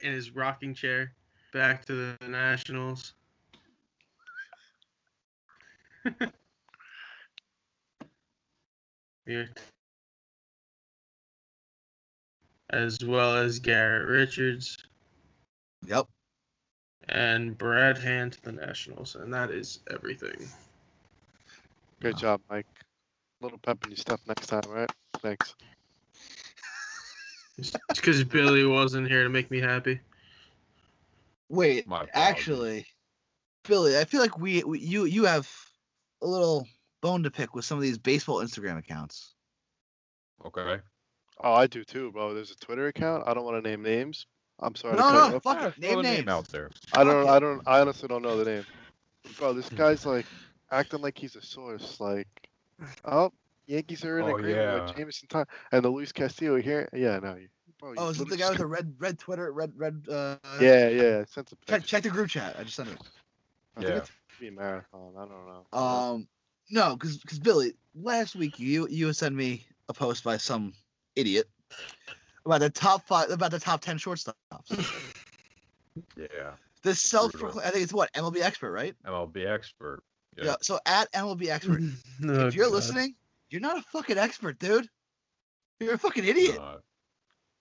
[0.00, 1.12] in his rocking chair
[1.52, 3.14] back to the Nationals.
[9.26, 9.48] Here.
[12.70, 14.78] As well as Garrett Richards
[15.86, 16.06] Yep.
[17.08, 20.48] and Brad Hand to the Nationals, and that is everything.
[22.00, 22.66] Great job, Mike.
[23.40, 24.90] A little pep in your step next time, right?
[25.18, 25.54] Thanks.
[27.60, 30.00] Just because Billy wasn't here to make me happy.
[31.48, 32.86] Wait, My actually,
[33.68, 35.50] Billy, I feel like we, we you you have
[36.22, 36.66] a little
[37.00, 39.34] bone to pick with some of these baseball Instagram accounts.
[40.44, 40.78] Okay.
[41.42, 42.34] Oh, I do too, bro.
[42.34, 43.24] There's a Twitter account.
[43.26, 44.26] I don't want to name names.
[44.60, 44.96] I'm sorry.
[44.96, 45.78] to No, cut no, fuck it.
[45.80, 46.28] Name the names.
[46.28, 46.70] out there.
[46.94, 47.28] I don't.
[47.28, 47.62] I don't.
[47.66, 48.66] I honestly don't know the name.
[49.38, 50.26] Bro, this guy's like
[50.70, 51.98] acting like he's a source.
[52.00, 52.28] Like,
[53.04, 53.32] oh,
[53.66, 54.84] Yankees are in Oh, agreement yeah.
[54.84, 56.88] with Jameson time and the Luis Castillo here.
[56.92, 57.34] Yeah, no.
[57.36, 59.72] You, bro, Oh, you is it the guy with just- the red red Twitter red
[59.76, 60.06] red?
[60.08, 61.24] Uh, Yeah, yeah.
[61.24, 62.54] Sent a Check check the group chat.
[62.58, 62.98] I just sent it.
[63.76, 64.00] I think Yeah.
[64.42, 65.12] It's be a marathon.
[65.16, 65.78] I don't know.
[65.78, 66.28] Um,
[66.70, 70.72] no, because because Billy, last week you you sent me a post by some
[71.16, 71.46] idiot
[72.44, 74.34] about the top five about the top ten shortstops.
[76.16, 76.52] Yeah.
[76.82, 77.60] This self Brutal.
[77.60, 78.94] I think it's what MLB expert, right?
[79.06, 80.02] MLB expert.
[80.38, 80.44] Yeah.
[80.44, 80.54] Yeah.
[80.62, 81.82] So at MLB expert,
[82.24, 82.72] Oh, if you're God.
[82.72, 83.14] listening,
[83.50, 84.88] you're not a fucking expert, dude.
[85.80, 86.58] You're a fucking idiot.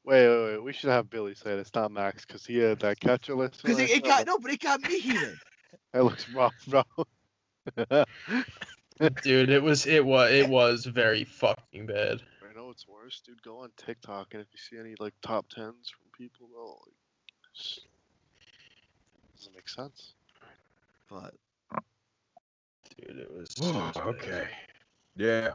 [0.05, 0.63] Wait, wait, wait.
[0.63, 1.59] We should have Billy say it.
[1.59, 3.61] It's not Max because he had that catcher list.
[3.61, 4.27] Because it, it got it.
[4.27, 5.37] no, but it got me heated.
[5.93, 6.83] That looks rough, bro.
[9.23, 12.21] dude, it was it was it was very fucking bad.
[12.49, 13.41] I know it's worse, dude.
[13.43, 16.93] Go on TikTok and if you see any like top tens from people, bro, like,
[17.53, 17.79] it's-
[19.37, 20.13] doesn't make sense.
[21.09, 21.33] But
[22.99, 23.49] Dude, it was.
[23.59, 24.47] it okay.
[25.15, 25.51] Yeah.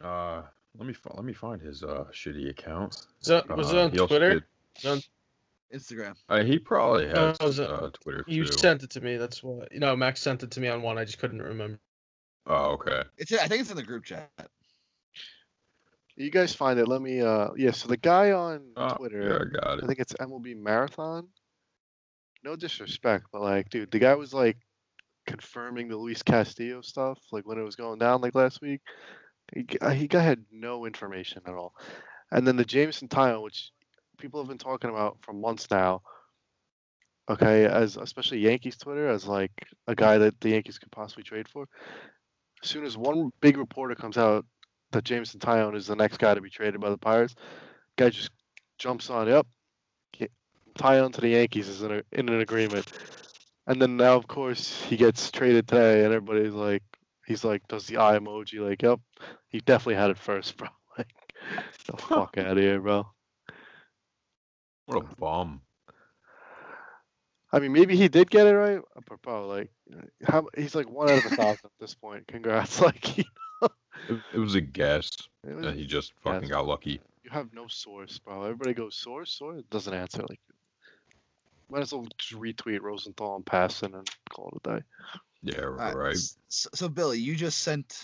[0.00, 0.42] Uh,
[0.78, 3.06] let me fi- let me find his uh shitty account.
[3.20, 4.34] Was it, was it Uh, on Twitter?
[4.34, 4.44] did-
[4.86, 5.02] on-
[5.74, 6.14] Instagram.
[6.28, 8.52] uh, he probably has uh, uh, Twitter you too.
[8.52, 9.16] sent it to me.
[9.16, 9.66] That's why.
[9.70, 10.98] You know, Max sent it to me on one.
[10.98, 11.78] I just couldn't remember.
[12.46, 13.02] oh, okay.
[13.18, 14.30] It's I think it's in the group chat.
[16.16, 16.88] You guys find it.
[16.88, 17.20] Let me.
[17.20, 17.70] Uh, yeah.
[17.70, 19.84] So the guy on Oh, yeah, Twitter, I got it.
[19.84, 21.28] I think it's MLB Marathon.
[22.44, 24.58] No disrespect, but like, dude, the guy was like
[25.26, 28.80] confirming the Luis Castillo stuff, like when it was going down, like last week.
[29.54, 31.74] He, uh, he guy had no information at all.
[32.30, 33.70] And then the Jameson Taillon, which
[34.22, 36.00] people have been talking about for months now.
[37.28, 39.52] Okay, as especially Yankees Twitter, as like
[39.86, 41.66] a guy that the Yankees could possibly trade for.
[42.62, 44.46] As soon as one big reporter comes out
[44.92, 47.34] that Jameson Taillon is the next guy to be traded by the Pirates,
[47.98, 48.30] guy just
[48.78, 49.26] jumps on.
[49.26, 49.46] Yep,
[50.78, 52.90] Taillon to the Yankees is in, a, in an agreement.
[53.66, 56.82] And then now, of course, he gets traded today, and everybody's like,
[57.26, 59.00] he's like, does the eye emoji, like, yep,
[59.48, 60.68] he definitely had it first, bro.
[60.98, 61.08] Like,
[61.86, 63.06] the fuck out of here, bro.
[64.86, 65.60] What a um, bum.
[67.52, 69.70] I mean, maybe he did get it right, uh, but bro, like,
[70.24, 72.26] how he's like one out of a thousand at this point.
[72.26, 73.26] Congrats, like, he,
[74.08, 75.10] It, it was a guess,
[75.46, 76.50] it was- and he just fucking Yes.
[76.50, 77.00] got lucky.
[77.24, 78.42] you have no source, bro.
[78.44, 80.22] Everybody goes source, source it doesn't answer.
[80.28, 80.40] Like,
[81.70, 84.84] might as well just retweet Rosenthal and Passan and call it a day.
[85.42, 85.94] Yeah, All right.
[85.94, 86.16] right.
[86.48, 88.02] So, so Billy, you just sent,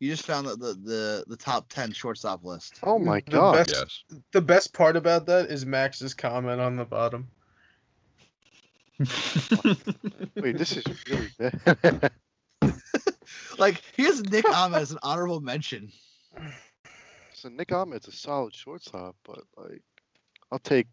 [0.00, 2.80] you just found the the the, the top ten shortstop list.
[2.82, 3.52] Oh my The god.
[3.54, 3.70] best-
[4.10, 4.18] Yes.
[4.32, 7.28] The best part about that is Max's comment on the bottom.
[10.36, 12.10] Wait, this is really bad.
[13.58, 15.90] Like here's Nick Ahmed as an honorable mention.
[17.34, 19.82] so Nick Ahmed's a solid shortstop, but like,
[20.50, 20.88] I'll take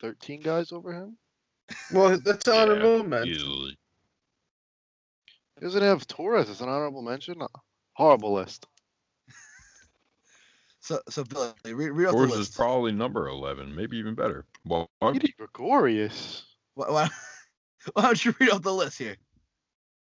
[0.00, 1.16] 13 guys over him.
[1.92, 3.34] Well, that's Yeah, honorable mention.
[3.34, 3.78] Easily.
[5.58, 7.40] He doesn't have Torres as an honorable mention.
[7.40, 7.48] Uh,
[7.94, 8.66] horrible list.
[10.80, 14.44] So so Billy, read, read off the Yours is probably number 11, maybe even better.
[14.64, 16.44] Well, Petey Gregorius.
[16.74, 17.08] Why, why,
[17.94, 19.16] why don't you read off the list here?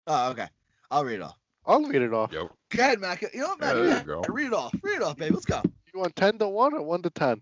[0.07, 0.47] Oh, okay.
[0.91, 1.37] I'll read it off.
[1.65, 2.33] I'll read it off.
[2.33, 3.21] yo, Go ahead, Mac.
[3.21, 3.75] You know what, Yeah, Mac?
[3.75, 4.21] there Yeah, you go.
[4.27, 4.73] Read it off.
[4.83, 5.33] Read it off, baby.
[5.35, 5.61] Let's go.
[5.93, 7.41] You want 10 to 1 or 1 to 10?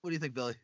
[0.00, 0.54] What do you think, Billy?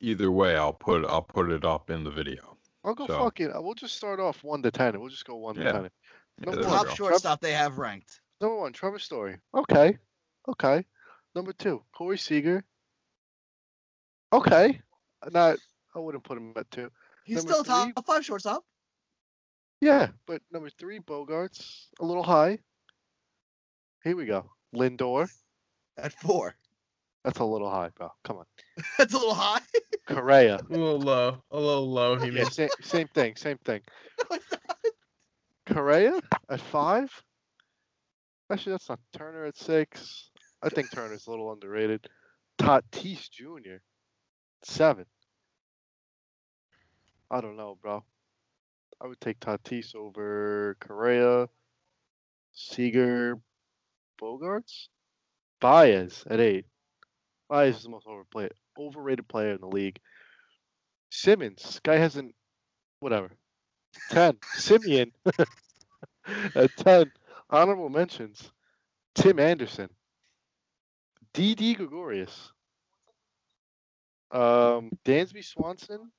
[0.00, 2.56] either way, I'll put I'll put it up in the video.
[2.88, 3.54] I'll go So- fuck it.
[3.54, 5.64] Uh, we'll just start off 1 to 10 we'll just go 1 Yeah.
[5.64, 5.82] to 10.
[5.82, 5.88] Yeah,
[6.46, 6.94] Number there we one, Top go.
[6.94, 8.20] shortstop they have ranked.
[8.40, 9.38] Number one, Trevor Story.
[9.54, 9.98] Okay.
[10.48, 10.86] Okay.
[11.34, 12.64] Number two, Corey Seager.
[14.32, 14.80] Okay.
[15.30, 15.58] Not
[15.94, 16.90] I wouldn't put him at two.
[17.24, 18.64] He's Number still top three- five shortstop.
[19.80, 22.58] Yeah, but number three, Bogaerts, a little high.
[24.02, 24.50] Here we go.
[24.74, 25.30] Lindor.
[25.96, 26.56] At four.
[27.28, 28.08] That's a little high, bro.
[28.24, 28.46] Come on.
[28.96, 29.60] That's a little high.
[30.08, 30.56] Correa.
[30.56, 31.42] A little low.
[31.50, 33.36] A little low, he Yeah, same, same thing.
[33.36, 33.82] Same thing.
[35.68, 35.74] No.
[35.74, 36.18] Correa
[36.48, 37.12] at five.
[38.50, 40.30] Actually, that's not Turner at six.
[40.62, 42.08] I think Turner's a little underrated.
[42.58, 43.76] Tatis Jr.
[44.62, 45.04] Seven.
[47.30, 48.02] I don't know, bro.
[49.02, 51.50] I would take Tatis over Correa,
[52.54, 53.38] Seager,
[54.18, 54.88] Bogaerts,
[55.60, 56.64] Baez at eight.
[57.48, 59.98] Baez is the most overplayed, overrated player in the league.
[61.10, 62.34] Simmons, guy hasn't,
[63.00, 63.30] whatever.
[64.10, 64.34] Ten.
[64.56, 65.12] Semien
[66.54, 67.10] a ten.
[67.50, 68.52] Honorable mentions.
[69.14, 69.88] Tim Anderson.
[71.32, 72.52] Didi Gregorius.
[74.30, 76.10] Um, Dansby Swanson.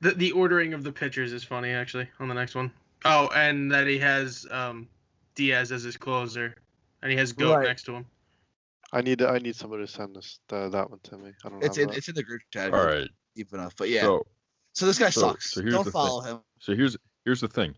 [0.00, 2.70] The the ordering of the pitchers is funny actually on the next one.
[3.04, 4.88] Oh, and that he has um
[5.34, 6.54] Diaz as his closer,
[7.02, 7.66] and he has Goat Right.
[7.66, 8.06] next to him.
[8.92, 11.32] I need I need somebody to send this uh, that one to me.
[11.44, 11.66] I don't know.
[11.66, 11.96] It's in that.
[11.96, 12.72] it's in the group chat.
[12.74, 13.08] All right.
[13.36, 14.00] Deep enough, but yeah.
[14.02, 14.26] So,
[14.72, 15.52] So this guy so- sucks.
[15.52, 16.00] so here's Don't the thing.
[16.00, 16.40] follow him.
[16.58, 17.74] so here's here's the thing.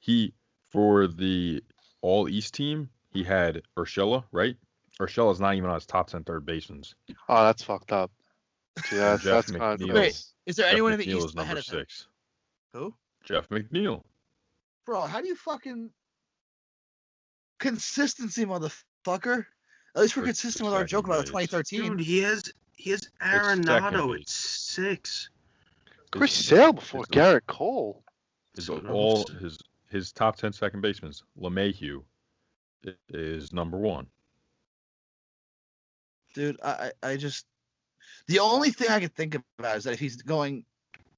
[0.00, 0.32] He
[0.70, 1.62] for the
[2.02, 4.56] All East team, he had Urshela, right?
[5.00, 6.82] Urshela's not even on his top ten third basemen.
[7.28, 8.10] Oh, that's fucked up.
[8.84, 11.26] See, that's Jeff that's kind of Wait, Is there Jeff anyone in the McNeil East
[11.28, 11.78] is number ahead of him?
[11.80, 12.08] six.
[12.74, 12.94] Who?
[13.24, 14.04] Jeff McNeil.
[14.84, 15.90] Bro, how do you fucking
[17.58, 19.46] consistency, motherfucker?
[19.94, 21.48] At least we're First- consistent with our second joke about base.
[21.50, 21.98] Dude, 2013.
[21.98, 25.30] he has he has second Arenado at six.
[26.10, 28.04] Chris His- Sale before his- Gerrit Cole.
[28.54, 29.40] His So all gross.
[29.40, 29.58] his
[29.88, 32.04] his top 10 second basemen, LeMahieu,
[32.86, 34.06] i- is number one.
[36.34, 37.46] Dude, I, I I just
[38.28, 40.64] the only thing I could think about is that if he's going,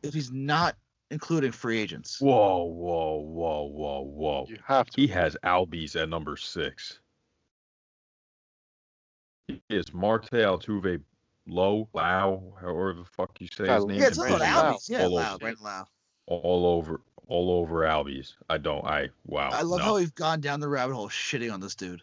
[0.03, 0.77] if he's not
[1.11, 2.21] including free agents.
[2.21, 4.47] Whoa, whoa, whoa, whoa, whoa.
[4.49, 5.01] You have to.
[5.01, 7.01] He has Albies at number six.
[9.47, 11.01] He is Marte Altuve
[11.47, 13.99] Low, Lau, however the fuck you say his name.
[13.99, 14.91] Yeah, it's all Brandon about Albies.
[14.91, 15.85] Yeah, all Lau, over, Brandon Lowe.
[16.27, 18.35] all over, all over Albies.
[18.51, 18.85] I don't.
[18.85, 19.49] I wow.
[19.51, 19.85] I love no.
[19.87, 22.03] how we've gone down the rabbit hole shitting on this dude.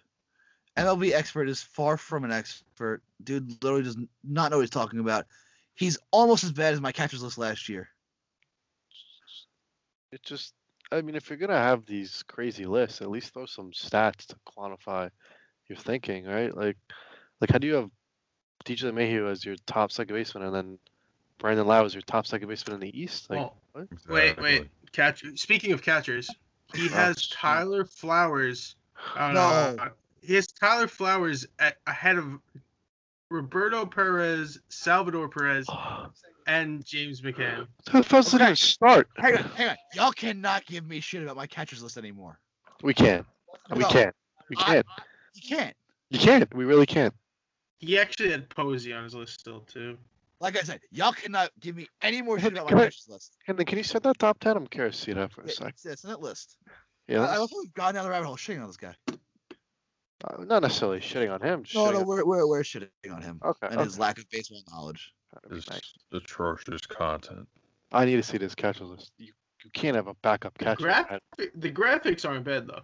[0.78, 3.02] MLB expert is far from an expert.
[3.24, 5.26] Dude literally does not know what he's talking about.
[5.74, 7.90] He's almost as bad as my catcher's list last year.
[10.12, 10.54] It just,
[10.92, 14.36] I mean, if you're gonna have these crazy lists, at least throw some stats to
[14.46, 15.10] quantify
[15.68, 16.56] your thinking, right?
[16.56, 16.78] Like,
[17.42, 17.90] like how do you have
[18.66, 20.80] DJ LeMahieu as your top second baseman and then
[21.40, 23.30] Brandon Lowe as your top second baseman in the East?
[23.30, 23.88] Like, Well, what?
[24.08, 24.68] wait, wait.
[24.94, 25.26] Catch.
[25.36, 26.30] Speaking of catchers,
[26.74, 27.28] he Oh, has.
[27.28, 28.76] Tyler Flowers.
[29.18, 29.76] No.
[30.26, 30.28] No.
[30.28, 32.40] He has Tyler Flowers at, ahead of
[33.32, 35.68] Roberto Perez, Salvador Perez,
[36.48, 37.68] and James McCann.
[37.92, 38.44] the first Okay.
[38.44, 38.56] okay.
[38.56, 39.10] start.
[39.18, 39.76] Hang on, hang on.
[39.94, 42.40] Y'all cannot give me shit about my catcher's list anymore.
[42.84, 43.26] We can.
[43.72, 44.12] We No, can.
[44.50, 44.84] We I- can.
[45.34, 45.76] You can't.
[46.12, 46.54] You can't.
[46.56, 47.14] We really can't.
[47.80, 49.98] He actually had Posey on his list still too.
[50.40, 53.36] Like I said, y'all cannot give me any more shit about my I- catcher's list.
[53.48, 54.56] And then can you set that top ten?
[54.56, 55.70] I'm curious to see that for a Yeah, sec.
[55.70, 56.58] It's, it's in that list.
[57.08, 57.22] Yeah.
[57.22, 58.96] I, I let's- love how we've gone down the rabbit hole shitting on this guy.
[60.24, 61.64] Uh, not necessarily shitting on him.
[61.74, 63.68] No, no, we're, we're, we're shitting on him Okay.
[63.68, 63.84] and okay.
[63.84, 65.14] his lack of baseball knowledge.
[65.34, 65.94] That'd It's nice.
[66.14, 67.48] atrocious content.
[67.92, 69.12] I need to see this catcher list.
[69.18, 69.34] You,
[69.64, 70.84] you can't have a backup catcher.
[70.84, 71.22] graph- at-
[71.56, 72.82] The graphics aren't bad though.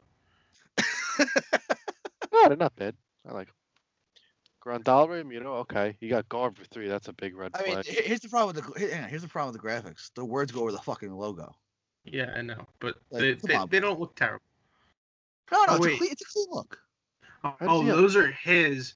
[2.33, 2.95] No, they're not bad.
[3.27, 3.55] I like them.
[4.65, 5.97] Grandalrim, you know, okay.
[5.99, 6.87] You got Garver three.
[6.87, 7.85] That's a big red I mean, flag.
[7.85, 10.11] he- here's the problem with the here- on, here's the problem with the graphics.
[10.15, 11.53] The words go over the fucking logo.
[12.05, 14.43] Yeah, I know, but Like, they, they, on, they don't look terrible.
[15.51, 15.97] No, no, Oh, it's, a wait.
[15.97, 16.79] clean, it's a clean look.
[17.43, 18.93] Oh, does oh, he have- those are his.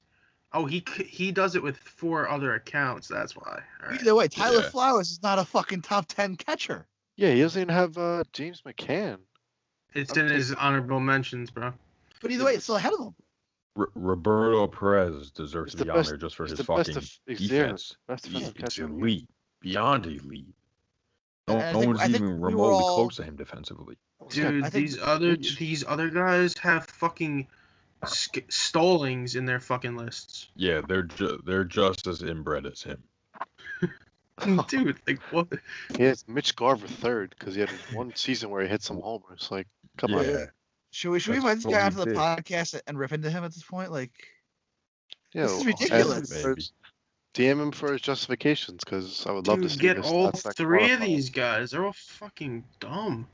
[0.52, 3.08] Oh, he he does it with four other accounts.
[3.08, 3.60] That's why.
[3.82, 4.00] All right.
[4.00, 4.68] Either way, Tyler Yeah.
[4.70, 6.86] Flowers is not a fucking top ten catcher.
[7.16, 9.18] Yeah, he doesn't even have uh, James McCann.
[9.94, 11.72] It's I'm in his honorable mentions, bro.
[12.22, 13.14] But either way, it's still ahead of him.
[13.76, 16.64] R- Roberto Perez deserves He's to the be best- on there just for his the
[16.64, 17.96] fucking def- he's defense.
[18.06, 18.84] Best He- defensive It's catcher.
[18.86, 19.28] in elite,
[19.60, 20.54] beyond elite.
[21.48, 23.96] No, And no think- one's I even remotely all- close to him defensively.
[24.30, 27.46] Dude, these other these other guys have fucking
[28.06, 30.48] sk- Stallings in their fucking lists.
[30.56, 33.02] Yeah, they're ju- they're just as inbred as him.
[34.68, 35.48] Dude, like what?
[35.96, 39.48] He has Mitch Garver third because he had one season where he hit some homers.
[39.50, 39.66] Like,
[39.96, 40.24] come on.
[40.24, 40.44] yeah,
[40.90, 42.16] Should we should we That's invite this guy onto the did.
[42.16, 43.90] podcast and rip into him at this point?
[43.92, 44.12] Like,
[45.32, 46.30] Yeah, This is ridiculous.
[46.32, 46.62] him for Maybe.
[47.34, 50.54] DM him for his justifications because I would love to see get his all stats
[50.56, 51.70] three of these guys.
[51.70, 53.26] They're all fucking dumb.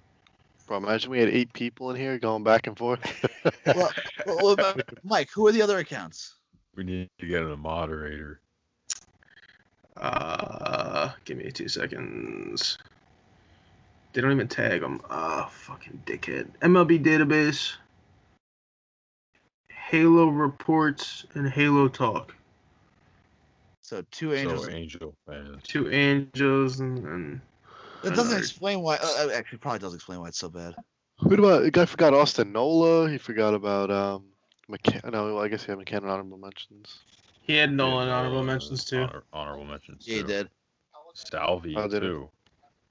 [0.66, 3.00] Bro, imagine we had eight people in here going back and forth.
[3.66, 3.90] well,
[4.26, 6.34] well, what about- Mike, who are the other accounts?
[6.74, 8.40] we need to get a moderator.
[9.96, 12.78] Uh, give me two seconds.
[14.12, 15.00] They don't even tag them.
[15.10, 16.48] Ah, fucking dickhead.
[16.60, 17.74] MLB database,
[19.70, 22.34] Halo reports, and Halo talk.
[23.82, 24.64] So two angels.
[24.64, 25.62] So Angel fans.
[25.64, 27.40] Two angels and, and
[28.02, 28.96] that doesn't explain why.
[28.96, 30.74] Uh, uh, actually, probably does explain why it's so bad.
[31.20, 33.08] What about the guy forgot Austin Nola?
[33.10, 34.24] He forgot about um
[34.70, 35.12] McCann.
[35.12, 36.98] No, I guess he had McCann honorable mentions.
[37.42, 39.02] he had Nolan Yeah, honorable uh, mentions too.
[39.02, 40.06] honor- honorable mentions.
[40.08, 40.48] Yeah, he did.
[41.14, 42.08] Salvi Oh, did he?
[42.08, 42.30] too.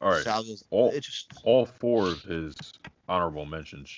[0.02, 2.56] All right, Salvos- all- it just all four of his
[3.10, 3.96] honorable mentions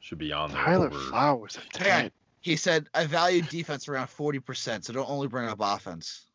[0.00, 0.62] should be on there.
[0.62, 2.00] Tyler over- Flowers at Hang on.
[2.02, 2.10] 10.
[2.40, 6.26] he said I value defense around forty percent, so don't only bring up offense.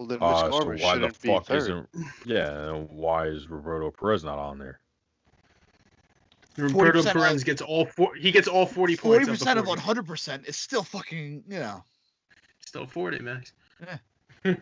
[0.00, 1.56] Well, then Mitch Uh, so Garver why the shouldn't be fuck third.
[1.58, 1.88] isn't?
[2.24, 4.80] Yeah, and why is Roberto Perez not on there?
[6.56, 8.14] Roberto Perez gets all four.
[8.14, 9.28] He gets all forty points.
[9.28, 9.86] percent of of the one 40.
[9.86, 11.84] hundred percent is still fucking, you know.
[12.60, 13.52] Still forty, max.
[13.82, 13.98] Yeah.
[14.46, 14.52] all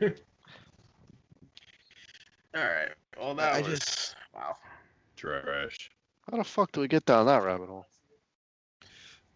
[2.65, 2.89] right.
[3.17, 4.57] Well, that I was just Wow.
[5.15, 5.89] Trash.
[6.29, 7.87] How the fuck do we get down that rabbit hole?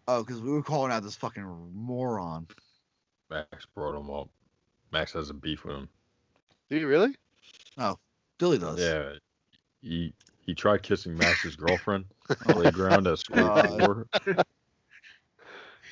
[0.09, 2.45] Oh, because we were calling out this fucking moron.
[3.29, 4.27] Max brought him up.
[4.93, 5.89] Max has a beef with him.
[6.69, 7.13] Do you really?
[7.77, 7.97] Oh,
[8.37, 8.79] Billy does.
[8.79, 9.13] Yeah.
[9.81, 10.13] He
[10.45, 13.35] he tried kissing Max's girlfriend playground at school.
[13.43, 13.77] God.
[13.77, 14.07] before.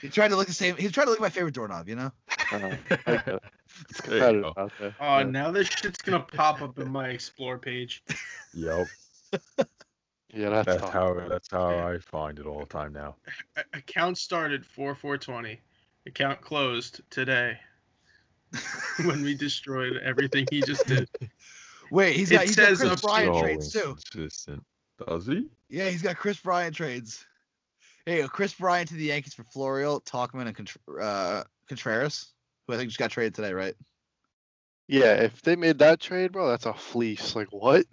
[0.02, 0.78] He tried to look the same.
[0.78, 1.90] He tried to look at my favorite doorknob.
[1.90, 2.12] You know.
[2.52, 2.76] Uh,
[3.08, 3.44] I get it.
[4.10, 4.54] You go.
[4.58, 4.70] Oh,
[5.00, 5.24] Yeah.
[5.24, 8.04] now this shit's gonna pop up in my explore page.
[8.54, 8.88] Yep.
[10.34, 10.94] Yeah, that's, That's tough.
[10.94, 13.16] how that's how I find it all the time now.
[13.74, 15.60] Account started 4 420.
[16.06, 17.60] Account closed today
[19.06, 21.10] when we destroyed everything he just did.
[21.92, 23.80] Wait, he's got he's got says Chris up- Bryant So trades too.
[23.80, 24.64] inconsistent.
[25.08, 25.48] Does he?
[25.70, 27.26] Yeah, he's got Kris Bryant trades.
[28.06, 32.34] Hey, Kris Bryant to the Yankees for Florial, Tauchman, and Contr- uh, Contreras,
[32.68, 33.76] who I think just got traded today, right?
[34.88, 37.36] Yeah, if they made that trade, bro, that's a fleece.
[37.36, 37.86] Like what?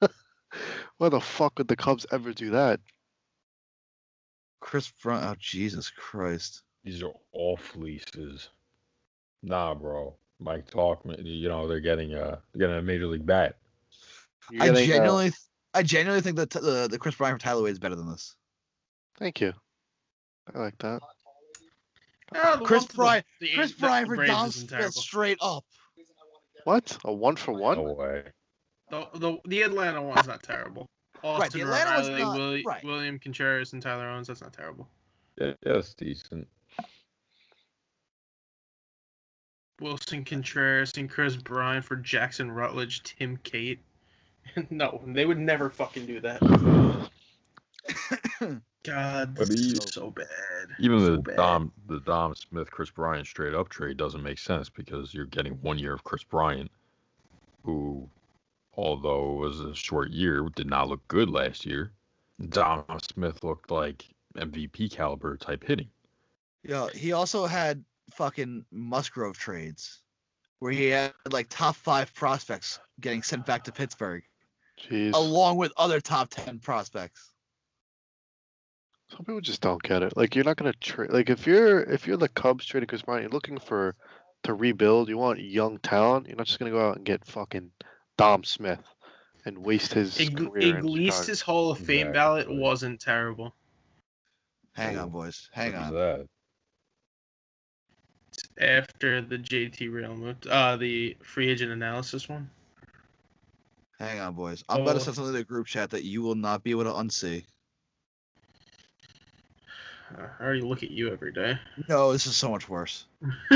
[0.98, 2.80] Why the fuck would the Cubs ever do that?
[4.60, 5.26] Kris Bryant.
[5.26, 6.62] Oh Jesus Christ!
[6.84, 8.48] These are all fleeces.
[9.42, 10.16] Nah, bro.
[10.40, 13.56] Mike Tauchman, you know, they're getting a they're getting a major league bat.
[14.60, 15.32] I uh, genuinely,
[15.74, 18.34] I genuinely think that the the Kris Bryant for Tyler Wade is better than this.
[19.18, 19.52] thank you.
[20.54, 21.00] I like that.
[22.34, 25.38] Ah, the Chris one for the- Bryant- the- Kris Bryant for Braves Dom Smith straight
[25.40, 25.64] up.
[26.64, 26.96] What?
[27.04, 27.78] A one for one?
[27.78, 28.22] No way.
[28.90, 30.88] The, the the Atlanta one's not terrible.
[31.24, 32.84] Austin the Atlanta Riley, not- Willi- right.
[32.84, 34.28] William Contreras, and Tyler Owens.
[34.28, 34.88] That's not terrible.
[35.40, 36.46] Yeah, yeah, that's decent.
[39.80, 43.80] Willson Contreras and Kris Bryant for Jackson Rutledge, Tim Cate.
[44.70, 46.40] no, they would never fucking do that.
[48.84, 50.26] God, But this is so bad.
[50.78, 51.36] Even So the bad.
[51.36, 55.54] Dom the Dom Smith Kris Bryant straight up trade doesn't make sense because you're getting
[55.54, 56.70] one year of Kris Bryant,
[57.64, 58.08] who,
[58.74, 61.92] although it was a short year, did not look good last year.
[62.48, 64.04] Dom Smith looked like
[64.36, 65.88] MVP caliber type hitting.
[66.62, 70.00] Yeah, he also had fucking Musgrove trades,
[70.58, 74.22] where he had like top five prospects getting sent back to Pittsburgh,
[74.88, 75.14] Jeez.
[75.14, 77.30] along with other top ten prospects.
[79.10, 80.16] Some people just don't get it.
[80.16, 81.10] Like you're not gonna trade.
[81.10, 83.94] Like if you're if you're the Cubs trading Kris Bryant, you're looking for
[84.44, 85.08] to rebuild.
[85.08, 86.26] You want young talent.
[86.26, 87.70] You're not just gonna go out and get fucking
[88.18, 88.82] Dom Smith
[89.46, 90.76] and waste his Ig- career.
[90.76, 93.54] in Iglesias Hall of Fame ballot wasn't terrible.
[94.74, 95.48] Hang on, boys.
[95.52, 95.86] Hang What is
[96.20, 96.28] on.
[98.60, 102.50] After the JT Realmuto, uh, the free agent analysis one.
[103.98, 104.62] Hang on, boys.
[104.68, 105.02] I'm about to Oh.
[105.04, 107.44] send something to the group chat that you will not be able to unsee.
[110.16, 111.58] Uh, I already look at you every day.
[111.88, 113.06] No, this is so much worse.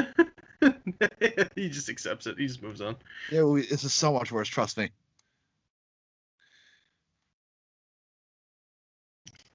[1.54, 2.38] he just accepts it.
[2.38, 2.96] He just moves on.
[3.30, 4.48] Yeah, we, this is so much worse.
[4.48, 4.90] Trust me.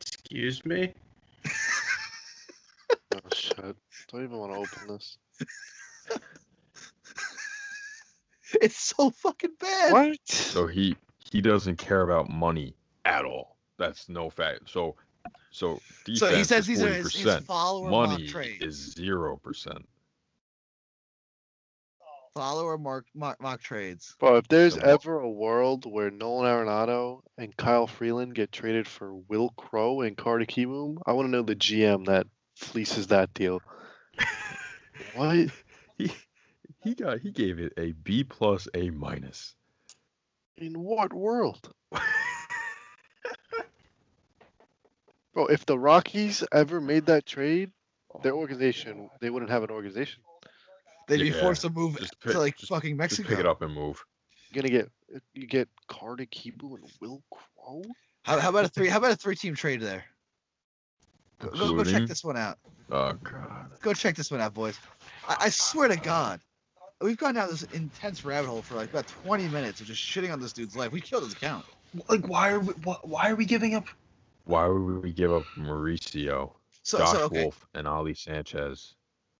[0.01, 0.93] Excuse me.
[3.25, 3.75] Oh shit!
[4.11, 5.17] Don't even want to open this.
[8.61, 9.91] It's so fucking bad.
[9.91, 10.17] What?
[10.25, 10.95] So he
[11.31, 13.57] he doesn't care about money at all.
[13.77, 14.69] That's no fact.
[14.69, 14.95] So
[15.51, 17.45] so defense So he says is these are forty his, his percent.
[17.45, 18.63] follower mock Money trades.
[18.63, 19.85] is zero percent.
[22.35, 24.15] Follower mark, mock, mock trades.
[24.19, 28.87] Bro, if there's So- ever a world where Nolan Arenado and Kyle Freeland get traded
[28.87, 32.27] for Wil Crowe and Carter Kieboom, I want to know the GM that
[32.57, 33.61] fleeces that deal.
[35.15, 35.49] What?
[35.97, 36.11] He
[36.83, 39.55] he got he gave it a B plus A minus.
[40.57, 41.71] In what world?
[45.33, 47.71] Bro, if the Rockies ever made that trade,
[48.23, 50.21] their organization, they wouldn't have an organization.
[51.07, 53.29] They'd be forced to move just to like just- fucking Just Mexico.
[53.29, 54.03] pick it up and move.
[54.51, 54.91] You're gonna get
[55.33, 57.83] you get Carter Kieboom and Wil Crowe.
[58.23, 58.87] How, how about a three?
[58.89, 60.03] How about a three-team trade there?
[61.39, 62.57] Go, go, go check this one out.
[62.91, 63.69] Oh god.
[63.81, 64.79] Go check this one out, boys.
[65.27, 66.39] I, I swear to God,
[67.01, 70.31] we've gone down this intense rabbit hole for like about 20 minutes of just shitting
[70.31, 70.91] on this dude's life.
[70.91, 71.65] We killed his account.
[72.09, 72.73] Like, why are we?
[72.83, 73.85] Why, why are we giving up?
[74.45, 76.53] Why would we give up Mauricio,
[76.83, 77.43] So, Josh so okay.
[77.43, 78.95] Wolf, and Ali Sanchez?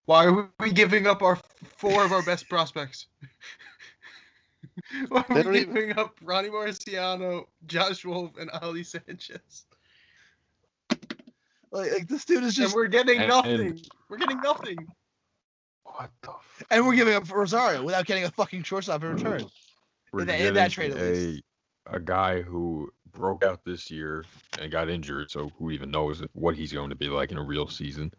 [0.05, 1.37] Why are we giving up our
[1.77, 3.07] four of our best prospects?
[5.09, 9.65] why are we don't even- giving up Ronny Mauricio, Josh Wolf, and Ali Sanchez?
[11.71, 12.59] Like, like this dude is just.
[12.59, 13.61] And just, we're getting And- nothing.
[13.61, 14.77] and- We're getting nothing.
[15.83, 16.29] What the?
[16.31, 19.45] F- and we're giving up Rosario without getting a fucking shortstop in return.
[20.11, 21.43] We're In that- in that trade, at least.
[21.87, 24.25] a a guy who broke out this year
[24.59, 25.31] and got injured.
[25.31, 28.13] So who even knows what he's going to be like in a real season?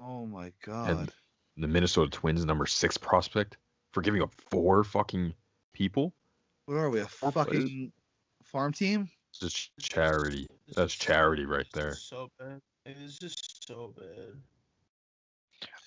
[0.00, 0.90] Oh my God.
[0.90, 1.12] And
[1.58, 3.58] the Minnesota Twins number six prospect
[3.92, 5.34] for giving up four fucking
[5.74, 6.14] people.
[6.66, 7.00] Where are we?
[7.00, 7.46] A Four players.
[7.48, 7.92] fucking
[8.42, 9.08] farm team.
[9.30, 10.46] It's just charity.
[10.74, 11.94] That's charity right there.
[11.94, 12.60] So bad.
[12.86, 14.34] It is just so bad.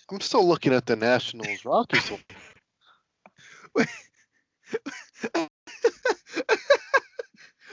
[0.09, 2.09] I'm still looking at the Nationals Rockies.
[3.73, 3.85] one.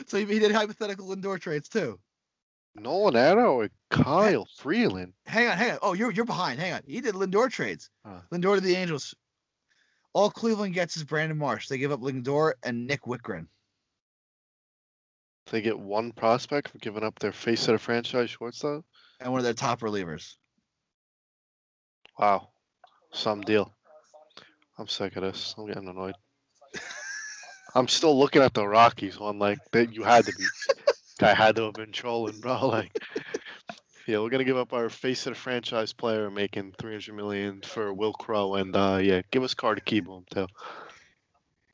[0.07, 1.99] so he, he did hypothetical Lindor trades too.
[2.75, 5.15] Nolan Arrow or Kyle Freeland.
[5.27, 5.79] Hang on, hang on.
[5.81, 6.59] Oh, you're you're behind.
[6.61, 6.83] Hang on.
[6.87, 7.89] He did Lindor trades.
[8.05, 8.21] Huh.
[8.33, 9.15] Lindor to the Angels.
[10.13, 11.69] All Cleveland gets is Brandon Marsh.
[11.69, 13.47] They give up Lindor and Nick Wittgren.
[15.51, 18.85] They get one prospect for giving up their face of the franchise shortstop.
[19.21, 20.35] And one of their top relievers.
[22.19, 22.49] Wow,
[23.13, 23.73] some deal.
[24.79, 25.55] I'm sick of this.
[25.57, 26.17] I'm getting annoyed.
[27.75, 29.93] I'm still looking at the Rockies one like that.
[29.93, 30.45] You had to be.
[31.19, 32.59] Guy had to have been trolling, bro.
[32.69, 33.01] Like,
[34.07, 37.93] yeah, we're gonna give up our face of the franchise player making 300 million for
[37.95, 40.47] Wil Crowe, and uh, yeah, give us Carter Kieboom too.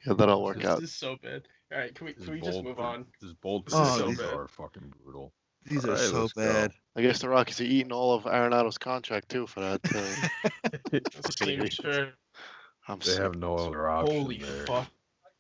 [0.07, 0.81] Yeah, that'll work This out.
[0.81, 1.43] This is so bad.
[1.73, 3.07] All right, can we These can we just move pre- on?
[3.21, 4.35] These bold This is so predictions bad.
[4.39, 5.33] are fucking brutal.
[5.67, 6.53] These are Alright, so let's go.
[6.53, 6.73] bad.
[6.97, 9.81] I guess the Rockies are eating all of Arenado's contract too for that.
[9.95, 10.99] Uh,
[12.89, 13.21] I'm They sick.
[13.23, 14.67] have no other option Holy there.
[14.67, 14.89] fuck.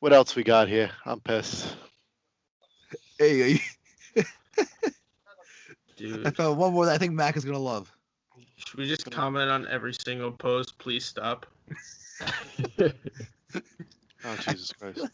[0.00, 0.90] What else we got here?
[1.04, 1.74] I'm pissed.
[3.18, 3.60] Hey,
[5.96, 6.26] dude.
[6.26, 7.92] I found one more that I think Mac is gonna love.
[8.56, 10.78] should we just comment on every single post?
[10.78, 11.46] Please stop.
[14.22, 15.06] Oh Jesus Christ.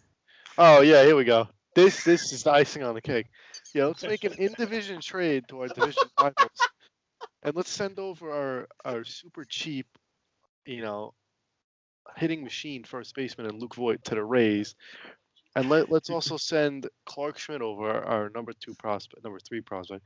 [0.58, 1.48] Oh yeah, here we go.
[1.76, 3.26] This this is the icing on the cake.
[3.76, 6.68] Yeah, let's make an in division trade to our division rivals.
[7.42, 9.86] And let's send over our our super cheap,
[10.64, 11.12] you know,
[12.16, 14.74] hitting machine first baseman and Luke Voit to the Rays.
[15.56, 20.02] And let, let's also send Clarke Schmidt over our number two prospect, number three prospect,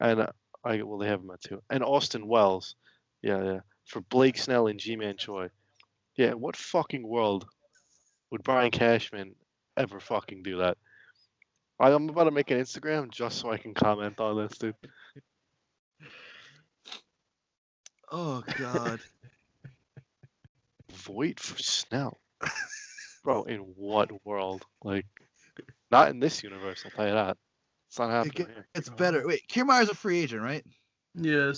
[0.00, 0.32] and uh,
[0.64, 2.74] I well they have him at two, and Austin Wells,
[3.22, 5.50] yeah yeah, for Blake Snell and Ji-Man Choi.
[6.16, 7.46] Yeah, what fucking world
[8.32, 9.36] would Brian Cashman
[9.76, 10.78] ever fucking do that?
[11.80, 14.74] I- I'm about to make an Instagram just so I can comment on this, dude.
[18.10, 19.00] Oh God.
[20.92, 22.18] Voit for Snell,
[23.24, 23.42] bro.
[23.44, 24.64] In what world?
[24.82, 25.06] Like,
[25.90, 26.82] not in this universe.
[26.84, 27.36] I'll tell you that.
[27.88, 28.32] It's not happening.
[28.34, 28.66] get- here.
[28.74, 29.26] it's better.
[29.26, 30.64] Wait, Kiermaier's a free agent, right?
[31.14, 31.56] Yes.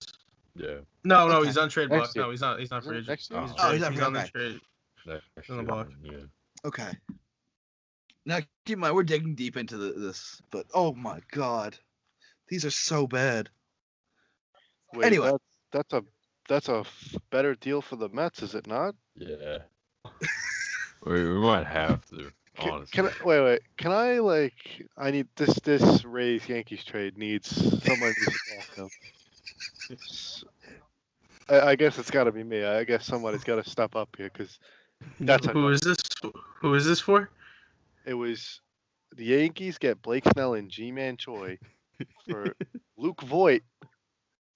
[0.54, 0.78] Yeah.
[1.04, 1.48] No, no, Okay.
[1.48, 2.16] he's on trade Next block.
[2.16, 2.24] year.
[2.24, 2.58] No, he's not.
[2.60, 3.08] He's not free agent.
[3.08, 3.40] next year?
[3.42, 4.28] He's, Oh, he's he's on the okay.
[4.30, 4.60] trade.
[5.36, 5.88] Next On the block.
[6.02, 6.12] Yeah.
[6.64, 6.90] Okay.
[8.26, 11.78] Now keep in mind we're digging deep into the, this, but oh my God,
[12.48, 13.48] these are so bad.
[14.92, 15.30] Wait, Anyway.
[15.30, 16.04] that's, that's a
[16.48, 18.96] that's a f- better deal for the Mets, is it not?
[19.16, 19.58] Yeah.
[21.04, 23.02] we, we might have to, Can, honestly.
[23.02, 23.60] can I, wait, wait.
[23.76, 24.86] Can I like?
[24.96, 25.54] I need this.
[25.60, 27.48] This Rays Yankees trade needs
[27.84, 28.90] someone needs to talk to him.
[29.92, 30.44] S-
[31.48, 32.64] I, I guess it's got to be me.
[32.64, 34.58] I guess somebody's got to step up here because
[35.20, 35.98] That's Who is this?
[36.60, 37.30] Who is this for?
[38.06, 38.60] It was
[39.16, 41.58] the Yankees get Blake Snell and Ji-Man Choi
[42.28, 42.54] for
[42.96, 43.62] Luke Voit.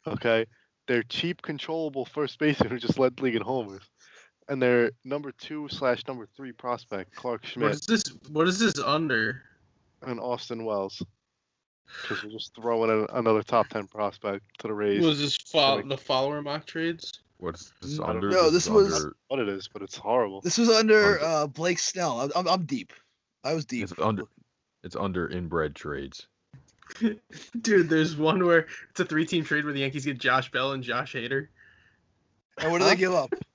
[0.07, 0.47] Okay,
[0.89, 3.83] their cheap, controllable first baseman who just led the league in homers,
[4.49, 8.05] and their number two slash number three prospect Clarke Schmidt is this?
[8.31, 9.43] What is this under?
[10.03, 11.03] and Austin Wells.
[12.03, 15.05] Because we're just throwing in another top ten prospect to the Rays.
[15.05, 17.21] Was this fo- Like- the follower mock trades?
[17.39, 18.31] What's this No, under?
[18.31, 20.41] no, this is was- under, what it is, but it's horrible.
[20.41, 21.21] This was under Under.
[21.25, 22.21] uh, Blake Snell.
[22.21, 22.93] I'm, I'm, I'm deep.
[23.45, 23.85] I was deep.
[23.85, 24.25] It's under.
[24.83, 26.27] It's under inbred trades.
[27.61, 30.83] Dude, there's one where it's a three-team trade where the Yankees get Josh Bell and
[30.83, 31.49] Josh Hader.
[32.59, 33.33] And what do they give up?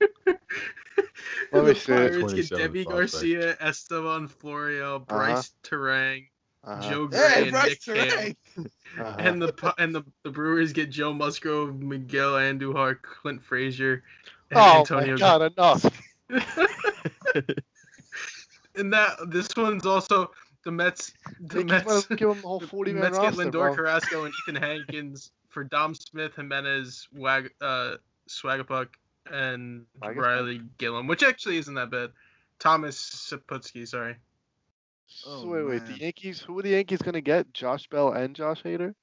[1.52, 1.92] Let me the see.
[1.92, 2.88] Pirates get Deivi prospect.
[2.88, 6.26] Garcia, Estevan Florial, Brice Turang,
[6.64, 8.08] Uh-huh, Joe Gray, Hey, and Bryce Nick Cam.
[8.08, 8.36] Turang.
[8.98, 9.16] uh-huh.
[9.18, 14.02] And the and the, the Brewers get Joe Musgrove, Miguel Andujar, Clint Frazier,
[14.50, 15.12] and oh Antonio.
[15.12, 15.84] my god, enough!
[18.76, 20.30] and that this one's also
[20.64, 21.12] the Mets.
[21.40, 23.74] The Mets, give him the whole 40 man Mets get Lindor bro.
[23.74, 27.96] Carrasco and Ethan Hankins for Dom Smith, Jimenez, Wag, uh,
[28.28, 28.88] Swagapuck,
[29.30, 30.16] and Swagapuck?
[30.16, 32.10] Ryley Gilliam, which actually isn't that bad.
[32.58, 34.16] Thomas Szapucki, sorry.
[35.26, 35.82] Oh, wait, wait.
[35.82, 35.92] man.
[35.92, 36.40] The Yankees.
[36.40, 37.52] Who are the Yankees gonna get?
[37.52, 38.94] Josh Bell and Josh Hader.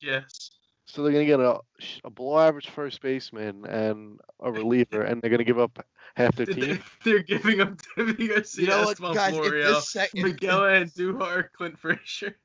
[0.00, 0.50] Yes.
[0.88, 1.60] So they're gonna get a,
[2.04, 5.84] a below average first baseman and a reliever, and they're gonna give up
[6.16, 6.80] half their team.
[7.04, 9.34] They're giving up Deivi Garcia, You know what, guys?
[9.34, 12.36] If Florial, this sec- if- Miguel Andujar, Clint Frazier.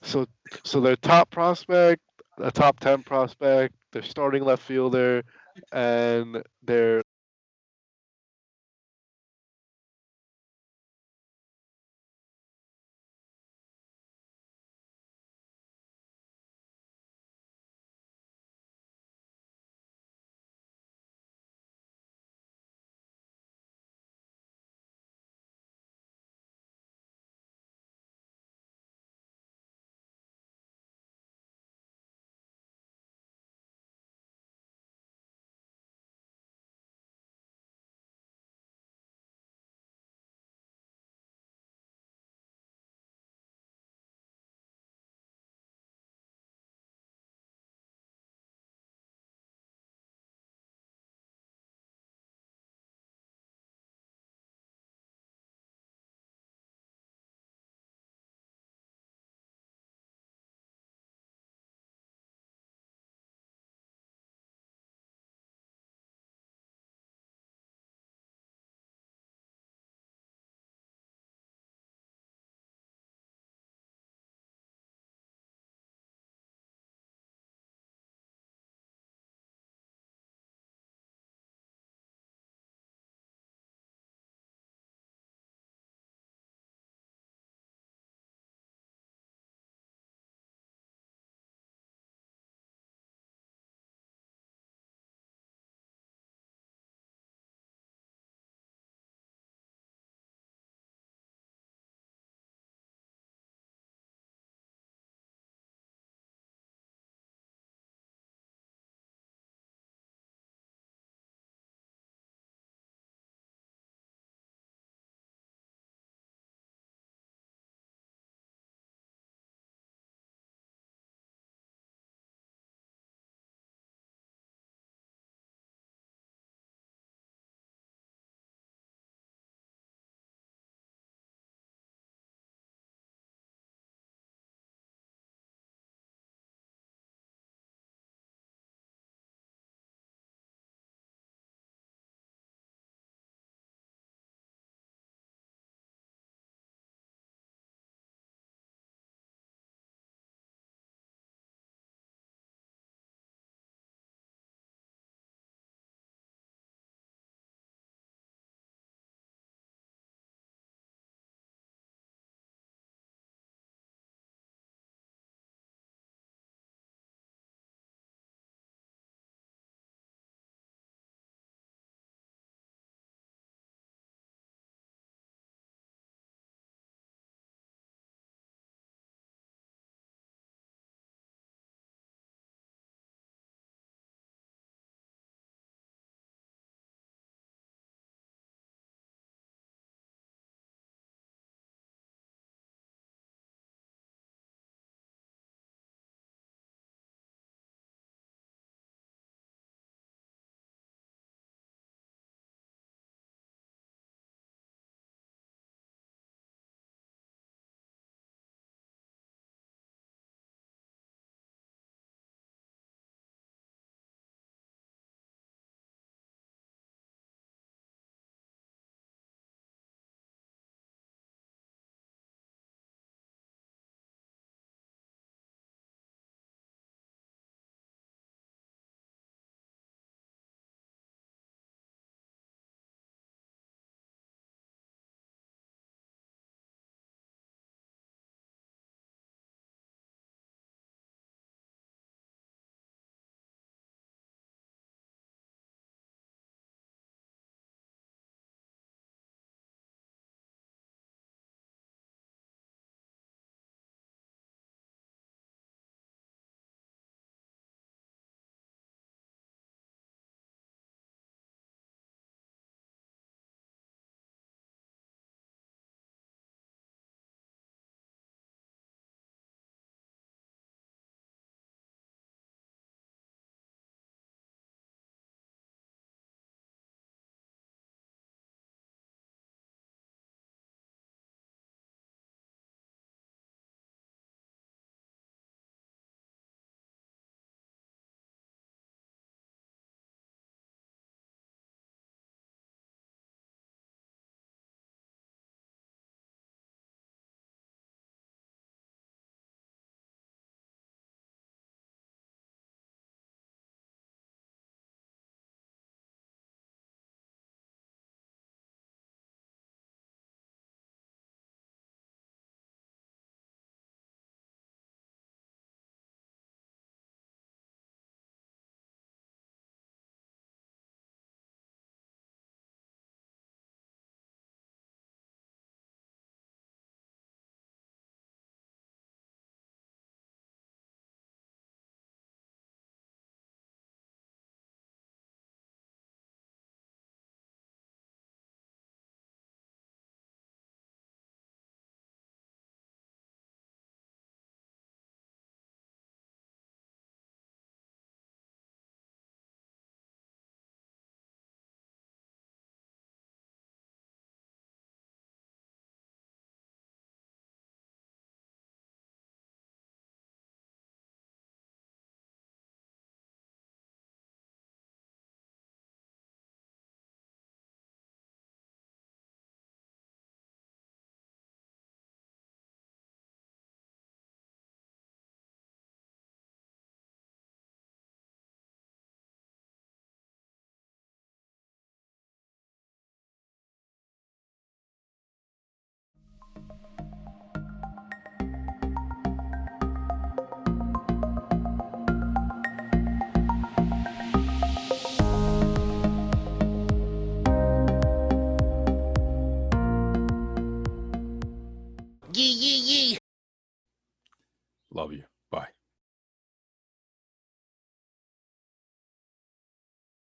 [0.00, 0.26] So,
[0.64, 2.00] so their top prospect,
[2.38, 5.24] a top ten prospect, their starting left fielder,
[5.72, 7.02] and their